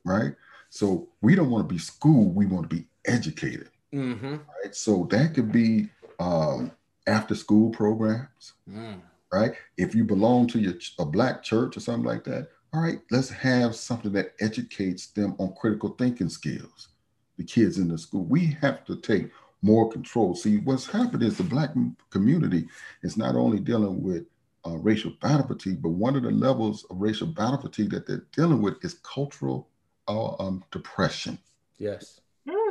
right? 0.03 0.33
So 0.69 1.09
we 1.21 1.35
don't 1.35 1.49
want 1.49 1.67
to 1.67 1.73
be 1.73 1.79
schooled, 1.79 2.35
we 2.35 2.45
want 2.45 2.69
to 2.69 2.75
be 2.75 2.87
educated, 3.07 3.69
mm-hmm. 3.93 4.35
right? 4.35 4.75
So 4.75 5.07
that 5.11 5.33
could 5.33 5.51
be 5.51 5.89
um, 6.19 6.71
after 7.07 7.35
school 7.35 7.69
programs, 7.69 8.53
mm. 8.69 8.99
right? 9.31 9.53
If 9.77 9.95
you 9.95 10.03
belong 10.03 10.47
to 10.47 10.59
your, 10.59 10.73
a 10.99 11.05
black 11.05 11.43
church 11.43 11.77
or 11.77 11.79
something 11.79 12.05
like 12.05 12.23
that, 12.25 12.49
all 12.73 12.81
right, 12.81 12.99
let's 13.09 13.29
have 13.29 13.75
something 13.75 14.11
that 14.13 14.33
educates 14.41 15.07
them 15.07 15.35
on 15.39 15.53
critical 15.55 15.89
thinking 15.97 16.29
skills. 16.29 16.89
The 17.37 17.43
kids 17.43 17.77
in 17.77 17.87
the 17.87 17.97
school, 17.97 18.25
we 18.25 18.57
have 18.61 18.83
to 18.85 18.97
take 18.97 19.29
more 19.61 19.89
control. 19.89 20.35
See, 20.35 20.57
what's 20.57 20.85
happened 20.85 21.23
is 21.23 21.37
the 21.37 21.43
Black 21.43 21.71
community 22.09 22.67
is 23.01 23.17
not 23.17 23.35
only 23.35 23.59
dealing 23.59 24.03
with 24.03 24.25
uh, 24.65 24.77
racial 24.77 25.11
battle 25.21 25.47
fatigue, 25.47 25.81
but 25.81 25.89
one 25.89 26.15
of 26.15 26.23
the 26.23 26.31
levels 26.31 26.85
of 26.89 26.99
racial 26.99 27.27
battle 27.27 27.61
fatigue 27.61 27.91
that 27.91 28.07
they're 28.07 28.25
dealing 28.35 28.61
with 28.61 28.83
is 28.83 28.95
cultural 28.95 29.69
uh, 30.07 30.35
um, 30.39 30.63
depression. 30.71 31.37
Yes. 31.77 32.21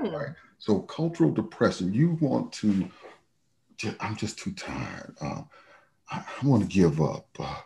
Mm. 0.05 0.13
Right. 0.13 0.35
So 0.59 0.81
cultural 0.81 1.31
depression. 1.31 1.93
You 1.93 2.19
want 2.21 2.53
to. 2.55 2.89
I'm 4.01 4.17
just 4.17 4.39
too 4.39 4.53
tired. 4.53 5.17
Uh, 5.21 5.43
I, 6.11 6.19
I 6.19 6.47
want 6.47 6.63
to 6.63 6.69
give 6.69 7.01
up. 7.01 7.27
Uh, 7.39 7.57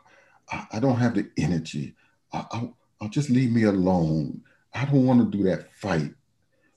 I, 0.51 0.66
I, 0.72 0.80
don't 0.80 0.97
have 0.97 1.14
the 1.14 1.28
energy. 1.36 1.95
I, 2.32 2.45
I, 2.51 2.70
I'll 3.01 3.09
just 3.09 3.30
leave 3.30 3.53
me 3.53 3.64
alone. 3.64 4.43
I 4.74 4.86
don't 4.86 5.05
want 5.05 5.20
to 5.20 5.36
do 5.36 5.45
that 5.45 5.72
fight. 5.74 6.14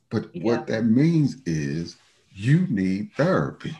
But 0.10 0.36
yeah. 0.36 0.44
what 0.44 0.68
that 0.68 0.86
means 0.86 1.38
is 1.46 1.96
you 2.34 2.68
need 2.68 3.12
therapy. 3.16 3.76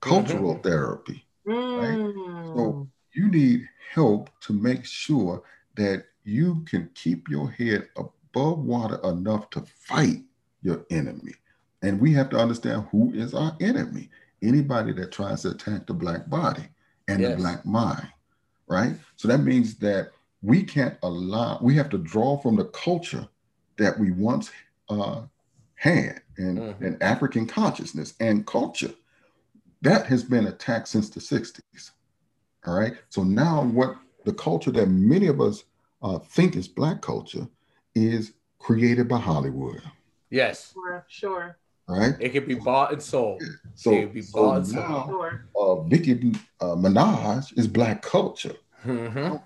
cultural 0.00 0.54
mm-hmm. 0.54 0.68
therapy. 0.68 1.24
Mm. 1.46 1.80
Right? 1.80 2.56
So 2.56 2.88
you 3.14 3.28
need 3.28 3.68
help 3.92 4.30
to 4.42 4.52
make 4.52 4.84
sure 4.84 5.42
that 5.76 6.04
you 6.22 6.64
can 6.68 6.88
keep 6.94 7.28
your 7.28 7.50
head 7.50 7.88
above 7.96 8.60
water 8.60 9.00
enough 9.04 9.50
to 9.50 9.64
fight 9.76 10.22
your 10.64 10.84
enemy. 10.90 11.34
And 11.82 12.00
we 12.00 12.12
have 12.14 12.30
to 12.30 12.38
understand 12.38 12.86
who 12.90 13.12
is 13.12 13.34
our 13.34 13.56
enemy. 13.60 14.10
Anybody 14.42 14.92
that 14.94 15.12
tries 15.12 15.42
to 15.42 15.50
attack 15.50 15.86
the 15.86 15.94
black 15.94 16.28
body 16.28 16.64
and 17.06 17.20
yes. 17.20 17.30
the 17.30 17.36
black 17.36 17.64
mind, 17.64 18.08
right? 18.66 18.94
So 19.16 19.28
that 19.28 19.38
means 19.38 19.76
that 19.76 20.10
we 20.42 20.62
can't 20.64 20.96
allow, 21.02 21.58
we 21.62 21.76
have 21.76 21.90
to 21.90 21.98
draw 21.98 22.38
from 22.38 22.56
the 22.56 22.64
culture 22.66 23.28
that 23.76 23.98
we 23.98 24.10
once 24.10 24.50
uh, 24.88 25.22
had 25.74 26.22
and, 26.36 26.58
mm-hmm. 26.58 26.84
in 26.84 27.02
African 27.02 27.46
consciousness 27.46 28.14
and 28.20 28.46
culture. 28.46 28.92
That 29.82 30.06
has 30.06 30.24
been 30.24 30.46
attacked 30.46 30.88
since 30.88 31.10
the 31.10 31.20
60s. 31.20 31.90
All 32.66 32.74
right. 32.74 32.94
So 33.10 33.22
now, 33.22 33.64
what 33.64 33.96
the 34.24 34.32
culture 34.32 34.70
that 34.70 34.88
many 34.88 35.26
of 35.26 35.40
us 35.40 35.64
uh, 36.02 36.18
think 36.18 36.56
is 36.56 36.68
Black 36.68 37.02
culture 37.02 37.46
is 37.94 38.32
created 38.58 39.08
by 39.08 39.18
Hollywood. 39.18 39.82
Yes. 40.34 40.72
Sure. 40.72 41.06
Sure. 41.08 41.56
Right. 41.86 42.14
It 42.18 42.30
can 42.30 42.46
be 42.46 42.54
bought 42.54 42.92
and 42.92 43.02
sold. 43.02 43.42
So, 43.74 43.92
it 43.92 44.00
can 44.00 44.12
be 44.12 44.22
so 44.22 44.42
bought 44.42 44.64
and 44.64 44.72
now, 44.72 45.06
sold. 45.06 45.84
Uh, 45.84 45.88
Nicki 45.88 46.32
uh, 46.60 46.74
Minaj 46.74 47.56
is 47.58 47.68
Black 47.68 48.02
culture. 48.02 48.56
Mm-hmm. 48.84 49.36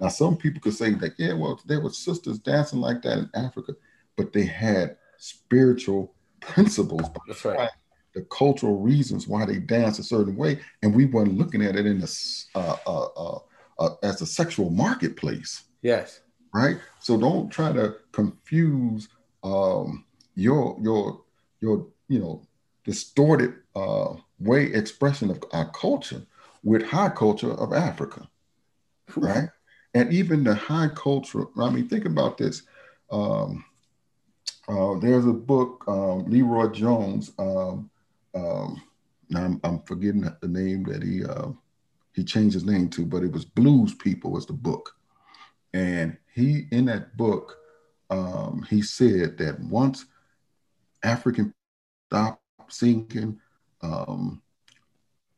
Now, 0.00 0.08
some 0.08 0.36
people 0.36 0.60
could 0.60 0.74
say 0.74 0.90
that, 0.90 1.12
yeah, 1.18 1.32
well, 1.34 1.60
there 1.64 1.80
were 1.80 1.90
sisters 1.90 2.38
dancing 2.38 2.80
like 2.80 3.00
that 3.02 3.18
in 3.18 3.30
Africa, 3.34 3.74
but 4.16 4.32
they 4.32 4.44
had 4.44 4.96
spiritual 5.18 6.14
principles 6.40 7.08
That's 7.26 7.44
right. 7.44 7.70
the 8.14 8.22
cultural 8.22 8.78
reasons 8.78 9.26
why 9.26 9.46
they 9.46 9.58
dance 9.58 9.98
a 9.98 10.02
certain 10.02 10.36
way, 10.36 10.60
and 10.82 10.94
we 10.94 11.06
weren't 11.06 11.38
looking 11.38 11.62
at 11.64 11.76
it 11.76 11.86
in 11.86 12.02
a, 12.02 12.58
uh, 12.58 12.76
uh, 12.86 13.06
uh, 13.16 13.38
uh, 13.78 13.90
as 14.02 14.20
a 14.20 14.26
sexual 14.26 14.68
marketplace. 14.70 15.64
Yes. 15.82 16.20
Right. 16.54 16.78
So 17.00 17.18
don't 17.18 17.50
try 17.50 17.72
to 17.72 17.96
confuse 18.12 19.08
um, 19.46 20.04
your 20.34 20.76
your 20.82 21.20
your 21.60 21.86
you 22.08 22.18
know 22.18 22.42
distorted 22.84 23.54
uh, 23.74 24.14
way 24.38 24.64
expression 24.64 25.30
of 25.30 25.42
our 25.52 25.70
culture 25.70 26.22
with 26.62 26.82
high 26.82 27.08
culture 27.08 27.52
of 27.52 27.72
Africa. 27.72 28.28
Right. 29.16 29.48
and 29.94 30.12
even 30.12 30.42
the 30.42 30.54
high 30.54 30.88
culture. 30.88 31.46
I 31.56 31.70
mean, 31.70 31.88
think 31.88 32.06
about 32.06 32.36
this. 32.38 32.62
Um, 33.10 33.64
uh, 34.68 34.98
there's 34.98 35.26
a 35.26 35.32
book, 35.32 35.84
um, 35.86 36.24
LeRoi 36.26 36.74
Jones. 36.74 37.30
Um, 37.38 37.88
um, 38.34 38.82
now 39.30 39.44
I'm, 39.44 39.60
I'm, 39.62 39.80
forgetting 39.82 40.22
the 40.22 40.48
name 40.48 40.82
that 40.84 41.04
he 41.04 41.24
uh, 41.24 41.50
he 42.14 42.24
changed 42.24 42.54
his 42.54 42.64
name 42.64 42.88
to, 42.90 43.06
but 43.06 43.22
it 43.22 43.30
was 43.30 43.44
Blues 43.44 43.94
People 43.94 44.32
was 44.32 44.44
the 44.44 44.52
book, 44.52 44.96
and 45.72 46.16
he 46.34 46.66
in 46.72 46.86
that 46.86 47.16
book 47.16 47.56
um, 48.10 48.64
he 48.68 48.82
said 48.82 49.38
that 49.38 49.60
once 49.60 50.06
African 51.02 51.52
stop 52.08 52.40
singing 52.68 53.38
um, 53.82 54.42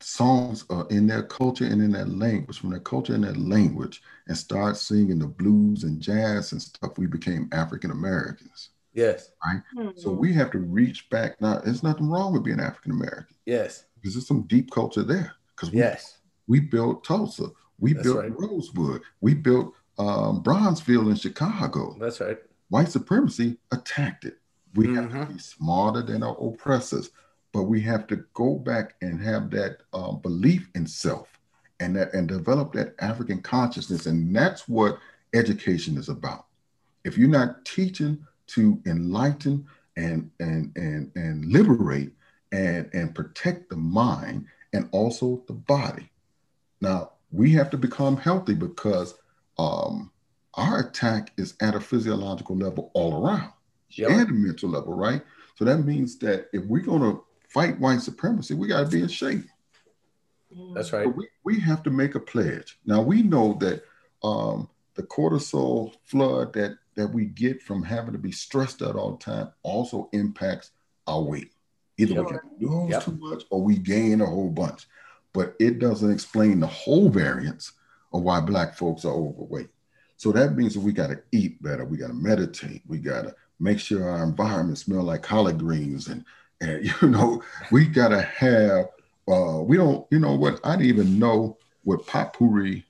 songs 0.01 0.65
uh, 0.71 0.85
in 0.87 1.07
their 1.07 1.23
culture 1.23 1.65
and 1.65 1.83
in 1.83 1.93
their 1.93 2.05
language, 2.07 2.59
from 2.59 2.71
their 2.71 2.81
culture 2.81 3.15
and 3.15 3.25
their 3.25 3.35
language, 3.35 4.03
and 4.29 4.37
start 4.37 4.77
singing 4.77 5.19
the 5.19 5.27
blues 5.27 5.85
and 5.85 6.01
jazz 6.01 6.53
and 6.53 6.63
stuff, 6.63 6.99
we 6.99 7.07
became 7.07 7.49
African 7.53 7.91
Americans. 7.91 8.71
Yes. 8.95 9.33
Right. 9.47 9.63
Mm-hmm. 9.77 9.99
So 9.99 10.11
we 10.11 10.33
have 10.35 10.51
to 10.53 10.59
reach 10.59 11.09
back. 11.11 11.41
Now, 11.41 11.61
there's 11.61 11.83
nothing 11.83 12.09
wrong 12.09 12.33
with 12.33 12.45
being 12.45 12.61
African 12.61 12.93
American. 12.93 13.37
Yes. 13.47 13.85
Because 13.95 14.15
there's 14.15 14.27
some 14.27 14.43
deep 14.43 14.71
culture 14.71 15.03
there. 15.03 15.33
Because 15.55 15.73
yes, 15.73 16.19
we 16.47 16.61
built 16.61 17.05
Tulsa, 17.05 17.49
we 17.79 17.93
That's 17.93 18.05
built 18.05 18.19
right. 18.19 18.33
Rosewood, 18.39 19.03
we 19.21 19.35
built 19.35 19.75
um, 19.99 20.43
Bronzeville 20.43 21.11
in 21.11 21.17
Chicago. 21.17 21.97
That's 22.01 22.21
right. 22.21 22.39
White 22.69 22.91
supremacy 22.91 23.57
attacked 23.73 24.25
it. 24.25 24.39
We 24.75 24.87
mm-hmm. 24.87 24.97
have 24.97 25.11
to 25.11 25.17
mm-hmm. 25.17 25.33
be 25.33 25.39
smarter 25.39 26.03
than 26.03 26.23
our 26.23 26.37
oppressors, 26.41 27.11
but 27.53 27.65
we 27.65 27.81
have 27.83 28.07
to 28.09 28.25
go 28.35 28.57
back 28.57 28.95
and 29.01 29.21
have 29.21 29.51
that 29.51 29.79
uh, 29.93 30.13
belief 30.13 30.69
in 30.75 30.87
self 30.87 31.39
and 31.81 31.97
that 31.97 32.13
and 32.13 32.29
develop 32.29 32.73
that 32.73 32.95
African 32.99 33.41
consciousness, 33.41 34.07
and 34.07 34.35
that's 34.35 34.69
what 34.69 34.99
education 35.35 35.97
is 35.97 36.09
about. 36.09 36.47
If 37.05 37.17
you're 37.17 37.29
not 37.29 37.65
teaching 37.65 38.27
to 38.49 38.81
enlighten 38.87 39.67
and 39.97 40.31
and 40.41 40.73
and 40.77 41.11
and 41.15 41.45
liberate 41.47 42.13
and 42.53 42.89
and 42.93 43.15
protect 43.15 43.69
the 43.69 43.77
mind 43.77 44.47
and 44.73 44.89
also 44.93 45.43
the 45.47 45.53
body. 45.53 46.11
Now 46.81 47.13
we 47.31 47.53
have 47.53 47.71
to 47.71 47.77
become 47.77 48.17
healthy 48.17 48.55
because 48.55 49.15
um, 49.59 50.11
our 50.59 50.81
attack 50.81 51.33
is 51.37 51.55
at 51.61 51.77
a 51.77 51.81
physiological 51.81 52.57
level 52.57 52.91
all 52.93 53.25
around 53.25 53.53
yep. 53.91 54.11
and 54.11 54.29
a 54.29 54.33
mental 54.33 54.69
level, 54.69 54.93
right? 54.93 55.23
So 55.55 55.65
that 55.65 55.79
means 55.79 56.19
that 56.19 56.49
if 56.53 56.65
we're 56.65 56.83
going 56.83 57.03
to 57.03 57.25
fight 57.49 57.79
white 57.79 58.01
supremacy, 58.01 58.55
we 58.55 58.67
got 58.67 58.81
to 58.81 58.87
be 58.87 59.03
in 59.03 59.09
shape. 59.09 59.45
That's 60.75 60.93
right. 60.93 61.05
So 61.05 61.11
we, 61.11 61.29
we 61.45 61.61
have 61.61 61.83
to 61.85 61.91
make 61.91 62.15
a 62.17 62.21
pledge. 62.21 62.79
Now 62.85 63.01
we 63.01 63.23
know 63.23 63.57
that 63.61 63.85
um, 64.25 64.69
the 64.95 65.05
cortisol 65.05 65.95
flood 66.05 66.53
that 66.55 66.77
that 66.97 67.07
we 67.07 67.27
get 67.27 67.63
from 67.63 67.83
having 67.85 68.13
to 68.13 68.19
be 68.19 68.33
stressed 68.33 68.83
out 68.83 68.97
all 68.97 69.13
the 69.13 69.25
time 69.25 69.53
also 69.63 70.09
impacts 70.13 70.73
our 71.07 71.23
weight. 71.23 71.53
Either 71.97 72.25
we 72.25 72.31
can 72.31 72.41
lose 72.59 72.91
yep. 72.91 73.05
too 73.05 73.17
much 73.21 73.45
or 73.51 73.63
we 73.63 73.77
gain 73.77 74.21
a 74.21 74.27
whole 74.27 74.51
bunch. 74.51 74.89
But 75.33 75.55
it 75.61 75.79
doesn't 75.79 76.11
explain 76.11 76.59
the 76.59 76.67
whole 76.67 77.09
variance 77.09 77.73
of 78.13 78.23
why 78.23 78.41
black 78.41 78.75
folks 78.75 79.05
are 79.05 79.13
overweight. 79.13 79.69
So 80.19 80.31
that 80.33 80.55
means 80.57 80.75
that 80.75 80.81
we 80.81 80.93
got 80.93 81.09
to 81.09 81.21
eat 81.33 81.63
better. 81.63 81.85
We 81.85 81.97
got 81.97 82.09
to 82.09 82.15
meditate. 82.15 82.83
We 82.87 82.99
got 82.99 83.23
to 83.23 83.35
make 83.59 83.81
sure 83.81 84.09
our 84.09 84.23
environment 84.23 84.79
smell 84.79 85.03
like 85.03 85.23
collard 85.23 85.59
greens. 85.59 86.09
And, 86.09 86.25
and 86.61 86.85
you 87.03 87.09
know, 87.09 87.43
we 87.73 87.87
got 87.87 88.09
to 88.09 88.21
have, 88.21 88.89
uh, 89.27 89.63
we 89.63 89.77
don't, 89.77 90.07
you 90.11 90.19
know 90.19 90.35
what, 90.35 90.61
I 90.65 90.77
didn't 90.77 90.87
even 90.87 91.19
know 91.19 91.57
what 91.85 92.07
potpourri, 92.07 92.85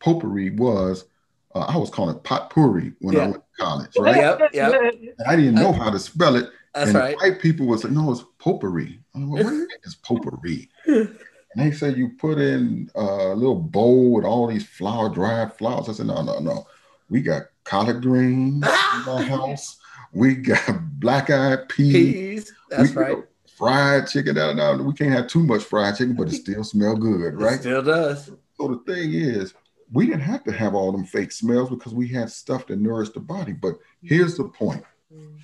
potpourri 0.00 0.50
was 0.50 1.06
uh, 1.54 1.66
I 1.68 1.76
was 1.76 1.90
calling 1.90 2.16
it 2.16 2.22
potpourri 2.22 2.92
when 3.00 3.14
yeah. 3.14 3.22
I 3.22 3.26
went 3.28 3.42
to 3.42 3.62
college, 3.64 3.90
right? 3.98 4.16
Yep, 4.16 4.54
yep. 4.54 5.16
I 5.26 5.36
didn't 5.36 5.54
know 5.54 5.72
how 5.72 5.90
to 5.90 5.98
spell 5.98 6.36
it. 6.36 6.50
That's 6.74 6.90
and 6.90 6.98
right. 6.98 7.16
White 7.16 7.40
people 7.40 7.66
was 7.66 7.84
like, 7.84 7.92
"No, 7.92 8.10
it's 8.10 8.24
potpourri." 8.38 8.98
I'm 9.14 9.30
like, 9.30 9.44
"What 9.44 9.68
is 9.84 9.94
potpourri?" 9.94 10.68
and 11.54 11.64
they 11.64 11.74
said 11.74 11.96
you 11.96 12.10
put 12.10 12.38
in 12.38 12.90
a 12.94 13.34
little 13.34 13.54
bowl 13.54 14.12
with 14.12 14.24
all 14.24 14.46
these 14.46 14.66
flower, 14.66 15.08
dried 15.08 15.54
flowers. 15.54 15.88
I 15.88 15.92
said, 15.92 16.06
"No, 16.06 16.22
no, 16.22 16.38
no. 16.38 16.66
We 17.08 17.22
got 17.22 17.44
collard 17.64 18.02
greens 18.02 18.64
in 18.64 19.04
my 19.06 19.22
house. 19.28 19.78
We 20.12 20.34
got 20.34 21.00
black-eyed 21.00 21.68
peas. 21.68 21.92
peas. 21.92 22.52
That's 22.70 22.90
we 22.90 22.96
right." 22.96 23.24
fried 23.56 24.08
chicken. 24.08 24.34
Now, 24.34 24.52
now 24.52 24.76
we 24.82 24.92
can't 24.94 25.12
have 25.12 25.28
too 25.28 25.44
much 25.44 25.62
fried 25.62 25.96
chicken, 25.96 26.14
but 26.14 26.28
it 26.28 26.32
still 26.42 26.64
smell 26.64 26.96
good, 26.96 27.40
right? 27.40 27.54
It 27.54 27.60
still 27.60 27.82
does. 27.82 28.30
So 28.56 28.68
the 28.68 28.92
thing 28.92 29.14
is, 29.14 29.54
we 29.92 30.06
didn't 30.06 30.22
have 30.22 30.44
to 30.44 30.52
have 30.52 30.74
all 30.74 30.90
them 30.90 31.04
fake 31.04 31.30
smells 31.30 31.70
because 31.70 31.94
we 31.94 32.08
had 32.08 32.30
stuff 32.30 32.66
that 32.66 32.80
nourished 32.80 33.14
the 33.14 33.20
body. 33.20 33.52
But 33.52 33.74
here's 34.02 34.36
the 34.36 34.44
point 34.44 34.84
mm. 35.14 35.38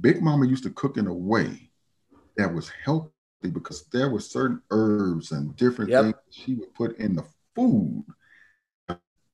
Big 0.00 0.20
Mama 0.22 0.46
used 0.46 0.64
to 0.64 0.70
cook 0.70 0.96
in 0.98 1.06
a 1.06 1.14
way 1.14 1.70
that 2.36 2.52
was 2.52 2.70
healthy 2.84 3.10
because 3.42 3.84
there 3.92 4.08
were 4.08 4.20
certain 4.20 4.60
herbs 4.70 5.32
and 5.32 5.56
different 5.56 5.90
yep. 5.90 6.04
things 6.04 6.14
she 6.30 6.54
would 6.54 6.74
put 6.74 6.98
in 6.98 7.16
the 7.16 7.24
food. 7.54 8.04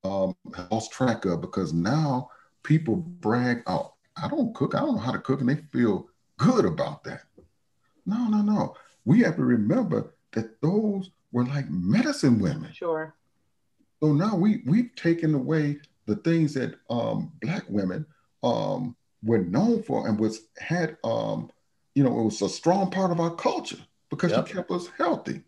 Um, 0.05 0.35
lost 0.71 0.91
track 0.91 1.25
of 1.27 1.41
because 1.41 1.73
now 1.73 2.31
people 2.65 2.97
brag 2.97 3.63
"Oh, 3.69 3.95
I 4.21 4.29
don't 4.29 4.53
cook. 4.53 4.75
I 4.75 4.81
don't 4.81 4.97
know 4.97 5.01
how 5.01 5.13
to 5.13 5.19
cook, 5.19 5.41
and 5.41 5.49
they 5.49 5.63
feel 5.73 6.09
good 6.39 6.65
about 6.65 7.05
that. 7.05 7.23
No, 8.05 8.27
no, 8.27 8.43
no. 8.43 8.75
We 9.05 9.21
have 9.21 9.37
to 9.37 9.45
remember 9.45 10.15
that 10.33 10.61
those 10.61 11.11
were 11.31 11.45
like 11.45 11.71
medicine 11.71 12.41
women. 12.41 12.73
Sure. 12.73 13.15
So 14.03 14.13
now 14.13 14.35
we 14.35 14.63
we've 14.67 14.95
taken 14.97 15.35
away 15.35 15.79
the 16.07 16.17
things 16.17 16.55
that 16.55 16.75
um, 16.91 17.31
black 17.41 17.63
women 17.69 18.05
um, 18.43 18.97
were 19.23 19.39
known 19.39 19.85
for 19.85 20.09
and 20.09 20.19
was 20.19 20.49
had 20.59 20.97
um, 21.05 21.49
you 21.95 22.03
know 22.03 22.19
it 22.19 22.25
was 22.25 22.43
a 22.43 22.49
strong 22.49 22.91
part 22.91 23.13
of 23.13 23.21
our 23.21 23.37
culture 23.37 23.79
because 24.13 24.31
yep. 24.31 24.47
she 24.47 24.53
kept 24.53 24.71
us 24.71 24.89
healthy. 24.99 25.41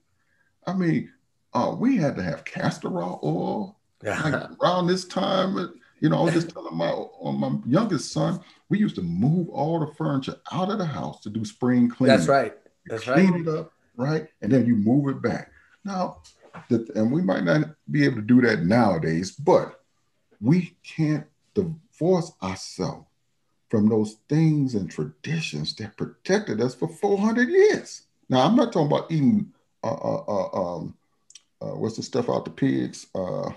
I 0.67 0.73
mean, 0.73 1.13
uh, 1.53 1.77
we 1.79 1.99
had 1.99 2.17
to 2.17 2.23
have 2.23 2.47
castor 2.47 2.89
oil 2.99 3.79
like 4.03 4.35
around 4.59 4.87
this 4.87 5.05
time. 5.05 5.79
You 6.01 6.09
know, 6.09 6.21
I 6.21 6.23
was 6.23 6.33
just 6.33 6.49
telling 6.55 6.75
my 6.75 6.95
my 7.23 7.59
youngest 7.67 8.11
son, 8.11 8.41
we 8.71 8.79
used 8.79 8.95
to 8.95 9.03
move 9.03 9.51
all 9.51 9.81
the 9.81 9.95
furniture 9.95 10.37
out 10.51 10.71
of 10.71 10.79
the 10.79 10.87
house 10.87 11.21
to 11.21 11.31
do 11.31 11.45
spring 11.45 11.91
cleaning. 11.91 12.17
That's 12.17 12.27
right. 12.27 12.55
That's 12.87 13.05
clean 13.05 13.33
right. 13.33 13.41
it 13.43 13.49
up, 13.49 13.73
right, 13.97 14.29
and 14.41 14.51
then 14.51 14.65
you 14.65 14.77
move 14.77 15.09
it 15.09 15.21
back. 15.21 15.51
Now 15.85 16.23
that, 16.71 16.89
and 16.97 17.13
we 17.13 17.21
might 17.21 17.45
not 17.45 17.67
be 17.91 18.07
able 18.07 18.17
to 18.17 18.23
do 18.23 18.41
that 18.41 18.65
nowadays, 18.65 19.33
but 19.33 19.83
we 20.41 20.75
can't 20.83 21.27
divorce 21.53 22.33
ourselves 22.43 23.07
from 23.69 23.91
those 23.91 24.17
things 24.27 24.75
and 24.75 24.91
traditions 24.91 25.75
that 25.77 25.99
protected 25.99 26.63
us 26.63 26.75
for 26.75 26.89
400 26.89 27.49
years. 27.51 28.05
Now, 28.29 28.47
I'm 28.47 28.57
not 28.57 28.73
talking 28.73 28.87
about 28.87 29.11
eating 29.11 29.53
uh, 29.83 29.95
uh, 29.95 30.25
uh 30.27 30.77
um, 30.77 30.95
uh, 31.61 31.77
what's 31.77 31.97
the 31.97 32.03
stuff 32.03 32.29
out 32.29 32.45
the 32.45 32.51
pigs? 32.51 33.07
Uh, 33.15 33.51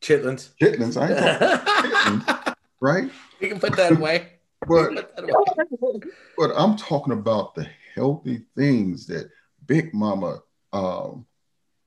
chitlins. 0.00 0.50
Chitlins. 0.60 1.00
I 1.00 1.10
ain't 1.10 2.24
chitlins, 2.24 2.54
right? 2.80 3.10
You 3.40 3.48
can 3.48 3.60
put 3.60 3.76
that 3.76 3.92
away. 3.92 4.28
but, 4.66 5.14
but 6.38 6.50
I'm 6.56 6.76
talking 6.76 7.12
about 7.12 7.54
the 7.54 7.68
healthy 7.94 8.42
things 8.56 9.06
that 9.06 9.30
Big 9.66 9.92
Mama 9.92 10.40
um, 10.72 11.26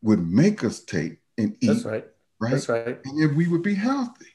would 0.01 0.25
make 0.27 0.63
us 0.63 0.81
take 0.81 1.19
and 1.37 1.55
eat. 1.61 1.67
That's 1.67 1.85
right. 1.85 2.05
Right. 2.39 2.51
That's 2.51 2.69
right. 2.69 2.99
And 3.05 3.35
we 3.35 3.47
would 3.47 3.63
be 3.63 3.75
healthy. 3.75 4.25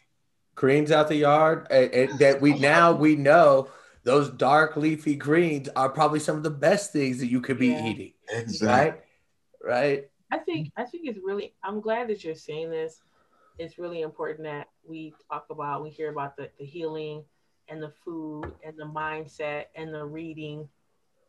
Greens 0.55 0.91
out 0.91 1.09
the 1.09 1.17
yard, 1.17 1.67
that 1.71 2.39
we 2.41 2.59
now 2.59 2.93
we 2.93 3.17
know 3.17 3.69
those 4.03 4.31
dark 4.31 4.77
leafy 4.77 5.15
greens 5.15 5.69
are 5.77 5.89
probably 5.89 6.21
some 6.21 6.37
of 6.37 6.43
the 6.43 6.51
best 6.51 6.93
things 6.93 7.19
that 7.19 7.29
you 7.29 7.41
could 7.41 7.59
be 7.59 7.69
yeah. 7.69 7.87
eating. 7.87 8.13
Exactly. 8.31 9.03
Right. 9.63 9.73
Right. 9.93 10.11
I 10.33 10.39
think 10.39 10.71
I 10.77 10.85
think 10.85 11.09
it's 11.09 11.19
really 11.23 11.55
I'm 11.63 11.81
glad 11.81 12.09
that 12.09 12.25
you're 12.25 12.35
saying 12.35 12.71
this. 12.71 13.03
It's 13.59 13.79
really 13.79 14.01
important 14.01 14.45
that 14.45 14.69
we 14.87 15.13
talk 15.31 15.47
about, 15.51 15.83
we 15.83 15.91
hear 15.91 16.11
about 16.11 16.37
the, 16.37 16.51
the 16.59 16.65
healing 16.65 17.25
and 17.69 17.83
the 17.83 17.93
food 18.05 18.53
and 18.65 18.77
the 18.77 18.85
mindset 18.85 19.67
and 19.75 19.93
the 19.93 20.05
reading, 20.05 20.69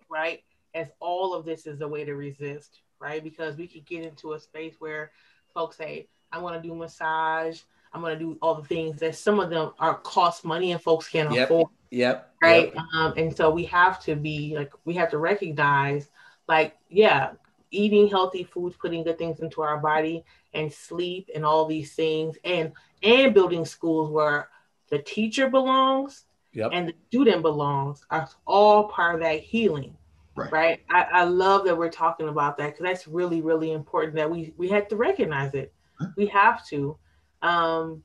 right? 0.09 0.41
As 0.73 0.87
all 1.01 1.33
of 1.33 1.45
this 1.45 1.67
is 1.67 1.81
a 1.81 1.87
way 1.87 2.05
to 2.05 2.15
resist, 2.15 2.83
right? 2.99 3.21
Because 3.21 3.57
we 3.57 3.67
could 3.67 3.85
get 3.85 4.05
into 4.05 4.33
a 4.33 4.39
space 4.39 4.75
where 4.79 5.11
folks 5.53 5.75
say, 5.75 6.07
I 6.31 6.39
want 6.39 6.61
to 6.61 6.67
do 6.67 6.73
massage, 6.73 7.61
I'm 7.93 8.01
going 8.01 8.17
to 8.17 8.19
do 8.19 8.37
all 8.41 8.55
the 8.55 8.67
things 8.67 8.99
that 8.99 9.15
some 9.15 9.39
of 9.39 9.49
them 9.49 9.71
are 9.79 9.95
cost 9.95 10.45
money 10.45 10.71
and 10.71 10.81
folks 10.81 11.07
can't 11.07 11.31
yep. 11.33 11.45
afford. 11.45 11.69
Yep. 11.89 12.33
Right. 12.41 12.73
Yep. 12.73 12.83
Um, 12.95 13.13
and 13.17 13.35
so 13.35 13.49
we 13.49 13.65
have 13.65 13.99
to 14.03 14.15
be 14.15 14.55
like, 14.55 14.71
we 14.85 14.93
have 14.95 15.11
to 15.11 15.17
recognize, 15.17 16.09
like, 16.47 16.77
yeah, 16.89 17.31
eating 17.69 18.07
healthy 18.07 18.43
foods, 18.43 18.75
putting 18.77 19.03
good 19.03 19.17
things 19.17 19.39
into 19.39 19.61
our 19.61 19.77
body, 19.77 20.23
and 20.53 20.71
sleep, 20.71 21.29
and 21.35 21.45
all 21.45 21.65
these 21.65 21.93
things, 21.93 22.37
and 22.43 22.71
and 23.03 23.33
building 23.33 23.65
schools 23.65 24.09
where 24.09 24.49
the 24.89 24.99
teacher 24.99 25.49
belongs 25.49 26.25
yep. 26.53 26.71
and 26.73 26.89
the 26.89 26.93
student 27.07 27.41
belongs 27.41 28.05
are 28.09 28.29
all 28.45 28.87
part 28.89 29.15
of 29.15 29.21
that 29.21 29.39
healing. 29.39 29.95
Right. 30.35 30.51
right? 30.51 30.83
I, 30.89 31.07
I 31.11 31.23
love 31.25 31.65
that 31.65 31.77
we're 31.77 31.89
talking 31.89 32.29
about 32.29 32.57
that 32.57 32.67
because 32.67 32.83
that's 32.83 33.07
really, 33.07 33.41
really 33.41 33.73
important 33.73 34.15
that 34.15 34.29
we 34.29 34.53
we 34.57 34.69
have 34.69 34.87
to 34.89 34.95
recognize 34.95 35.53
it. 35.53 35.73
Huh? 35.99 36.07
We 36.15 36.27
have 36.27 36.65
to. 36.67 36.97
Um, 37.41 38.03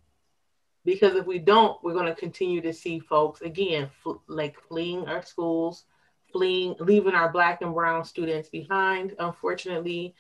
because 0.84 1.16
if 1.16 1.26
we 1.26 1.39
don't, 1.39 1.82
we're 1.82 1.95
going 1.95 2.07
to 2.07 2.14
continue 2.14 2.61
to 2.62 2.72
see 2.72 3.01
folks 3.01 3.41
again, 3.41 3.91
fl- 4.03 4.22
like 4.28 4.59
fleeing 4.68 5.07
our 5.07 5.22
schools, 5.22 5.84
fleeing, 6.32 6.76
leaving 6.78 7.14
our 7.14 7.30
black 7.30 7.61
and 7.61 7.74
brown 7.74 8.05
students 8.05 8.49
behind, 8.49 9.14
unfortunately, 9.18 10.14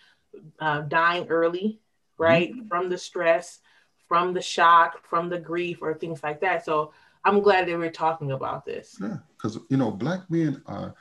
uh, 0.58 0.80
dying 0.82 1.28
early, 1.28 1.80
right? 2.18 2.52
Mm-hmm. 2.52 2.68
From 2.68 2.88
the 2.88 2.98
stress, 2.98 3.60
from 4.08 4.34
the 4.34 4.42
shock, 4.42 5.06
from 5.08 5.28
the 5.28 5.38
grief, 5.38 5.78
or 5.80 5.94
things 5.94 6.22
like 6.22 6.40
that. 6.40 6.64
So 6.64 6.92
I'm 7.24 7.40
glad 7.40 7.68
that 7.68 7.78
we're 7.78 7.90
talking 7.90 8.32
about 8.32 8.64
this. 8.64 8.96
Yeah, 9.00 9.18
because 9.36 9.58
you 9.70 9.76
know, 9.76 9.90
black 9.90 10.30
men 10.30 10.62
are, 10.66 10.94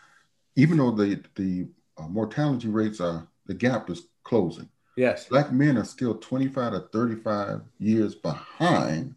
even 0.55 0.77
though 0.77 0.91
the 0.91 1.21
the 1.35 1.67
uh, 1.97 2.07
mortality 2.07 2.67
rates 2.67 2.99
are 2.99 3.27
the 3.45 3.53
gap 3.53 3.89
is 3.89 4.07
closing. 4.23 4.69
Yes, 4.95 5.27
black 5.27 5.51
men 5.51 5.77
are 5.77 5.85
still 5.85 6.15
25 6.15 6.73
to 6.73 6.79
35 6.91 7.61
years 7.79 8.15
behind 8.15 9.15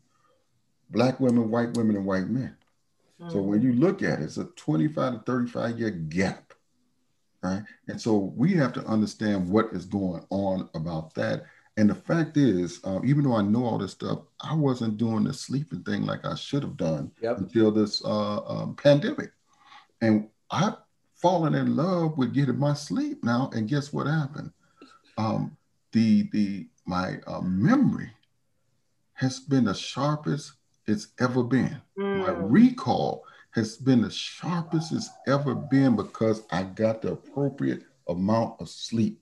black 0.90 1.20
women, 1.20 1.50
white 1.50 1.76
women, 1.76 1.96
and 1.96 2.06
white 2.06 2.28
men. 2.28 2.56
Mm-hmm. 3.20 3.30
So 3.30 3.40
when 3.40 3.62
you 3.62 3.72
look 3.72 4.02
at 4.02 4.20
it, 4.20 4.24
it's 4.24 4.38
a 4.38 4.44
25 4.44 5.12
to 5.12 5.18
35 5.20 5.78
year 5.78 5.90
gap, 5.90 6.52
right? 7.42 7.62
And 7.88 8.00
so 8.00 8.16
we 8.36 8.54
have 8.54 8.72
to 8.74 8.84
understand 8.86 9.48
what 9.48 9.66
is 9.72 9.84
going 9.84 10.24
on 10.30 10.68
about 10.74 11.14
that 11.14 11.44
and 11.78 11.88
the 11.88 11.94
fact 11.94 12.36
is, 12.36 12.80
uh, 12.82 12.98
even 13.04 13.22
though 13.22 13.36
I 13.36 13.42
know 13.42 13.64
all 13.64 13.78
this 13.78 13.92
stuff, 13.92 14.18
I 14.40 14.52
wasn't 14.52 14.96
doing 14.96 15.22
the 15.22 15.32
sleeping 15.32 15.84
thing 15.84 16.04
like 16.04 16.26
I 16.26 16.34
should 16.34 16.64
have 16.64 16.76
done 16.76 17.12
yep. 17.22 17.38
until 17.38 17.70
this 17.70 18.04
uh, 18.04 18.44
um, 18.46 18.74
pandemic. 18.74 19.30
And 20.00 20.28
I've 20.50 20.74
fallen 21.14 21.54
in 21.54 21.76
love 21.76 22.18
with 22.18 22.34
getting 22.34 22.58
my 22.58 22.74
sleep 22.74 23.22
now. 23.22 23.50
And 23.54 23.68
guess 23.68 23.92
what 23.92 24.08
happened? 24.08 24.50
Um, 25.18 25.56
the 25.92 26.28
the 26.32 26.68
my 26.86 27.18
uh, 27.26 27.40
memory 27.40 28.10
has 29.14 29.40
been 29.40 29.64
the 29.64 29.74
sharpest 29.74 30.52
it's 30.86 31.08
ever 31.20 31.42
been. 31.42 31.80
Mm. 31.98 32.18
My 32.20 32.30
recall 32.30 33.24
has 33.50 33.76
been 33.76 34.02
the 34.02 34.10
sharpest 34.10 34.92
it's 34.92 35.10
ever 35.26 35.54
been 35.54 35.96
because 35.96 36.44
I 36.50 36.62
got 36.62 37.02
the 37.02 37.12
appropriate 37.12 37.82
amount 38.08 38.60
of 38.60 38.68
sleep. 38.68 39.20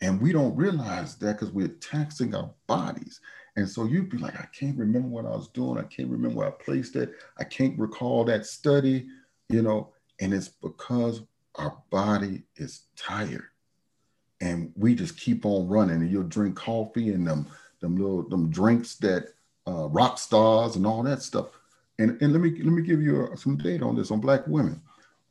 And 0.00 0.20
we 0.20 0.32
don't 0.32 0.56
realize 0.56 1.16
that 1.16 1.38
because 1.38 1.52
we're 1.52 1.68
taxing 1.68 2.34
our 2.34 2.50
bodies. 2.66 3.20
And 3.56 3.68
so 3.68 3.84
you'd 3.84 4.10
be 4.10 4.18
like, 4.18 4.38
I 4.38 4.46
can't 4.52 4.76
remember 4.76 5.08
what 5.08 5.24
I 5.24 5.30
was 5.30 5.48
doing. 5.48 5.78
I 5.78 5.84
can't 5.84 6.10
remember 6.10 6.38
where 6.38 6.48
I 6.48 6.50
placed 6.50 6.96
it. 6.96 7.12
I 7.38 7.44
can't 7.44 7.78
recall 7.78 8.24
that 8.24 8.44
study, 8.44 9.06
you 9.48 9.62
know, 9.62 9.92
and 10.20 10.34
it's 10.34 10.48
because 10.48 11.22
our 11.54 11.78
body 11.90 12.42
is 12.56 12.82
tired. 12.96 13.48
And 14.40 14.72
we 14.76 14.94
just 14.94 15.18
keep 15.18 15.46
on 15.46 15.68
running. 15.68 16.02
And 16.02 16.10
you'll 16.10 16.24
drink 16.24 16.56
coffee 16.56 17.10
and 17.10 17.26
them, 17.26 17.46
them 17.80 17.96
little 17.96 18.28
them 18.28 18.50
drinks 18.50 18.96
that 18.96 19.28
uh, 19.66 19.88
rock 19.88 20.18
stars 20.18 20.76
and 20.76 20.86
all 20.86 21.02
that 21.02 21.22
stuff. 21.22 21.46
And, 21.98 22.20
and 22.20 22.32
let 22.32 22.42
me 22.42 22.50
let 22.50 22.72
me 22.72 22.82
give 22.82 23.00
you 23.00 23.30
some 23.36 23.56
data 23.56 23.84
on 23.84 23.96
this 23.96 24.10
on 24.10 24.20
black 24.20 24.46
women. 24.46 24.82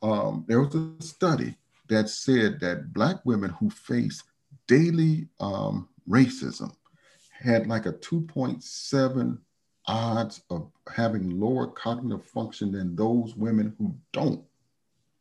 Um, 0.02 0.46
there 0.48 0.62
was 0.62 0.74
a 0.76 0.92
study 1.00 1.56
that 1.90 2.10
said 2.10 2.60
that 2.60 2.94
black 2.94 3.18
women 3.26 3.52
who 3.52 3.70
face 3.70 4.24
daily 4.68 5.28
um, 5.40 5.88
racism 6.10 6.74
had 7.32 7.68
like 7.68 7.86
a 7.86 7.94
2.7 7.94 9.38
odds 9.88 10.42
of 10.50 10.72
having 10.94 11.40
lower 11.40 11.68
cognitive 11.68 12.26
function 12.26 12.72
than 12.72 12.96
those 12.96 13.36
women 13.36 13.76
who 13.78 13.96
don't, 14.12 14.44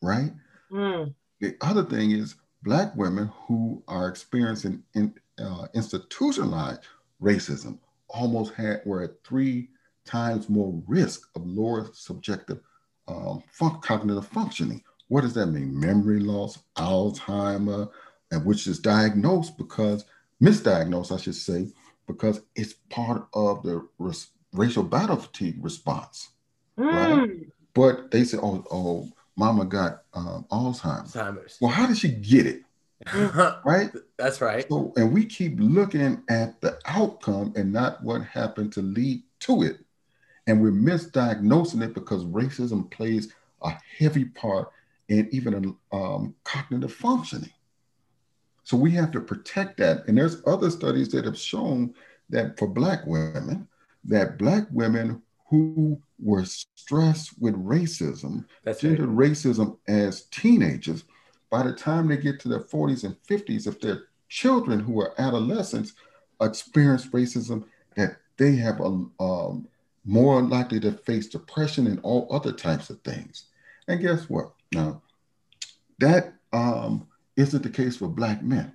right? 0.00 0.32
Mm. 0.70 1.14
The 1.40 1.56
other 1.60 1.84
thing 1.84 2.12
is 2.12 2.36
black 2.64 2.96
women 2.96 3.30
who 3.46 3.82
are 3.86 4.08
experiencing 4.08 4.82
in, 4.94 5.14
uh, 5.38 5.66
institutionalized 5.74 6.80
racism 7.22 7.78
almost 8.08 8.54
had 8.54 8.80
were 8.84 9.02
at 9.02 9.22
three 9.22 9.68
times 10.04 10.48
more 10.48 10.82
risk 10.86 11.28
of 11.36 11.46
lower 11.46 11.88
subjective 11.92 12.60
um, 13.06 13.42
fun- 13.50 13.80
cognitive 13.80 14.26
functioning. 14.26 14.82
What 15.08 15.20
does 15.20 15.34
that 15.34 15.46
mean? 15.46 15.78
Memory 15.78 16.20
loss, 16.20 16.58
Alzheimer, 16.76 17.90
and 18.30 18.44
which 18.44 18.66
is 18.66 18.78
diagnosed 18.78 19.58
because 19.58 20.04
misdiagnosed, 20.42 21.12
I 21.12 21.20
should 21.20 21.34
say, 21.34 21.68
because 22.06 22.40
it's 22.56 22.74
part 22.90 23.26
of 23.34 23.62
the 23.62 23.86
res- 23.98 24.30
racial 24.52 24.82
battle 24.82 25.16
fatigue 25.16 25.62
response. 25.62 26.30
Mm. 26.78 26.92
Right? 26.92 27.30
But 27.74 28.10
they 28.10 28.24
say, 28.24 28.38
oh, 28.38 28.64
oh, 28.70 29.08
mama 29.36 29.64
got 29.64 30.02
um, 30.14 30.46
Alzheimer's. 30.50 31.12
Alzheimer's. 31.12 31.58
Well, 31.60 31.70
how 31.70 31.86
did 31.86 31.98
she 31.98 32.08
get 32.08 32.46
it? 32.46 32.62
right? 33.64 33.90
That's 34.16 34.40
right. 34.40 34.66
So, 34.68 34.92
and 34.96 35.12
we 35.12 35.26
keep 35.26 35.56
looking 35.58 36.22
at 36.28 36.60
the 36.60 36.78
outcome 36.86 37.52
and 37.56 37.72
not 37.72 38.02
what 38.02 38.22
happened 38.22 38.72
to 38.74 38.82
lead 38.82 39.22
to 39.40 39.62
it. 39.62 39.78
And 40.46 40.60
we're 40.60 40.70
misdiagnosing 40.70 41.82
it 41.82 41.94
because 41.94 42.24
racism 42.24 42.90
plays 42.90 43.32
a 43.62 43.72
heavy 43.98 44.26
part 44.26 44.70
in 45.08 45.28
even 45.32 45.76
um, 45.92 46.34
cognitive 46.44 46.92
functioning. 46.92 47.50
So 48.62 48.76
we 48.76 48.90
have 48.92 49.10
to 49.12 49.20
protect 49.20 49.76
that. 49.78 50.06
And 50.06 50.16
there's 50.16 50.42
other 50.46 50.70
studies 50.70 51.10
that 51.10 51.24
have 51.26 51.38
shown 51.38 51.94
that 52.30 52.58
for 52.58 52.66
Black 52.66 53.06
women, 53.06 53.68
that 54.04 54.38
Black 54.38 54.66
women 54.70 55.22
who 55.54 56.02
were 56.18 56.44
stressed 56.44 57.40
with 57.40 57.54
racism, 57.54 58.44
That's 58.64 58.80
gender 58.80 59.06
right. 59.06 59.30
racism 59.30 59.78
as 59.86 60.22
teenagers, 60.26 61.04
by 61.50 61.62
the 61.62 61.72
time 61.72 62.08
they 62.08 62.16
get 62.16 62.40
to 62.40 62.48
their 62.48 62.60
40s 62.60 63.04
and 63.04 63.16
50s, 63.28 63.66
if 63.66 63.80
their 63.80 64.04
children 64.28 64.80
who 64.80 65.00
are 65.00 65.14
adolescents 65.18 65.92
experience 66.40 67.06
racism, 67.08 67.64
that 67.96 68.16
they 68.36 68.56
have 68.56 68.80
a 68.80 69.04
um, 69.20 69.68
more 70.04 70.42
likely 70.42 70.80
to 70.80 70.92
face 70.92 71.28
depression 71.28 71.86
and 71.86 72.00
all 72.02 72.26
other 72.30 72.52
types 72.52 72.90
of 72.90 73.00
things. 73.02 73.46
And 73.86 74.00
guess 74.00 74.28
what? 74.28 74.52
Now, 74.72 75.02
that 76.00 76.34
um, 76.52 77.06
isn't 77.36 77.62
the 77.62 77.70
case 77.70 77.96
for 77.96 78.08
black 78.08 78.42
men. 78.42 78.72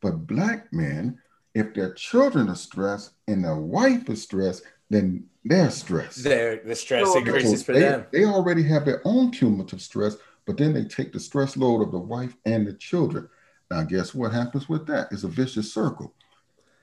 But 0.00 0.26
black 0.26 0.72
men, 0.72 1.18
if 1.54 1.74
their 1.74 1.92
children 1.94 2.48
are 2.48 2.54
stressed 2.54 3.12
and 3.26 3.44
their 3.44 3.56
wife 3.56 4.08
is 4.08 4.22
stressed, 4.22 4.62
then 4.92 5.24
they're 5.44 5.70
stressed. 5.70 6.22
Their 6.22 6.60
the 6.64 6.74
stress 6.74 7.14
increases 7.16 7.60
so 7.60 7.66
for 7.66 7.72
they, 7.72 7.80
them. 7.80 8.06
They 8.12 8.24
already 8.24 8.62
have 8.64 8.84
their 8.84 9.00
own 9.04 9.30
cumulative 9.30 9.80
stress, 9.80 10.16
but 10.46 10.56
then 10.56 10.72
they 10.72 10.84
take 10.84 11.12
the 11.12 11.20
stress 11.20 11.56
load 11.56 11.82
of 11.82 11.90
the 11.92 11.98
wife 11.98 12.36
and 12.44 12.66
the 12.66 12.74
children. 12.74 13.28
Now, 13.70 13.82
guess 13.82 14.14
what 14.14 14.32
happens 14.32 14.68
with 14.68 14.86
that? 14.86 15.08
It's 15.10 15.24
a 15.24 15.28
vicious 15.28 15.72
circle. 15.72 16.14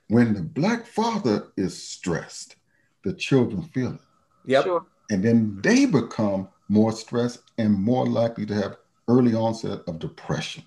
When 0.08 0.34
the 0.34 0.42
black 0.42 0.88
father 0.88 1.48
is 1.56 1.82
stressed, 1.82 2.56
the 3.04 3.14
children 3.14 3.62
feel 3.62 3.94
it. 3.94 4.02
Yep. 4.46 4.64
Sure. 4.64 4.86
And 5.12 5.24
then 5.24 5.60
they 5.62 5.86
become 5.86 6.50
more 6.68 6.92
stressed 6.92 7.42
and 7.58 7.74
more 7.74 8.08
likely 8.08 8.46
to 8.48 8.56
have 8.56 8.78
early 9.08 9.36
onset 9.36 9.82
of 9.88 10.00
depression. 10.00 10.64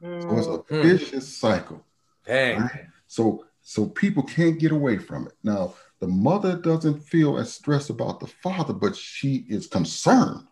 So 0.00 0.38
it's 0.38 0.46
a 0.46 0.74
mm. 0.74 0.82
vicious 0.82 1.26
cycle. 1.26 1.82
Dang. 2.26 2.60
Right? 2.60 2.86
So 3.06 3.46
so 3.62 3.86
people 3.86 4.22
can't 4.22 4.58
get 4.58 4.72
away 4.72 4.98
from 4.98 5.26
it. 5.26 5.32
Now, 5.42 5.74
the 6.04 6.10
mother 6.10 6.54
doesn't 6.54 7.00
feel 7.00 7.38
as 7.38 7.50
stressed 7.50 7.88
about 7.88 8.20
the 8.20 8.26
father, 8.26 8.74
but 8.74 8.94
she 8.94 9.46
is 9.48 9.66
concerned. 9.66 10.46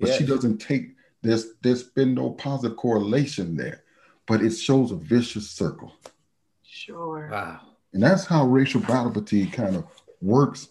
But 0.00 0.08
yes. 0.08 0.18
she 0.18 0.24
doesn't 0.24 0.62
take 0.62 0.96
there's 1.20 1.56
there's 1.60 1.82
been 1.82 2.14
no 2.14 2.30
positive 2.30 2.78
correlation 2.78 3.54
there, 3.54 3.82
but 4.26 4.40
it 4.40 4.52
shows 4.52 4.92
a 4.92 4.96
vicious 4.96 5.50
circle. 5.50 5.92
Sure. 6.62 7.28
Wow. 7.30 7.60
And 7.92 8.02
that's 8.02 8.24
how 8.24 8.46
racial 8.46 8.80
battle 8.80 9.12
fatigue 9.12 9.52
kind 9.52 9.76
of 9.76 9.84
works 10.22 10.68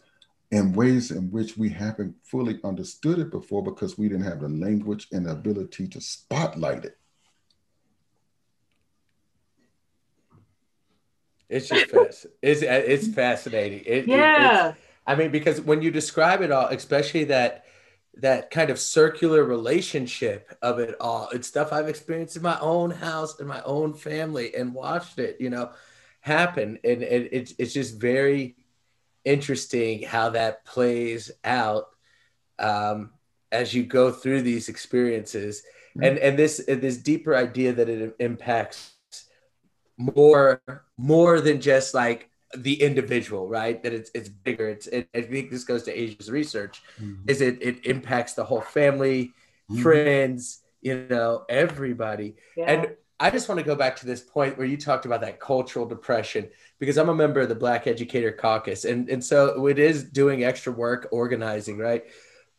in 0.49 0.73
ways 0.73 1.11
in 1.11 1.29
which 1.29 1.55
we 1.55 1.69
haven't 1.69 2.15
fully 2.23 2.59
understood 2.63 3.19
it 3.19 3.29
before 3.29 3.61
because 3.61 3.99
we 3.99 4.09
didn't 4.09 4.25
have 4.25 4.39
the 4.39 4.49
language 4.49 5.09
and 5.11 5.27
the 5.27 5.31
ability 5.33 5.87
to 5.89 6.01
spotlight 6.01 6.85
it. 6.85 6.97
It's 11.53 11.67
just 11.67 11.91
fast. 11.91 12.25
it's 12.41 12.61
it's 12.63 13.07
fascinating. 13.07 13.83
It, 13.85 14.07
yeah. 14.07 14.69
It, 14.69 14.75
I 15.05 15.15
mean, 15.15 15.31
because 15.31 15.61
when 15.61 15.81
you 15.81 15.91
describe 15.91 16.41
it 16.41 16.51
all, 16.51 16.67
especially 16.67 17.25
that 17.25 17.65
that 18.15 18.51
kind 18.51 18.69
of 18.69 18.79
circular 18.79 19.43
relationship 19.43 20.55
of 20.61 20.79
it 20.79 20.95
all, 20.99 21.29
it's 21.31 21.47
stuff 21.47 21.73
I've 21.73 21.89
experienced 21.89 22.35
in 22.35 22.41
my 22.41 22.59
own 22.59 22.91
house, 22.91 23.39
in 23.39 23.47
my 23.47 23.61
own 23.63 23.93
family, 23.93 24.55
and 24.55 24.73
watched 24.73 25.19
it, 25.19 25.37
you 25.39 25.49
know, 25.49 25.71
happen. 26.21 26.79
And, 26.83 27.03
and 27.03 27.29
it's 27.31 27.53
it's 27.57 27.73
just 27.73 27.99
very 27.99 28.55
interesting 29.25 30.03
how 30.03 30.29
that 30.29 30.65
plays 30.65 31.31
out 31.43 31.85
um, 32.59 33.11
as 33.51 33.73
you 33.73 33.83
go 33.83 34.11
through 34.11 34.41
these 34.41 34.69
experiences, 34.69 35.63
mm-hmm. 35.95 36.03
and 36.03 36.17
and 36.17 36.39
this 36.39 36.63
this 36.67 36.97
deeper 36.97 37.35
idea 37.35 37.73
that 37.73 37.89
it 37.89 38.15
impacts 38.19 38.92
more 39.97 40.61
more 40.97 41.41
than 41.41 41.61
just 41.61 41.93
like 41.93 42.29
the 42.55 42.81
individual, 42.81 43.47
right? 43.47 43.81
That 43.83 43.93
it's 43.93 44.11
it's 44.13 44.29
bigger. 44.29 44.69
It's 44.69 44.87
it, 44.87 45.09
I 45.13 45.21
think 45.21 45.51
this 45.51 45.63
goes 45.63 45.83
to 45.83 45.99
Asia's 45.99 46.29
research, 46.29 46.83
mm-hmm. 47.01 47.29
is 47.29 47.41
it 47.41 47.61
it 47.61 47.85
impacts 47.85 48.33
the 48.33 48.43
whole 48.43 48.61
family, 48.61 49.33
mm-hmm. 49.71 49.81
friends, 49.81 50.59
you 50.81 51.05
know, 51.09 51.45
everybody. 51.49 52.35
Yeah. 52.55 52.71
And 52.71 52.95
I 53.19 53.29
just 53.29 53.47
want 53.47 53.59
to 53.59 53.65
go 53.65 53.75
back 53.75 53.95
to 53.97 54.05
this 54.05 54.21
point 54.21 54.57
where 54.57 54.67
you 54.67 54.77
talked 54.77 55.05
about 55.05 55.21
that 55.21 55.39
cultural 55.39 55.85
depression 55.85 56.49
because 56.79 56.97
I'm 56.97 57.09
a 57.09 57.15
member 57.15 57.39
of 57.39 57.49
the 57.49 57.55
Black 57.55 57.87
Educator 57.87 58.31
Caucus, 58.31 58.85
and 58.85 59.09
and 59.09 59.23
so 59.23 59.67
it 59.67 59.79
is 59.79 60.03
doing 60.03 60.43
extra 60.43 60.73
work 60.73 61.07
organizing, 61.11 61.77
right? 61.77 62.03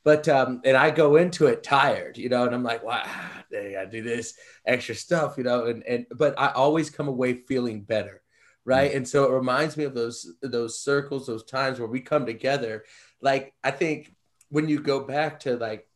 But 0.04 0.28
um, 0.28 0.60
and 0.64 0.76
I 0.76 0.90
go 0.90 1.16
into 1.16 1.46
it 1.46 1.62
tired, 1.62 2.18
you 2.18 2.28
know, 2.28 2.44
and 2.44 2.54
I'm 2.54 2.62
like, 2.62 2.84
wow, 2.84 3.02
I 3.04 3.72
gotta 3.72 3.88
do 3.90 4.02
this 4.02 4.34
extra 4.66 4.94
stuff, 4.94 5.38
you 5.38 5.44
know, 5.44 5.64
and 5.64 5.82
and 5.84 6.06
but 6.14 6.38
I 6.38 6.48
always 6.48 6.90
come 6.90 7.08
away 7.08 7.42
feeling 7.48 7.80
better, 7.82 8.22
right? 8.66 8.90
Mm-hmm. 8.90 8.98
And 8.98 9.08
so 9.08 9.24
it 9.24 9.34
reminds 9.34 9.78
me 9.78 9.84
of 9.84 9.94
those 9.94 10.30
those 10.42 10.78
circles, 10.78 11.26
those 11.26 11.44
times 11.44 11.78
where 11.78 11.88
we 11.88 12.00
come 12.00 12.26
together. 12.26 12.84
Like 13.22 13.54
I 13.64 13.70
think 13.70 14.14
when 14.50 14.68
you 14.68 14.80
go 14.80 15.00
back 15.00 15.40
to 15.40 15.56
like 15.56 15.88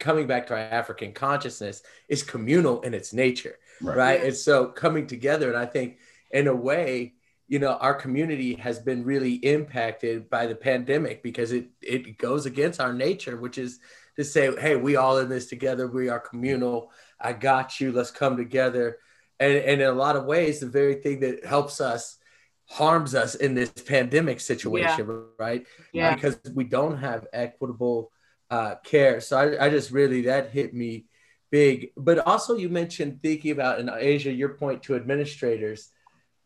coming 0.00 0.26
back 0.26 0.48
to 0.48 0.54
our 0.54 0.58
African 0.58 1.12
consciousness 1.12 1.82
is 2.08 2.24
communal 2.24 2.80
in 2.82 2.94
its 2.94 3.12
nature, 3.12 3.58
right? 3.80 3.96
right? 3.96 4.24
And 4.24 4.34
so 4.34 4.66
coming 4.66 5.06
together, 5.06 5.48
and 5.48 5.58
I 5.58 5.66
think 5.66 5.98
in 6.32 6.48
a 6.48 6.54
way 6.54 7.14
you 7.48 7.58
know 7.58 7.72
our 7.72 7.94
community 7.94 8.54
has 8.54 8.78
been 8.78 9.04
really 9.04 9.34
impacted 9.34 10.30
by 10.30 10.46
the 10.46 10.54
pandemic 10.54 11.22
because 11.22 11.52
it 11.52 11.68
it 11.82 12.18
goes 12.18 12.46
against 12.46 12.80
our 12.80 12.92
nature 12.92 13.36
which 13.36 13.58
is 13.58 13.80
to 14.18 14.24
say 14.24 14.54
hey 14.60 14.76
we 14.76 14.96
all 14.96 15.18
in 15.18 15.28
this 15.28 15.46
together. 15.46 15.86
We 15.86 16.08
are 16.08 16.18
communal. 16.18 16.90
I 17.20 17.32
got 17.32 17.80
you. 17.80 17.92
Let's 17.92 18.10
come 18.10 18.36
together. 18.36 18.98
And, 19.40 19.56
and 19.56 19.80
in 19.80 19.88
a 19.88 19.92
lot 19.92 20.16
of 20.16 20.24
ways 20.24 20.60
the 20.60 20.66
very 20.66 20.96
thing 20.96 21.20
that 21.20 21.44
helps 21.46 21.80
us 21.80 22.18
harms 22.66 23.14
us 23.14 23.36
in 23.36 23.54
this 23.54 23.70
pandemic 23.70 24.40
situation 24.40 25.06
yeah. 25.08 25.14
right? 25.38 25.66
Yeah. 25.92 26.14
Because 26.14 26.38
we 26.52 26.64
don't 26.64 26.98
have 26.98 27.28
equitable 27.32 28.10
uh, 28.50 28.74
care. 28.82 29.20
So 29.20 29.38
I, 29.38 29.66
I 29.66 29.70
just 29.70 29.92
really 29.92 30.22
that 30.22 30.50
hit 30.50 30.74
me 30.74 31.06
big. 31.50 31.92
But 31.96 32.18
also 32.18 32.56
you 32.56 32.68
mentioned 32.68 33.20
thinking 33.22 33.52
about 33.52 33.78
in 33.78 33.88
asia 33.88 34.32
your 34.32 34.50
point 34.50 34.82
to 34.82 34.96
administrators 34.96 35.90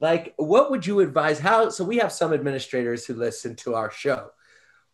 like 0.03 0.35
what 0.37 0.71
would 0.71 0.85
you 0.85 1.01
advise 1.01 1.39
how 1.39 1.71
so 1.71 1.85
we 1.85 1.97
have 1.99 2.13
some 2.13 2.35
administrators 2.35 3.07
who 3.07 3.15
listen 3.15 3.55
to 3.57 3.75
our 3.75 3.91
show. 3.91 4.31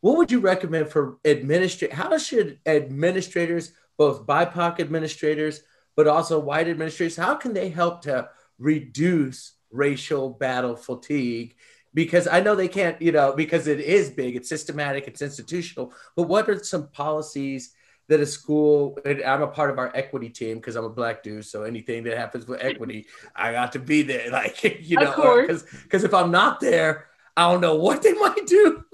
What 0.00 0.18
would 0.18 0.30
you 0.30 0.38
recommend 0.38 0.90
for 0.90 1.16
administrate 1.24 1.92
how 1.92 2.16
should 2.18 2.60
administrators 2.66 3.72
both 3.96 4.26
bipoc 4.26 4.78
administrators 4.78 5.62
but 5.96 6.06
also 6.06 6.38
white 6.38 6.68
administrators 6.68 7.16
how 7.16 7.34
can 7.34 7.54
they 7.54 7.70
help 7.70 8.02
to 8.02 8.28
reduce 8.58 9.54
racial 9.72 10.30
battle 10.30 10.76
fatigue? 10.76 11.56
Because 11.94 12.28
i 12.28 12.40
know 12.40 12.54
they 12.54 12.68
can't 12.68 13.00
you 13.00 13.10
know 13.10 13.32
because 13.32 13.66
it 13.66 13.80
is 13.80 14.10
big 14.10 14.36
it's 14.36 14.48
systematic 14.48 15.08
it's 15.08 15.22
institutional 15.22 15.92
but 16.16 16.24
what 16.24 16.48
are 16.50 16.62
some 16.62 16.88
policies 16.88 17.72
that 18.08 18.20
a 18.20 18.26
school 18.26 18.98
i'm 19.04 19.42
a 19.42 19.46
part 19.46 19.70
of 19.70 19.78
our 19.78 19.92
equity 19.94 20.28
team 20.28 20.56
because 20.56 20.76
i'm 20.76 20.84
a 20.84 20.90
black 20.90 21.22
dude 21.22 21.44
so 21.44 21.62
anything 21.62 22.02
that 22.02 22.16
happens 22.16 22.46
with 22.46 22.62
equity 22.62 23.06
i 23.36 23.52
got 23.52 23.72
to 23.72 23.78
be 23.78 24.02
there 24.02 24.30
like 24.32 24.62
you 24.80 24.96
know 24.96 25.40
because 25.40 25.64
because 25.82 26.04
if 26.04 26.14
i'm 26.14 26.30
not 26.30 26.58
there 26.60 27.06
i 27.36 27.50
don't 27.50 27.60
know 27.60 27.76
what 27.76 28.02
they 28.02 28.12
might 28.24 28.46
do. 28.46 28.84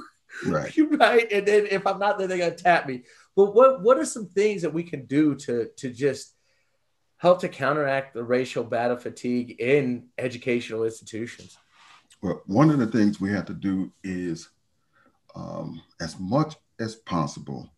Right. 0.46 0.76
Right? 0.90 1.30
And 1.32 1.46
then 1.46 1.66
if 1.70 1.86
i'm 1.86 1.98
not 1.98 2.18
there 2.18 2.26
they're 2.26 2.38
gonna 2.38 2.54
tap 2.54 2.86
me. 2.86 3.04
But 3.36 3.54
what 3.54 3.82
what 3.82 3.98
are 3.98 4.04
some 4.04 4.26
things 4.26 4.62
that 4.62 4.74
we 4.74 4.82
can 4.82 5.06
do 5.06 5.34
to 5.36 5.70
to 5.76 5.90
just 5.90 6.34
help 7.16 7.40
to 7.40 7.48
counteract 7.48 8.14
the 8.14 8.22
racial 8.22 8.64
battle 8.64 8.96
fatigue 8.96 9.60
in 9.60 10.08
educational 10.18 10.84
institutions? 10.84 11.56
Well 12.20 12.42
one 12.46 12.70
of 12.70 12.78
the 12.78 12.88
things 12.88 13.20
we 13.20 13.30
have 13.30 13.46
to 13.46 13.54
do 13.54 13.92
is 14.02 14.50
um, 15.36 15.80
as 16.00 16.18
much 16.18 16.56
as 16.80 16.96
possible 16.96 17.70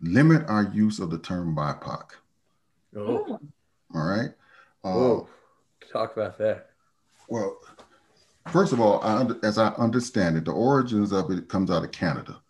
limit 0.00 0.48
our 0.48 0.64
use 0.64 0.98
of 0.98 1.10
the 1.10 1.18
term 1.18 1.54
BIPOC. 1.54 2.10
Oh. 2.96 3.38
All 3.94 4.06
right. 4.06 4.30
Uh, 4.84 5.20
Talk 5.92 6.16
about 6.16 6.38
that. 6.38 6.70
Well, 7.28 7.58
first 8.48 8.72
of 8.72 8.80
all, 8.80 9.00
I, 9.02 9.26
as 9.46 9.58
I 9.58 9.68
understand 9.74 10.36
it, 10.36 10.44
the 10.44 10.52
origins 10.52 11.12
of 11.12 11.30
it 11.30 11.48
comes 11.48 11.70
out 11.70 11.84
of 11.84 11.92
Canada. 11.92 12.40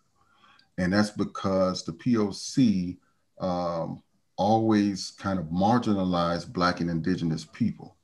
And 0.77 0.93
that's 0.93 1.11
because 1.11 1.83
the 1.83 1.91
POC 1.91 2.97
um, 3.39 4.01
always 4.37 5.11
kind 5.11 5.39
of 5.39 5.45
marginalized 5.45 6.53
Black 6.53 6.79
and 6.79 6.89
Indigenous 6.89 7.45
people. 7.45 7.95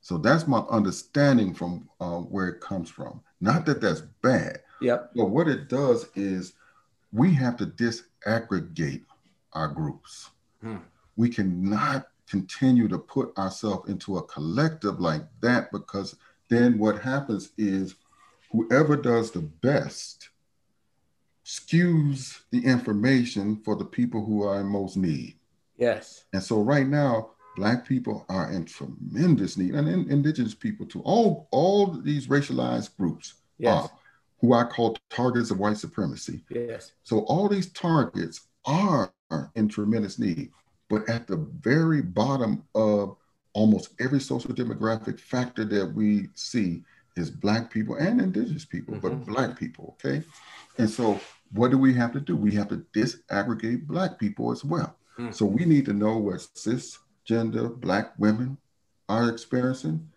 So 0.00 0.18
that's 0.18 0.46
my 0.46 0.58
understanding 0.70 1.54
from 1.54 1.88
uh, 2.00 2.18
where 2.18 2.48
it 2.48 2.60
comes 2.60 2.90
from. 2.90 3.22
Not 3.40 3.64
that 3.66 3.80
that's 3.80 4.02
bad. 4.22 4.60
Yep. 4.82 5.12
But 5.14 5.26
what 5.26 5.48
it 5.48 5.68
does 5.68 6.08
is 6.14 6.54
we 7.14 7.32
have 7.32 7.56
to 7.56 7.66
disaggregate 7.66 9.04
our 9.52 9.68
groups. 9.68 10.30
Hmm. 10.60 10.78
We 11.16 11.28
cannot 11.30 12.08
continue 12.28 12.88
to 12.88 12.98
put 12.98 13.36
ourselves 13.38 13.88
into 13.88 14.18
a 14.18 14.22
collective 14.24 15.00
like 15.00 15.22
that 15.40 15.70
because 15.70 16.16
then 16.50 16.76
what 16.76 17.00
happens 17.00 17.52
is 17.56 17.94
whoever 18.50 18.96
does 18.96 19.30
the 19.30 19.40
best 19.40 20.30
skews 21.44 22.40
the 22.50 22.64
information 22.64 23.56
for 23.64 23.76
the 23.76 23.84
people 23.84 24.24
who 24.24 24.42
are 24.42 24.60
in 24.60 24.66
most 24.66 24.96
need. 24.96 25.36
Yes. 25.76 26.24
And 26.32 26.42
so 26.42 26.62
right 26.62 26.86
now, 26.86 27.30
black 27.56 27.86
people 27.86 28.24
are 28.28 28.50
in 28.50 28.64
tremendous 28.64 29.56
need, 29.56 29.74
and 29.74 29.88
in, 29.88 30.10
indigenous 30.10 30.54
people 30.54 30.86
too. 30.86 31.02
All 31.02 31.46
all 31.50 31.86
these 31.86 32.26
racialized 32.26 32.96
groups 32.96 33.34
yes. 33.58 33.84
are 33.84 33.90
who 34.40 34.52
I 34.52 34.64
call 34.64 34.96
targets 35.10 35.50
of 35.50 35.58
white 35.58 35.78
supremacy. 35.78 36.42
Yes. 36.50 36.92
So 37.02 37.20
all 37.20 37.48
these 37.48 37.72
targets 37.72 38.48
are 38.64 39.12
in 39.54 39.68
tremendous 39.68 40.18
need, 40.18 40.50
but 40.88 41.08
at 41.08 41.26
the 41.26 41.36
very 41.60 42.02
bottom 42.02 42.64
of 42.74 43.16
almost 43.52 43.90
every 44.00 44.20
social 44.20 44.52
demographic 44.52 45.18
factor 45.18 45.64
that 45.64 45.92
we 45.94 46.28
see 46.34 46.82
is 47.16 47.30
black 47.30 47.70
people 47.70 47.94
and 47.96 48.20
indigenous 48.20 48.64
people, 48.64 48.94
mm-hmm. 48.94 49.08
but 49.08 49.26
black 49.26 49.58
people, 49.58 49.96
okay? 50.04 50.24
And 50.78 50.90
so 50.90 51.20
what 51.52 51.70
do 51.70 51.78
we 51.78 51.94
have 51.94 52.12
to 52.12 52.20
do? 52.20 52.36
We 52.36 52.52
have 52.52 52.68
to 52.68 52.84
disaggregate 52.94 53.86
black 53.86 54.18
people 54.18 54.50
as 54.50 54.64
well. 54.64 54.96
Mm-hmm. 55.18 55.32
So 55.32 55.46
we 55.46 55.64
need 55.64 55.84
to 55.86 55.92
know 55.92 56.18
what 56.18 56.38
cisgender 56.56 57.74
black 57.80 58.12
women 58.18 58.58
are 59.08 59.30
experiencing, 59.30 60.08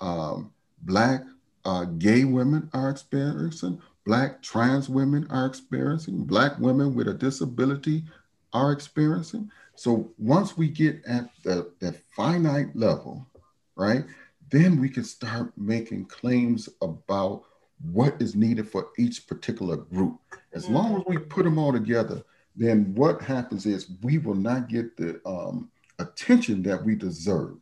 um, 0.00 0.52
black 0.82 1.24
uh, 1.66 1.84
gay 1.84 2.24
women 2.24 2.70
are 2.72 2.88
experiencing, 2.90 3.82
Black 4.04 4.40
trans 4.40 4.88
women 4.88 5.26
are 5.30 5.46
experiencing, 5.46 6.24
Black 6.24 6.58
women 6.60 6.94
with 6.94 7.08
a 7.08 7.14
disability 7.14 8.04
are 8.52 8.72
experiencing. 8.72 9.50
So 9.74 10.10
once 10.16 10.56
we 10.56 10.68
get 10.68 11.04
at 11.06 11.28
the, 11.42 11.72
that 11.80 11.96
finite 12.14 12.74
level, 12.76 13.26
right, 13.74 14.04
then 14.50 14.80
we 14.80 14.88
can 14.88 15.04
start 15.04 15.52
making 15.56 16.06
claims 16.06 16.68
about 16.80 17.42
what 17.92 18.14
is 18.22 18.36
needed 18.36 18.68
for 18.68 18.90
each 18.96 19.26
particular 19.26 19.76
group. 19.76 20.18
As 20.54 20.68
long 20.68 20.96
as 20.96 21.02
we 21.06 21.18
put 21.18 21.44
them 21.44 21.58
all 21.58 21.72
together, 21.72 22.22
then 22.54 22.94
what 22.94 23.20
happens 23.20 23.66
is 23.66 23.90
we 24.02 24.18
will 24.18 24.36
not 24.36 24.68
get 24.68 24.96
the 24.96 25.20
um, 25.26 25.68
attention 25.98 26.62
that 26.62 26.82
we 26.82 26.94
deserve 26.94 27.56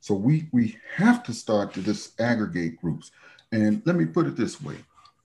So 0.00 0.14
we 0.14 0.48
we 0.52 0.76
have 0.94 1.24
to 1.24 1.32
start 1.32 1.74
to 1.74 1.80
disaggregate 1.80 2.76
groups. 2.76 3.10
And 3.52 3.82
let 3.84 3.96
me 3.96 4.06
put 4.06 4.26
it 4.26 4.36
this 4.36 4.60
way: 4.60 4.76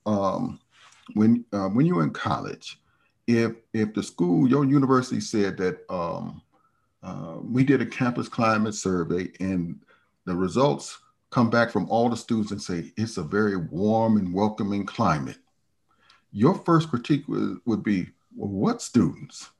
um, 0.06 0.60
when 1.14 1.44
uh, 1.52 1.68
when 1.68 1.86
you're 1.86 2.02
in 2.02 2.12
college, 2.12 2.78
if 3.26 3.52
if 3.72 3.94
the 3.94 4.02
school, 4.02 4.48
your 4.48 4.64
university 4.64 5.20
said 5.20 5.56
that 5.58 5.84
um, 5.90 6.42
uh, 7.02 7.36
we 7.42 7.64
did 7.64 7.82
a 7.82 7.86
campus 7.86 8.28
climate 8.28 8.74
survey 8.74 9.30
and 9.40 9.80
the 10.24 10.34
results 10.34 10.98
come 11.30 11.50
back 11.50 11.70
from 11.70 11.88
all 11.88 12.08
the 12.08 12.16
students 12.16 12.52
and 12.52 12.62
say 12.62 12.92
it's 12.96 13.16
a 13.16 13.22
very 13.22 13.56
warm 13.56 14.18
and 14.18 14.32
welcoming 14.32 14.84
climate, 14.84 15.38
your 16.30 16.54
first 16.54 16.90
critique 16.90 17.26
would, 17.26 17.58
would 17.64 17.82
be, 17.82 18.06
well, 18.36 18.50
what 18.50 18.82
students? 18.82 19.50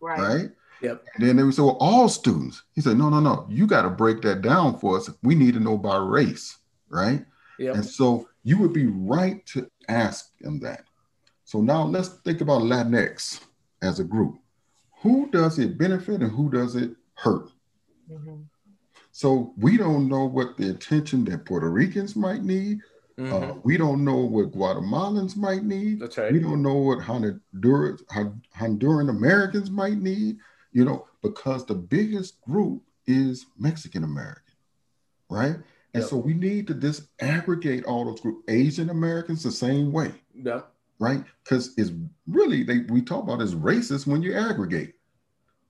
Right. 0.00 0.20
Right. 0.20 0.50
Yep. 0.82 1.04
And 1.14 1.26
then 1.26 1.36
they 1.36 1.44
would 1.44 1.54
say, 1.54 1.62
well, 1.62 1.78
all 1.80 2.08
students. 2.08 2.64
He 2.74 2.80
said, 2.80 2.98
no, 2.98 3.08
no, 3.08 3.20
no. 3.20 3.46
You 3.48 3.66
got 3.66 3.82
to 3.82 3.90
break 3.90 4.20
that 4.22 4.42
down 4.42 4.78
for 4.78 4.98
us. 4.98 5.08
We 5.22 5.34
need 5.34 5.54
to 5.54 5.60
know 5.60 5.78
by 5.78 5.96
race. 5.96 6.58
Right. 6.88 7.24
Yep. 7.58 7.74
And 7.76 7.84
so 7.84 8.28
you 8.42 8.58
would 8.58 8.72
be 8.72 8.86
right 8.86 9.44
to 9.46 9.70
ask 9.88 10.36
them 10.38 10.60
that. 10.60 10.84
So 11.44 11.60
now 11.60 11.84
let's 11.84 12.08
think 12.08 12.40
about 12.40 12.62
Latinx 12.62 13.40
as 13.82 14.00
a 14.00 14.04
group. 14.04 14.38
Who 15.02 15.30
does 15.30 15.58
it 15.58 15.78
benefit 15.78 16.22
and 16.22 16.30
who 16.30 16.50
does 16.50 16.76
it 16.76 16.92
hurt? 17.14 17.50
Mm-hmm. 18.10 18.42
So 19.12 19.52
we 19.56 19.76
don't 19.76 20.08
know 20.08 20.24
what 20.24 20.56
the 20.56 20.70
attention 20.70 21.24
that 21.26 21.44
Puerto 21.44 21.70
Ricans 21.70 22.16
might 22.16 22.42
need. 22.42 22.80
Mhm. 23.18 23.32
Uh, 23.32 23.54
we 23.62 23.76
don't 23.76 24.04
know 24.04 24.16
what 24.16 24.52
Guatemalans 24.52 25.36
might 25.36 25.62
need. 25.62 26.00
That's 26.00 26.16
We 26.16 26.40
don't 26.40 26.62
know 26.62 26.74
what 26.74 27.00
Honduras, 27.00 28.02
Honduran 28.10 29.08
Americans 29.08 29.70
might 29.70 29.98
need, 29.98 30.38
you 30.72 30.84
know, 30.84 31.06
because 31.22 31.64
the 31.64 31.76
biggest 31.76 32.40
group 32.40 32.82
is 33.06 33.46
Mexican 33.56 34.02
American, 34.02 34.54
right? 35.30 35.56
And 35.94 36.02
Yep. 36.02 36.10
so 36.10 36.16
we 36.16 36.34
need 36.34 36.66
to 36.66 36.74
disaggregate 36.74 37.86
all 37.86 38.04
those 38.04 38.20
groups. 38.20 38.42
Asian 38.48 38.90
Americans 38.90 39.42
the 39.44 39.52
same 39.52 39.92
way, 39.92 40.12
Yep. 40.34 40.72
right? 40.98 41.24
Because 41.42 41.72
it's 41.78 41.92
really 42.26 42.64
they 42.64 42.80
we 42.80 43.00
talk 43.00 43.22
about 43.22 43.40
as 43.40 43.54
racist 43.54 44.06
when 44.06 44.22
you 44.22 44.34
aggregate. 44.34 44.94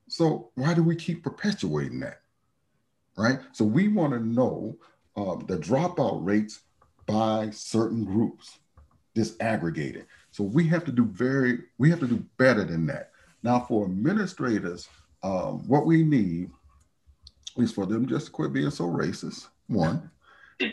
So 0.09 0.51
why 0.55 0.75
do 0.75 0.83
we 0.83 0.97
keep 0.97 1.23
perpetuating 1.23 2.01
that, 2.01 2.23
right? 3.17 3.41
So 3.53 3.65
we 3.65 3.89
want 3.89 4.15
to 4.15 4.21
know 4.21 4.79
um, 5.17 5.45
the 5.47 5.59
dropout 5.59 6.25
rates 6.25 6.61
by 7.07 7.51
certain 7.51 8.05
groups, 8.05 8.59
disaggregated. 9.15 10.07
So 10.31 10.43
we 10.43 10.67
have 10.69 10.85
to 10.87 10.93
do 10.93 11.05
very, 11.05 11.59
we 11.79 11.91
have 11.91 12.01
to 12.01 12.07
do 12.09 12.25
better 12.39 12.65
than 12.65 12.87
that. 12.87 13.13
Now, 13.43 13.61
for 13.61 13.85
administrators, 13.85 14.89
um, 15.23 15.69
what 15.69 15.87
we 15.87 16.03
need 16.03 16.51
is 17.59 17.73
for 17.73 17.87
them 17.87 18.07
just 18.07 18.27
to 18.27 18.33
quit 18.33 18.53
being 18.53 18.71
so 18.71 18.85
racist. 18.85 19.49
One, 19.69 20.11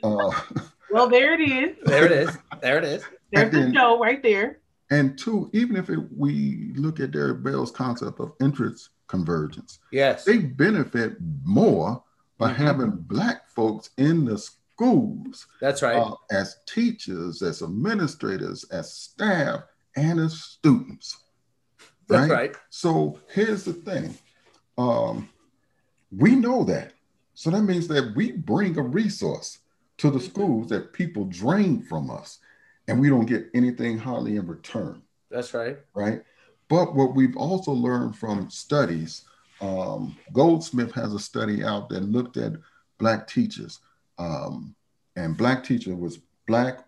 uh, 0.03 0.31
Well, 0.91 1.07
there 1.09 1.33
it 1.33 1.41
is. 1.49 1.77
There 1.85 2.05
it 2.05 2.11
is. 2.11 2.37
There 2.61 2.77
it 2.77 2.83
is. 2.83 3.03
There's 3.31 3.53
And 3.55 3.73
the 3.73 3.79
show 3.79 3.97
right 3.99 4.21
there. 4.21 4.59
and 4.89 5.17
two, 5.17 5.49
even 5.53 5.77
if 5.77 5.89
it, 5.89 5.99
we 6.15 6.73
look 6.75 6.99
at 6.99 7.11
Derek 7.11 7.41
Bell's 7.43 7.71
concept 7.71 8.19
of 8.19 8.33
interest 8.41 8.89
convergence, 9.07 9.79
Yes. 9.91 10.25
they 10.25 10.37
benefit 10.39 11.13
more 11.45 12.03
by 12.37 12.51
Mhm. 12.51 12.55
having 12.55 12.91
black 12.91 13.47
folks 13.49 13.91
in 13.97 14.25
the 14.25 14.37
schools 14.37 15.47
That's 15.61 15.81
right. 15.81 15.95
uh, 15.95 16.15
as 16.29 16.57
teachers, 16.67 17.41
as 17.41 17.61
administrators, 17.61 18.65
as 18.65 18.91
staff, 18.93 19.63
and 19.95 20.19
as 20.19 20.41
students. 20.41 21.15
That's 22.09 22.29
right. 22.29 22.53
So 22.69 23.17
here's 23.29 23.63
the 23.63 23.73
thing. 23.73 24.17
Um, 24.77 25.29
we 26.11 26.35
know 26.35 26.65
that. 26.65 26.91
So 27.33 27.49
that 27.51 27.61
means 27.61 27.87
that 27.87 28.13
we 28.13 28.33
bring 28.33 28.77
a 28.77 28.81
resource 28.81 29.59
to 30.01 30.09
the 30.09 30.19
schools 30.19 30.67
that 30.67 30.93
people 30.93 31.25
drain 31.25 31.79
from 31.79 32.09
us, 32.09 32.39
and 32.87 32.99
we 32.99 33.07
don't 33.07 33.27
get 33.27 33.51
anything 33.53 33.99
hardly 33.99 34.35
in 34.35 34.47
return, 34.47 34.99
That's 35.29 35.53
right. 35.53 35.77
right? 35.93 36.23
But 36.69 36.95
what 36.95 37.13
we've 37.13 37.37
also 37.37 37.71
learned 37.71 38.15
from 38.15 38.49
studies, 38.49 39.25
um, 39.61 40.17
Goldsmith 40.33 40.91
has 40.93 41.13
a 41.13 41.19
study 41.19 41.63
out 41.63 41.87
that 41.89 42.01
looked 42.01 42.37
at 42.37 42.53
black 42.97 43.27
teachers, 43.27 43.79
um, 44.17 44.73
and 45.15 45.37
black 45.37 45.63
teacher 45.63 45.95
was 45.95 46.17
black, 46.47 46.79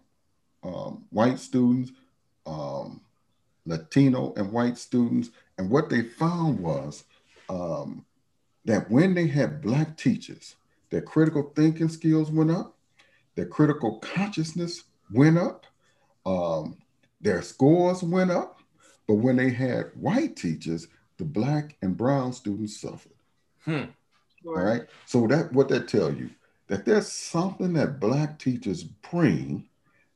um, 0.63 1.05
white 1.11 1.37
students, 1.37 1.91
um, 2.47 2.99
Latino 3.67 4.33
and 4.37 4.51
white 4.51 4.79
students, 4.79 5.29
and 5.59 5.69
what 5.69 5.87
they 5.87 6.01
found 6.01 6.59
was 6.59 7.03
um, 7.47 8.03
that 8.65 8.89
when 8.89 9.13
they 9.13 9.27
had 9.27 9.61
black 9.61 9.97
teachers, 9.97 10.55
their 10.89 11.01
critical 11.01 11.51
thinking 11.55 11.89
skills 11.89 12.31
went 12.31 12.49
up, 12.49 12.75
their 13.35 13.45
critical 13.45 13.99
consciousness 13.99 14.83
went 15.11 15.37
up, 15.37 15.65
um, 16.25 16.77
their 17.21 17.41
scores 17.41 18.03
went 18.03 18.31
up, 18.31 18.61
but 19.07 19.15
when 19.15 19.35
they 19.35 19.49
had 19.49 19.91
white 19.95 20.35
teachers, 20.35 20.87
the 21.17 21.25
black 21.25 21.75
and 21.81 21.95
brown 21.97 22.33
students 22.33 22.79
suffered. 22.79 23.13
Hmm. 23.65 23.85
All 24.45 24.55
right. 24.55 24.83
So 25.05 25.25
that 25.27 25.53
what 25.53 25.69
that 25.69 25.87
tell 25.87 26.13
you 26.13 26.29
that 26.67 26.85
there's 26.85 27.11
something 27.11 27.73
that 27.73 27.99
black 27.99 28.39
teachers 28.39 28.83
bring 28.83 29.67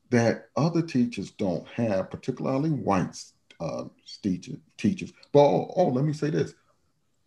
that 0.09 0.49
other 0.55 0.81
teachers 0.81 1.31
don't 1.31 1.67
have, 1.69 2.09
particularly 2.09 2.69
white 2.69 3.21
uh, 3.59 3.85
teacher, 4.21 4.53
teachers. 4.77 5.11
But 5.31 5.39
oh, 5.41 5.73
oh, 5.75 5.87
let 5.87 6.05
me 6.05 6.13
say 6.13 6.29
this: 6.29 6.53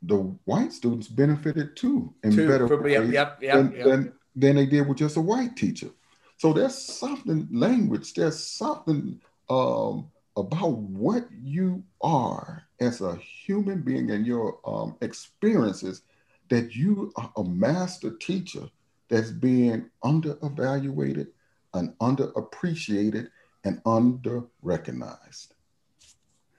the 0.03 0.17
white 0.45 0.73
students 0.73 1.09
benefited 1.09 1.77
too 1.77 2.15
in 2.23 2.33
Two. 2.33 2.49
better 2.49 2.69
For, 2.69 2.87
yep. 2.89 3.03
ways 3.03 3.13
Yep. 3.13 3.41
than, 3.41 3.49
Yep. 3.49 3.73
yep. 3.73 3.85
than 3.87 3.91
than 3.91 4.13
they 4.41 4.67
did 4.67 4.89
with 4.89 4.99
just 4.99 5.17
a 5.17 5.21
white 5.21 5.57
teacher. 5.57 5.91
So 6.39 6.53
there's 6.53 6.77
something 6.77 7.49
language. 7.51 8.15
There's 8.15 8.43
something 8.43 9.21
um, 9.49 10.11
about 10.37 10.79
what 10.79 11.27
you 11.43 11.83
are 12.03 12.63
as 12.81 13.01
a 13.01 13.17
human 13.17 13.83
being 13.83 14.11
and 14.11 14.27
your 14.27 14.59
um, 14.65 14.97
experiences 15.03 16.03
that 16.49 16.75
you 16.75 17.13
are 17.17 17.31
a 17.37 17.45
master 17.45 18.17
teacher 18.17 18.69
that's 19.09 19.31
being 19.31 19.91
under 20.03 20.39
evaluated 20.43 21.29
and 21.75 21.97
underappreciated 21.99 23.29
and 23.65 23.81
under 23.85 24.45
recognized. 24.63 25.55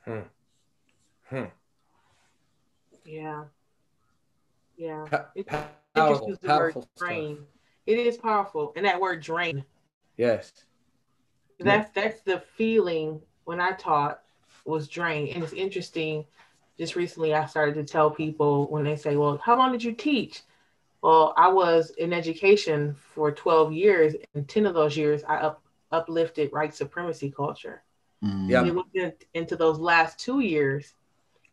Hmm. 0.05 0.19
Yeah. 3.05 3.45
Yeah. 4.77 5.05
Pa- 5.09 5.31
It- 5.35 5.47
pa- 5.47 5.69
It 5.95 5.99
just 5.99 6.07
powerful. 6.07 6.27
used 6.29 6.41
the 6.41 6.47
Powerful 6.47 6.81
word 6.81 6.89
stuff. 6.97 7.07
Drain. 7.85 7.99
It 7.99 8.07
is 8.07 8.17
powerful. 8.17 8.73
And 8.75 8.85
that 8.85 8.99
word 8.99 9.21
drain, 9.21 9.63
Yes. 10.17 10.51
that's 11.59 11.91
that's 11.91 12.21
the 12.21 12.39
feeling 12.55 13.21
when 13.45 13.59
I 13.59 13.71
taught 13.73 14.21
was 14.65 14.87
drain. 14.87 15.29
And 15.33 15.43
it's 15.43 15.53
interesting. 15.53 16.25
Just 16.77 16.95
recently 16.95 17.33
I 17.33 17.45
started 17.45 17.75
to 17.75 17.83
tell 17.83 18.09
people 18.09 18.67
when 18.67 18.83
they 18.83 18.95
say, 18.95 19.15
Well, 19.15 19.37
how 19.43 19.57
long 19.57 19.71
did 19.71 19.83
you 19.83 19.93
teach? 19.93 20.41
Well, 21.01 21.33
I 21.35 21.47
was 21.47 21.91
in 21.91 22.13
education 22.13 22.93
for 22.95 23.31
12 23.31 23.73
years, 23.73 24.13
and 24.35 24.47
10 24.47 24.67
of 24.67 24.75
those 24.75 24.95
years 24.95 25.23
I 25.27 25.37
up, 25.37 25.63
uplifted 25.91 26.51
white 26.51 26.75
supremacy 26.75 27.31
culture. 27.31 27.81
Mm, 28.23 28.49
Yeah. 28.49 28.65
It 28.65 28.75
was 28.75 28.85
in- 28.93 29.13
into 29.33 29.55
those 29.55 29.79
last 29.79 30.19
two 30.19 30.41
years 30.41 30.93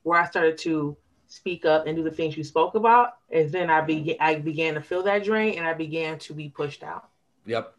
where 0.03 0.20
I 0.20 0.26
started 0.26 0.59
to 0.59 0.97
speak 1.29 1.64
up 1.64 1.87
and 1.87 1.97
do 1.97 2.03
the 2.03 2.11
things 2.11 2.37
you 2.37 2.43
spoke 2.45 2.74
about, 2.74 3.18
and 3.31 3.53
then 3.53 3.70
I 3.70 3.81
began 3.83 4.16
I 4.20 4.37
began 4.37 4.74
to 4.74 4.81
feel 4.81 5.03
that 5.05 5.24
drain, 5.24 5.59
and 5.59 5.66
I 5.66 5.74
began 5.74 6.18
to 6.20 6.35
be 6.35 6.49
pushed 6.49 6.83
out. 6.83 7.09
Yep. 7.47 7.74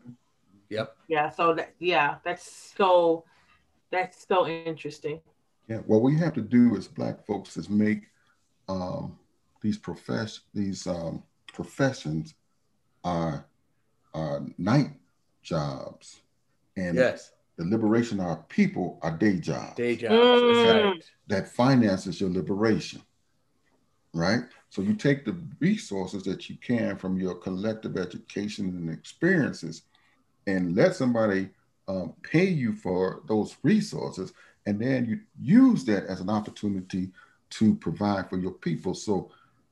Yep. 0.70 0.95
Yeah, 1.08 1.30
so 1.30 1.54
that 1.56 1.74
yeah, 1.80 2.18
that's 2.24 2.74
so 2.78 3.24
that's 3.91 4.26
so 4.28 4.47
interesting. 4.47 5.20
Yeah, 5.68 5.78
what 5.80 6.02
we 6.02 6.16
have 6.18 6.34
to 6.34 6.41
do 6.41 6.76
as 6.78 6.88
Black 6.88 7.26
folks 7.26 7.58
is 7.58 7.70
make 7.70 8.04
um, 8.68 9.18
these 9.62 9.78
profess 9.78 10.41
these 10.54 10.86
um, 10.88 11.24
professions 11.52 12.36
are 13.04 13.45
our 14.14 14.45
night 14.58 14.91
jobs, 15.41 16.22
and 16.78 16.95
Yes. 16.95 17.32
the 17.58 17.66
liberation 17.66 18.20
of 18.20 18.28
our 18.28 18.43
people 18.50 19.00
are 19.02 19.16
day 19.18 19.38
jobs. 19.39 19.76
Day 19.76 19.95
jobs. 19.95 20.14
Mm. 20.14 20.64
That's 20.64 20.86
right. 20.86 21.04
that 21.28 21.47
finances 21.47 22.22
your 22.22 22.30
liberation, 22.30 23.02
right? 24.14 24.41
So 24.70 24.82
you 24.82 24.93
take 24.95 25.26
the 25.26 25.36
resources 25.60 26.24
that 26.24 26.49
you 26.49 26.57
can 26.57 26.97
from 26.97 27.20
your 27.20 27.36
collective 27.36 27.97
education 27.97 28.68
and 28.70 28.89
experiences, 28.89 29.84
and 30.47 30.76
let 30.76 30.95
somebody 30.95 31.49
um, 31.88 32.14
pay 32.24 32.45
you 32.45 32.74
for 32.74 33.22
those 33.28 33.55
resources, 33.64 34.34
and 34.66 34.80
then 34.82 35.05
you 35.05 35.20
use 35.41 35.86
that 35.86 36.05
as 36.05 36.22
an 36.22 36.30
opportunity 36.30 37.12
to 37.51 37.76
provide 37.76 38.30
for 38.30 38.38
your 38.38 38.51
people. 38.51 38.93
So, 38.93 39.32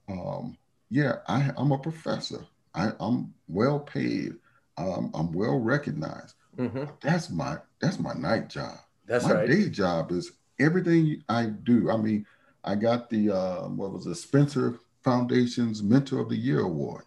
um, 0.10 0.58
yeah, 0.90 1.18
I, 1.28 1.52
I'm 1.58 1.72
a 1.72 1.78
professor. 1.78 2.46
I, 2.74 2.92
I'm 3.00 3.34
well 3.48 3.80
paid. 3.80 4.34
Um, 4.78 5.12
I'm 5.14 5.32
well 5.32 5.60
recognized. 5.60 6.36
hmm 6.58 6.86
That's 7.02 7.30
my 7.30 7.58
that's 7.82 8.00
my 8.00 8.14
night 8.14 8.50
job 8.50 8.78
That's 9.06 9.26
my 9.26 9.34
right. 9.34 9.48
day 9.48 9.70
job 9.70 10.12
is 10.12 10.32
everything 10.60 11.24
I 11.30 11.46
do. 11.48 11.90
I 11.92 11.98
mean, 11.98 12.26
I 12.64 12.76
got 12.76 13.10
the 13.10 13.32
uh, 13.32 13.68
what 13.68 13.92
was 13.92 14.06
it, 14.06 14.16
Spencer 14.16 14.80
Foundation's 15.04 15.82
Mentor 15.82 16.20
of 16.20 16.30
the 16.30 16.36
Year 16.36 16.62
award, 16.62 17.06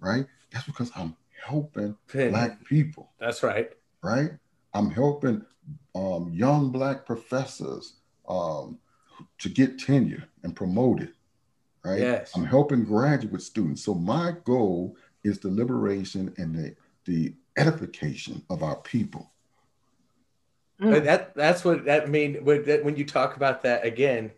right? 0.00 0.26
That's 0.52 0.66
because 0.66 0.90
I'm 0.96 1.16
helping 1.44 1.96
black 2.12 2.64
people. 2.64 3.10
That's 3.18 3.42
right. 3.42 3.70
Right? 4.02 4.30
I'm 4.74 4.90
helping 4.90 5.44
um, 5.94 6.30
young 6.32 6.70
black 6.70 7.04
professors 7.04 7.94
um, 8.28 8.78
to 9.38 9.48
get 9.48 9.78
tenure 9.78 10.24
and 10.42 10.56
promoted. 10.56 11.12
Right? 11.84 12.00
Yes. 12.00 12.32
I'm 12.36 12.44
helping 12.44 12.84
graduate 12.84 13.42
students. 13.42 13.84
So 13.84 13.94
my 13.94 14.34
goal 14.44 14.96
is 15.24 15.40
the 15.40 15.48
liberation 15.48 16.32
and 16.38 16.54
the, 16.54 16.76
the 17.04 17.34
edification 17.56 18.42
of 18.50 18.62
our 18.62 18.76
people. 18.76 19.30
But 20.78 21.04
that 21.04 21.34
that's 21.36 21.64
what 21.64 21.84
that 21.84 22.08
mean 22.08 22.44
when, 22.44 22.64
when 22.82 22.96
you 22.96 23.04
talk 23.04 23.36
about 23.36 23.62
that 23.62 23.84
again, 23.84 24.32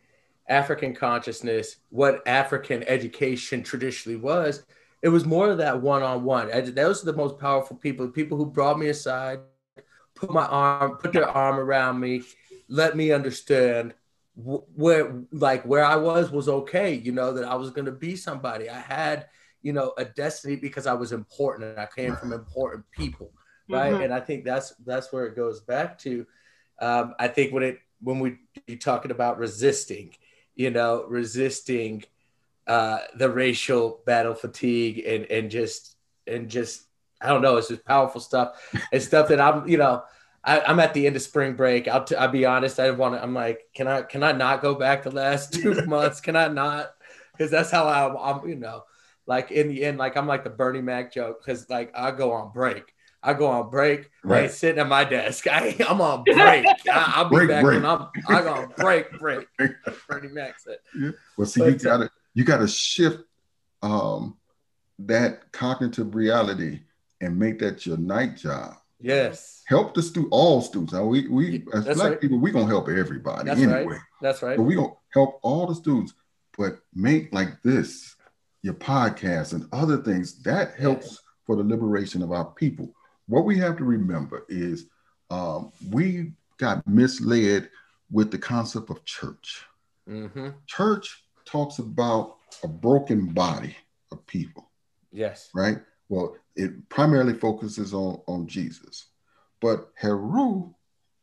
African 0.49 0.95
consciousness, 0.95 1.77
what 1.91 2.27
African 2.27 2.83
education 2.85 3.63
traditionally 3.63 4.17
was, 4.17 4.65
it 5.03 5.09
was 5.09 5.25
more 5.25 5.51
of 5.51 5.59
that 5.59 5.81
one-on-one. 5.81 6.49
Those 6.75 7.03
are 7.03 7.07
the 7.07 7.13
most 7.17 7.39
powerful 7.39 7.77
people, 7.77 8.09
people 8.09 8.39
who 8.39 8.47
brought 8.47 8.79
me 8.79 8.89
aside, 8.89 9.41
put 10.15 10.31
my 10.31 10.47
arm, 10.47 10.97
put 10.97 11.13
their 11.13 11.29
arm 11.29 11.59
around 11.59 12.01
me, 12.01 12.23
let 12.69 12.97
me 12.97 13.13
understand 13.13 13.95
where 14.37 15.23
like 15.31 15.65
where 15.65 15.85
I 15.85 15.97
was 15.97 16.31
was 16.31 16.49
okay, 16.49 16.95
you 16.95 17.13
know, 17.13 17.33
that 17.35 17.45
I 17.45 17.55
was 17.55 17.71
going 17.71 17.85
to 17.85 17.93
be 17.93 18.17
somebody. 18.17 18.69
I 18.69 18.81
had, 18.81 19.27
you 19.63 19.73
know, 19.73 19.93
a 19.97 20.05
destiny 20.05 20.57
because 20.57 20.87
I 20.87 20.95
was 20.95 21.13
important 21.13 21.71
and 21.71 21.79
I 21.79 21.87
came 21.87 22.17
from 22.17 22.33
important 22.33 22.85
people, 22.91 23.33
right? 23.69 23.93
Mm-hmm. 23.93 24.03
And 24.05 24.15
I 24.15 24.21
think 24.21 24.45
that's 24.45 24.75
that's 24.85 25.13
where 25.13 25.27
it 25.27 25.37
goes 25.37 25.61
back 25.61 25.99
to. 26.01 26.27
Um, 26.81 27.15
I 27.19 27.29
think 27.29 27.53
when 27.53 27.63
it 27.63 27.79
when 28.01 28.19
we 28.19 28.39
you 28.67 28.77
talking 28.77 29.11
about 29.11 29.39
resisting, 29.39 30.15
you 30.55 30.71
know, 30.71 31.05
resisting 31.09 32.05
uh, 32.67 32.99
the 33.17 33.31
racial 33.31 34.01
battle 34.07 34.35
fatigue 34.35 35.05
and 35.07 35.27
and 35.27 35.51
just 35.51 35.97
and 36.27 36.49
just 36.49 36.87
I 37.21 37.29
don't 37.29 37.43
know, 37.43 37.57
it's 37.57 37.69
just 37.69 37.85
powerful 37.85 38.21
stuff. 38.21 38.71
It's 38.93 39.07
stuff 39.07 39.29
that 39.29 39.41
I'm, 39.41 39.67
you 39.67 39.79
know, 39.79 40.03
I, 40.45 40.71
am 40.71 40.79
at 40.79 40.93
the 40.93 41.07
end 41.07 41.17
of 41.17 41.23
spring 41.23 41.55
break. 41.55 41.89
I'll, 41.89 42.05
t- 42.05 42.17
I'll 42.17 42.29
be 42.29 42.45
honest. 42.45 42.79
I 42.79 42.87
don't 42.87 42.99
want 42.99 43.15
to. 43.15 43.23
I'm 43.23 43.33
like, 43.33 43.61
can 43.75 43.89
I 43.89 44.03
can 44.03 44.23
I 44.23 44.33
not 44.33 44.61
go 44.61 44.75
back 44.75 45.03
the 45.03 45.11
last 45.11 45.55
two 45.55 45.75
months? 45.87 46.21
Can 46.21 46.37
I 46.37 46.49
not? 46.49 46.91
Because 47.33 47.51
that's 47.51 47.71
how 47.71 47.89
I'm, 47.89 48.17
I'm. 48.17 48.49
You 48.49 48.57
know, 48.57 48.85
like 49.27 49.51
in 49.51 49.69
the 49.69 49.85
end, 49.85 49.99
like 49.99 50.17
I'm 50.17 50.27
like 50.27 50.45
the 50.45 50.51
Bernie 50.51 50.83
Mac 50.83 51.13
joke. 51.13 51.43
Because 51.45 51.69
like 51.71 51.93
I 51.97 52.11
go 52.11 52.33
on 52.33 52.53
break. 52.53 52.94
I 53.25 53.33
go 53.33 53.47
on 53.47 53.71
break. 53.71 54.11
Right. 54.23 54.51
sitting 54.51 54.79
at 54.79 54.87
my 54.87 55.05
desk. 55.05 55.47
I, 55.51 55.75
I'm 55.89 56.01
on 56.01 56.23
break. 56.25 56.67
I, 56.93 57.23
will 57.23 57.31
be 57.31 57.37
break, 57.37 57.49
back 57.49 57.65
break. 57.65 57.83
when 57.83 57.87
I'm. 57.91 58.09
I 58.29 58.43
go 58.43 58.55
on 58.55 58.73
break. 58.77 59.19
Break. 59.19 59.47
Bernie 60.09 60.29
Mac 60.29 60.61
said. 60.61 60.79
Yeah. 60.99 61.11
Well, 61.37 61.47
see, 61.47 61.61
but, 61.61 61.73
you 61.73 61.79
gotta 61.79 62.11
you 62.35 62.45
gotta 62.45 62.69
shift 62.69 63.21
um 63.83 64.37
that 64.99 65.51
cognitive 65.53 66.15
reality 66.15 66.81
and 67.21 67.39
make 67.39 67.59
that 67.61 67.87
your 67.87 67.97
night 67.97 68.37
job. 68.37 68.75
Yes. 69.01 69.63
Help 69.67 69.95
the 69.95 70.03
stu 70.03 70.29
all 70.31 70.61
students. 70.61 70.93
Now 70.93 71.07
we 71.07 71.27
we 71.29 71.65
as 71.73 71.85
That's 71.85 71.99
black 71.99 72.11
right. 72.13 72.21
people, 72.21 72.39
we 72.39 72.51
gonna 72.51 72.67
help 72.67 72.89
everybody 72.89 73.47
That's 73.47 73.61
anyway. 73.61 73.85
Right. 73.85 74.01
That's 74.21 74.43
right. 74.43 74.57
But 74.57 74.65
we 74.65 74.77
gonna 74.77 74.93
help 75.13 75.41
all 75.43 75.67
the 75.67 75.75
students, 75.75 76.15
but 76.57 76.79
make 76.95 77.33
like 77.33 77.63
this, 77.63 78.15
your 78.63 78.75
podcast 78.75 79.53
and 79.53 79.67
other 79.73 79.99
things, 79.99 80.43
that 80.43 80.75
helps 80.75 81.07
yes. 81.07 81.19
for 81.47 81.57
the 81.57 81.65
liberation 81.65 82.23
of 82.23 82.33
our 82.33 82.47
people. 82.47 82.95
What 83.27 83.45
we 83.45 83.59
have 83.59 83.77
to 83.79 83.85
remember 83.85 84.45
is 84.49 84.87
um, 85.31 85.73
we 85.91 86.33
got 86.59 86.87
misled 86.87 87.71
with 88.11 88.31
the 88.31 88.39
concept 88.39 88.91
of 88.91 89.05
church. 89.05 89.65
Mm-hmm. 90.09 90.51
Church 90.67 91.25
talks 91.45 91.79
about 91.79 92.37
a 92.63 92.69
broken 92.69 93.27
body 93.27 93.77
of 94.13 94.27
people. 94.27 94.71
Yes. 95.13 95.51
Right? 95.55 95.79
Well, 96.09 96.37
it 96.55 96.89
primarily 96.89 97.35
focuses 97.35 97.95
on, 97.95 98.21
on 98.27 98.47
Jesus. 98.47 99.07
But 99.61 99.91
Heru 99.95 100.75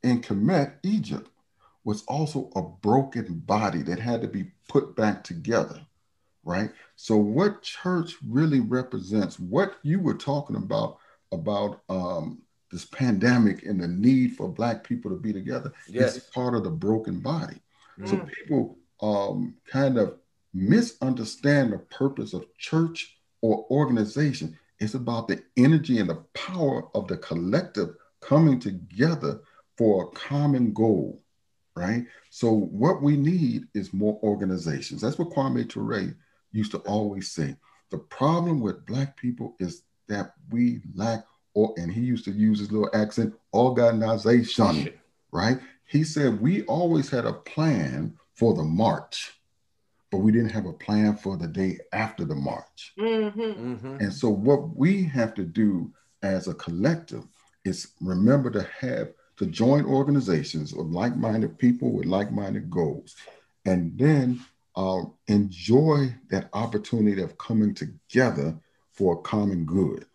in 0.03 0.21
Kemet, 0.21 0.73
Egypt, 0.83 1.29
was 1.83 2.03
also 2.03 2.49
a 2.55 2.61
broken 2.61 3.39
body 3.45 3.81
that 3.83 3.99
had 3.99 4.21
to 4.21 4.27
be 4.27 4.51
put 4.67 4.95
back 4.95 5.23
together, 5.23 5.81
right? 6.43 6.71
So, 6.95 7.17
what 7.17 7.61
church 7.61 8.15
really 8.27 8.59
represents, 8.59 9.39
what 9.39 9.77
you 9.83 9.99
were 9.99 10.13
talking 10.13 10.55
about, 10.55 10.97
about 11.31 11.81
um, 11.89 12.41
this 12.71 12.85
pandemic 12.85 13.63
and 13.63 13.81
the 13.81 13.87
need 13.87 14.35
for 14.35 14.47
Black 14.47 14.83
people 14.83 15.11
to 15.11 15.17
be 15.17 15.33
together, 15.33 15.73
yes. 15.87 16.17
is 16.17 16.23
part 16.23 16.55
of 16.55 16.63
the 16.63 16.69
broken 16.69 17.19
body. 17.19 17.57
Mm. 17.99 18.09
So, 18.09 18.17
people 18.17 18.77
um, 19.01 19.55
kind 19.65 19.97
of 19.97 20.17
misunderstand 20.53 21.73
the 21.73 21.79
purpose 21.79 22.33
of 22.33 22.45
church 22.57 23.17
or 23.41 23.65
organization. 23.71 24.57
It's 24.79 24.93
about 24.93 25.27
the 25.27 25.41
energy 25.57 25.99
and 25.99 26.09
the 26.09 26.23
power 26.33 26.87
of 26.95 27.07
the 27.07 27.17
collective 27.17 27.95
coming 28.21 28.59
together 28.59 29.41
for 29.77 30.05
a 30.05 30.07
common 30.15 30.73
goal, 30.73 31.21
right? 31.75 32.05
So 32.29 32.51
what 32.51 33.01
we 33.01 33.17
need 33.17 33.65
is 33.73 33.93
more 33.93 34.19
organizations. 34.23 35.01
That's 35.01 35.17
what 35.17 35.29
Kwame 35.29 35.67
Ture 35.67 36.15
used 36.51 36.71
to 36.71 36.79
always 36.79 37.31
say. 37.31 37.55
The 37.89 37.97
problem 37.97 38.61
with 38.61 38.85
black 38.85 39.17
people 39.17 39.55
is 39.59 39.83
that 40.11 40.33
we 40.51 40.81
lack, 40.95 41.25
or 41.53 41.73
and 41.77 41.91
he 41.91 42.01
used 42.01 42.25
to 42.25 42.31
use 42.31 42.59
his 42.59 42.71
little 42.71 42.89
accent, 42.93 43.33
organization, 43.53 44.93
right? 45.31 45.59
He 45.85 46.03
said 46.03 46.41
we 46.41 46.63
always 46.63 47.09
had 47.09 47.25
a 47.25 47.33
plan 47.33 48.17
for 48.33 48.53
the 48.53 48.63
march 48.63 49.33
but 50.11 50.17
we 50.17 50.31
didn't 50.31 50.49
have 50.49 50.65
a 50.65 50.73
plan 50.73 51.15
for 51.15 51.37
the 51.37 51.47
day 51.47 51.79
after 51.93 52.25
the 52.25 52.35
march. 52.35 52.93
Mm-hmm. 52.99 53.39
Mm-hmm. 53.39 53.97
And 54.01 54.13
so, 54.13 54.29
what 54.29 54.75
we 54.75 55.03
have 55.05 55.33
to 55.35 55.43
do 55.43 55.91
as 56.21 56.47
a 56.47 56.53
collective 56.53 57.23
is 57.63 57.93
remember 58.01 58.51
to 58.51 58.67
have 58.79 59.13
to 59.37 59.45
join 59.45 59.85
organizations 59.85 60.73
of 60.73 60.91
like-minded 60.91 61.57
people 61.57 61.91
with 61.93 62.05
like-minded 62.05 62.69
goals, 62.69 63.15
and 63.65 63.97
then 63.97 64.41
uh, 64.75 65.01
enjoy 65.27 66.13
that 66.29 66.49
opportunity 66.53 67.21
of 67.21 67.37
coming 67.37 67.73
together 67.73 68.55
for 69.01 69.15
a 69.15 69.21
common 69.23 69.65
good, 69.65 70.05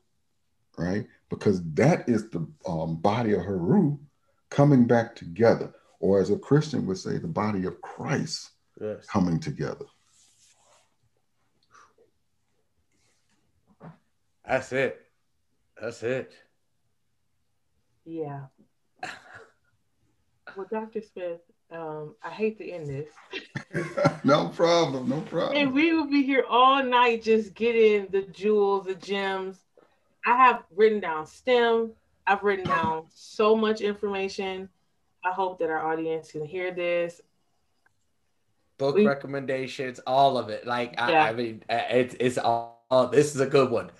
right? 0.78 1.09
Because 1.28 1.61
that 1.74 2.09
is 2.09 2.30
the 2.30 2.47
um, 2.68 2.95
body 2.95 3.32
of 3.32 3.43
Heru 3.43 3.99
coming 4.49 4.87
back 4.87 5.16
together, 5.16 5.74
or 5.99 6.20
as 6.20 6.30
a 6.30 6.39
Christian 6.39 6.87
would 6.87 6.99
say, 6.99 7.18
the 7.18 7.26
body 7.26 7.66
of 7.66 7.80
Christ 7.80 8.53
yes. 8.80 9.05
coming 9.07 9.41
together. 9.41 9.87
That's 14.47 14.72
it. 14.72 15.01
That's 15.82 16.05
it. 16.05 16.32
Yeah. 18.05 18.43
well, 20.57 20.68
Dr. 20.70 21.03
Smith, 21.12 21.41
um, 21.71 22.14
I 22.23 22.31
hate 22.31 22.59
to 22.59 22.69
end 22.69 22.87
this. 22.87 23.09
no 24.25 24.49
problem. 24.49 25.09
No 25.09 25.21
problem. 25.23 25.57
And 25.57 25.73
we 25.73 25.93
will 25.93 26.07
be 26.07 26.23
here 26.23 26.45
all 26.49 26.83
night 26.83 27.23
just 27.23 27.55
getting 27.55 28.07
the 28.07 28.23
jewels, 28.23 28.87
the 28.87 28.95
gems. 28.95 29.59
I 30.25 30.37
have 30.37 30.62
written 30.75 31.01
down 31.01 31.27
STEM. 31.27 31.93
I've 32.27 32.43
written 32.43 32.67
down 32.67 33.05
so 33.14 33.57
much 33.57 33.81
information. 33.81 34.69
I 35.25 35.33
hope 35.33 35.59
that 35.59 35.71
our 35.71 35.85
audience 35.93 36.33
can 36.33 36.45
hear 36.45 36.73
this 36.73 37.21
book 38.79 38.95
we, 38.97 39.07
recommendations, 39.07 39.99
all 40.07 40.39
of 40.39 40.49
it. 40.49 40.67
Like 40.67 40.95
yeah. 40.95 41.25
I, 41.25 41.29
I, 41.29 41.33
mean, 41.33 41.62
it's 41.69 42.17
it's 42.21 42.39
all, 42.39 42.85
all. 42.91 43.09
This 43.09 43.35
is 43.35 43.41
a 43.41 43.47
good 43.47 43.71
one. 43.71 43.91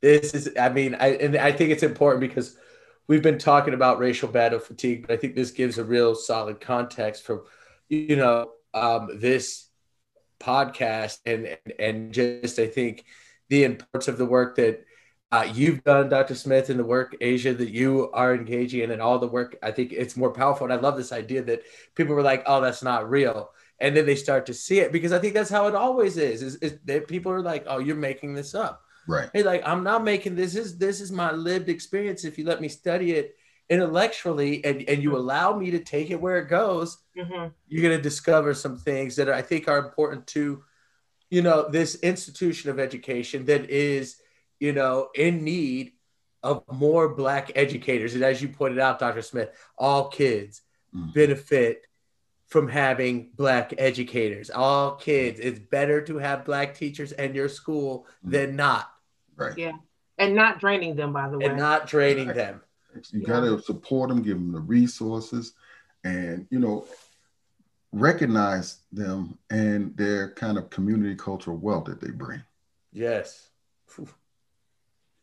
This 0.00 0.34
is, 0.34 0.50
I 0.58 0.68
mean, 0.68 0.96
I 0.96 1.08
and 1.14 1.36
I 1.36 1.52
think 1.52 1.70
it's 1.70 1.82
important 1.82 2.20
because 2.20 2.56
we've 3.08 3.22
been 3.22 3.38
talking 3.38 3.74
about 3.74 3.98
racial 3.98 4.28
battle 4.28 4.58
fatigue, 4.58 5.06
but 5.06 5.12
I 5.12 5.16
think 5.16 5.34
this 5.34 5.50
gives 5.50 5.78
a 5.78 5.84
real 5.84 6.14
solid 6.14 6.60
context 6.60 7.24
for, 7.24 7.44
you 7.88 8.16
know, 8.16 8.50
um, 8.74 9.08
this 9.20 9.68
podcast 10.40 11.18
and 11.24 11.56
and 11.78 12.12
just 12.12 12.58
I 12.58 12.66
think 12.66 13.04
the 13.48 13.64
importance 13.64 14.08
of 14.08 14.18
the 14.18 14.26
work 14.26 14.56
that 14.56 14.84
uh, 15.30 15.48
you've 15.54 15.82
done, 15.84 16.08
Dr. 16.08 16.34
Smith, 16.34 16.68
and 16.68 16.78
the 16.78 16.84
work, 16.84 17.16
Asia, 17.20 17.54
that 17.54 17.70
you 17.70 18.10
are 18.12 18.34
engaging 18.34 18.80
in, 18.80 18.90
and 18.90 19.00
all 19.00 19.18
the 19.18 19.26
work. 19.26 19.56
I 19.62 19.70
think 19.70 19.92
it's 19.92 20.16
more 20.16 20.30
powerful. 20.30 20.64
And 20.64 20.72
I 20.74 20.76
love 20.76 20.96
this 20.96 21.12
idea 21.12 21.42
that 21.44 21.62
people 21.94 22.14
were 22.14 22.22
like, 22.22 22.42
oh, 22.46 22.60
that's 22.60 22.82
not 22.82 23.08
real 23.08 23.50
and 23.82 23.96
then 23.96 24.06
they 24.06 24.14
start 24.14 24.46
to 24.46 24.54
see 24.54 24.78
it 24.78 24.92
because 24.92 25.12
I 25.12 25.18
think 25.18 25.34
that's 25.34 25.50
how 25.50 25.66
it 25.66 25.74
always 25.74 26.16
is. 26.16 26.40
Is, 26.40 26.54
is 26.56 26.78
that 26.84 27.08
people 27.08 27.32
are 27.32 27.42
like, 27.42 27.64
"Oh, 27.66 27.78
you're 27.78 27.96
making 27.96 28.32
this 28.32 28.54
up." 28.54 28.82
Right. 29.06 29.30
Hey, 29.32 29.42
like 29.42 29.62
I'm 29.66 29.82
not 29.82 30.04
making 30.04 30.36
this. 30.36 30.54
Is 30.54 30.78
this 30.78 31.00
is 31.00 31.10
my 31.10 31.32
lived 31.32 31.68
experience? 31.68 32.24
If 32.24 32.38
you 32.38 32.44
let 32.44 32.60
me 32.60 32.68
study 32.68 33.12
it 33.12 33.36
intellectually 33.68 34.64
and 34.64 34.82
and 34.88 35.02
you 35.02 35.10
mm-hmm. 35.10 35.18
allow 35.18 35.56
me 35.56 35.70
to 35.72 35.80
take 35.80 36.10
it 36.10 36.20
where 36.20 36.38
it 36.38 36.48
goes, 36.48 36.98
mm-hmm. 37.16 37.48
you're 37.68 37.82
gonna 37.82 38.02
discover 38.02 38.54
some 38.54 38.76
things 38.76 39.16
that 39.16 39.28
I 39.28 39.42
think 39.42 39.68
are 39.68 39.78
important 39.78 40.26
to, 40.28 40.62
you 41.30 41.42
know, 41.42 41.68
this 41.68 41.96
institution 41.96 42.70
of 42.70 42.78
education 42.78 43.44
that 43.46 43.70
is, 43.70 44.16
you 44.60 44.72
know, 44.72 45.08
in 45.14 45.42
need 45.42 45.92
of 46.42 46.64
more 46.70 47.14
black 47.14 47.52
educators. 47.54 48.14
And 48.14 48.22
as 48.22 48.42
you 48.42 48.48
pointed 48.48 48.78
out, 48.78 48.98
Dr. 48.98 49.22
Smith, 49.22 49.50
all 49.78 50.08
kids 50.08 50.62
mm-hmm. 50.94 51.10
benefit 51.12 51.86
from 52.52 52.68
having 52.68 53.30
black 53.34 53.72
educators 53.78 54.50
all 54.50 54.96
kids 54.96 55.40
it's 55.40 55.58
better 55.58 56.02
to 56.02 56.18
have 56.18 56.44
black 56.44 56.74
teachers 56.74 57.12
in 57.12 57.34
your 57.34 57.48
school 57.48 58.06
mm-hmm. 58.20 58.32
than 58.32 58.56
not 58.56 58.91
right 59.42 59.58
yeah 59.58 59.72
and 60.18 60.34
not 60.34 60.60
draining 60.60 60.94
them, 60.94 61.12
by 61.12 61.28
the 61.28 61.38
way, 61.38 61.46
and 61.46 61.58
not 61.58 61.86
draining 61.86 62.28
them. 62.28 62.60
You 63.10 63.20
yeah. 63.20 63.26
got 63.26 63.40
to 63.40 63.60
support 63.62 64.08
them, 64.08 64.22
give 64.22 64.36
them 64.36 64.52
the 64.52 64.60
resources, 64.60 65.54
and 66.04 66.46
you 66.50 66.58
know, 66.58 66.86
recognize 67.92 68.78
them 68.92 69.38
and 69.50 69.96
their 69.96 70.32
kind 70.34 70.58
of 70.58 70.70
community 70.70 71.14
cultural 71.16 71.56
wealth 71.56 71.86
that 71.86 72.00
they 72.00 72.10
bring. 72.10 72.42
Yes. 72.92 73.48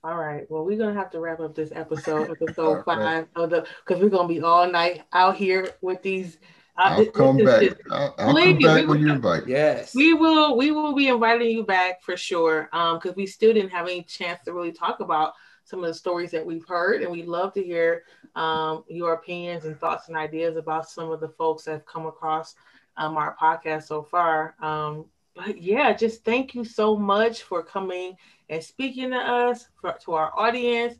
All 0.04 0.16
right. 0.16 0.50
Well, 0.50 0.66
we're 0.66 0.78
gonna 0.78 0.94
have 0.94 1.12
to 1.12 1.20
wrap 1.20 1.40
up 1.40 1.56
this 1.56 1.72
episode, 1.74 2.32
episode 2.42 2.84
five 2.86 3.28
of 3.36 3.50
the, 3.52 3.68
because 3.86 4.02
we're 4.02 4.10
gonna 4.10 4.28
be 4.28 4.42
all 4.42 4.70
night 4.70 5.04
out 5.14 5.36
here 5.36 5.70
with 5.82 6.02
these. 6.02 6.38
I'll 6.80 7.00
this, 7.00 7.10
come 7.14 7.38
back. 7.38 7.62
Just, 7.62 7.78
I'll, 7.92 8.16
I'll 8.18 8.34
come 8.34 8.58
back 8.60 8.88
when 8.88 9.00
you 9.02 9.12
invite. 9.12 9.48
Yes, 9.48 9.94
we 9.94 10.14
will. 10.14 10.58
We 10.58 10.72
will 10.72 10.94
be 10.94 11.08
inviting 11.10 11.52
you 11.52 11.64
back 11.64 12.02
for 12.02 12.16
sure. 12.16 12.70
Um, 12.74 12.98
because 12.98 13.16
we 13.16 13.26
still 13.26 13.54
didn't 13.54 13.72
have 13.72 13.88
any 13.88 14.04
chance 14.04 14.42
to 14.46 14.54
really 14.54 14.72
talk 14.72 15.00
about 15.00 15.34
some 15.66 15.84
of 15.84 15.88
the 15.88 15.94
stories 15.94 16.32
that 16.32 16.46
we've 16.46 16.68
heard, 16.68 17.04
and 17.04 17.12
we'd 17.12 17.28
love 17.28 17.54
to 17.54 17.64
hear 17.64 18.04
um 18.36 18.84
your 18.88 19.14
opinions 19.14 19.66
and 19.66 19.80
thoughts 19.80 20.08
and 20.08 20.18
ideas 20.18 20.56
about 20.56 20.90
some 20.90 21.12
of 21.12 21.20
the 21.20 21.30
folks 21.30 21.64
that 21.64 21.72
have 21.72 21.86
come 21.86 22.06
across 22.06 22.56
um 22.98 23.18
our 23.18 23.36
podcast 23.42 23.84
so 23.84 24.04
far. 24.04 24.56
Um, 24.62 25.06
but 25.36 25.62
yeah, 25.62 25.94
just 25.94 26.24
thank 26.24 26.54
you 26.54 26.64
so 26.64 26.98
much 26.98 27.44
for 27.44 27.64
coming 27.64 28.16
and 28.50 28.64
speaking 28.64 29.12
to 29.12 29.18
us, 29.18 29.68
for, 29.80 29.96
to 30.06 30.14
our 30.14 30.32
audience. 30.38 30.96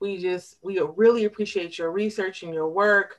We 0.00 0.18
just, 0.18 0.56
we 0.62 0.80
really 0.80 1.24
appreciate 1.26 1.78
your 1.78 1.92
research 1.92 2.42
and 2.42 2.54
your 2.54 2.68
work. 2.68 3.18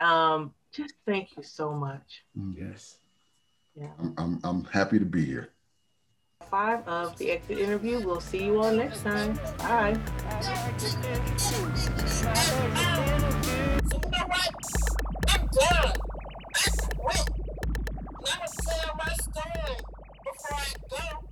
Um, 0.00 0.52
just 0.72 0.94
thank 1.06 1.36
you 1.36 1.42
so 1.42 1.72
much. 1.72 2.24
Mm. 2.38 2.54
Yes. 2.58 2.96
Yeah. 3.74 3.88
I'm, 3.98 4.14
I'm, 4.16 4.40
I'm 4.42 4.64
happy 4.64 4.98
to 4.98 5.04
be 5.04 5.24
here. 5.24 5.50
Five 6.50 6.86
of 6.88 7.16
the 7.18 7.30
exit 7.30 7.58
interview. 7.58 8.00
We'll 8.04 8.20
see 8.20 8.44
you 8.44 8.62
all 8.62 8.72
next 8.72 9.02
time. 9.02 9.38
Bye. 9.58 9.98
My 18.94 19.14
story 19.14 19.76
before 20.24 20.56
I 20.56 20.74
go. 20.90 21.22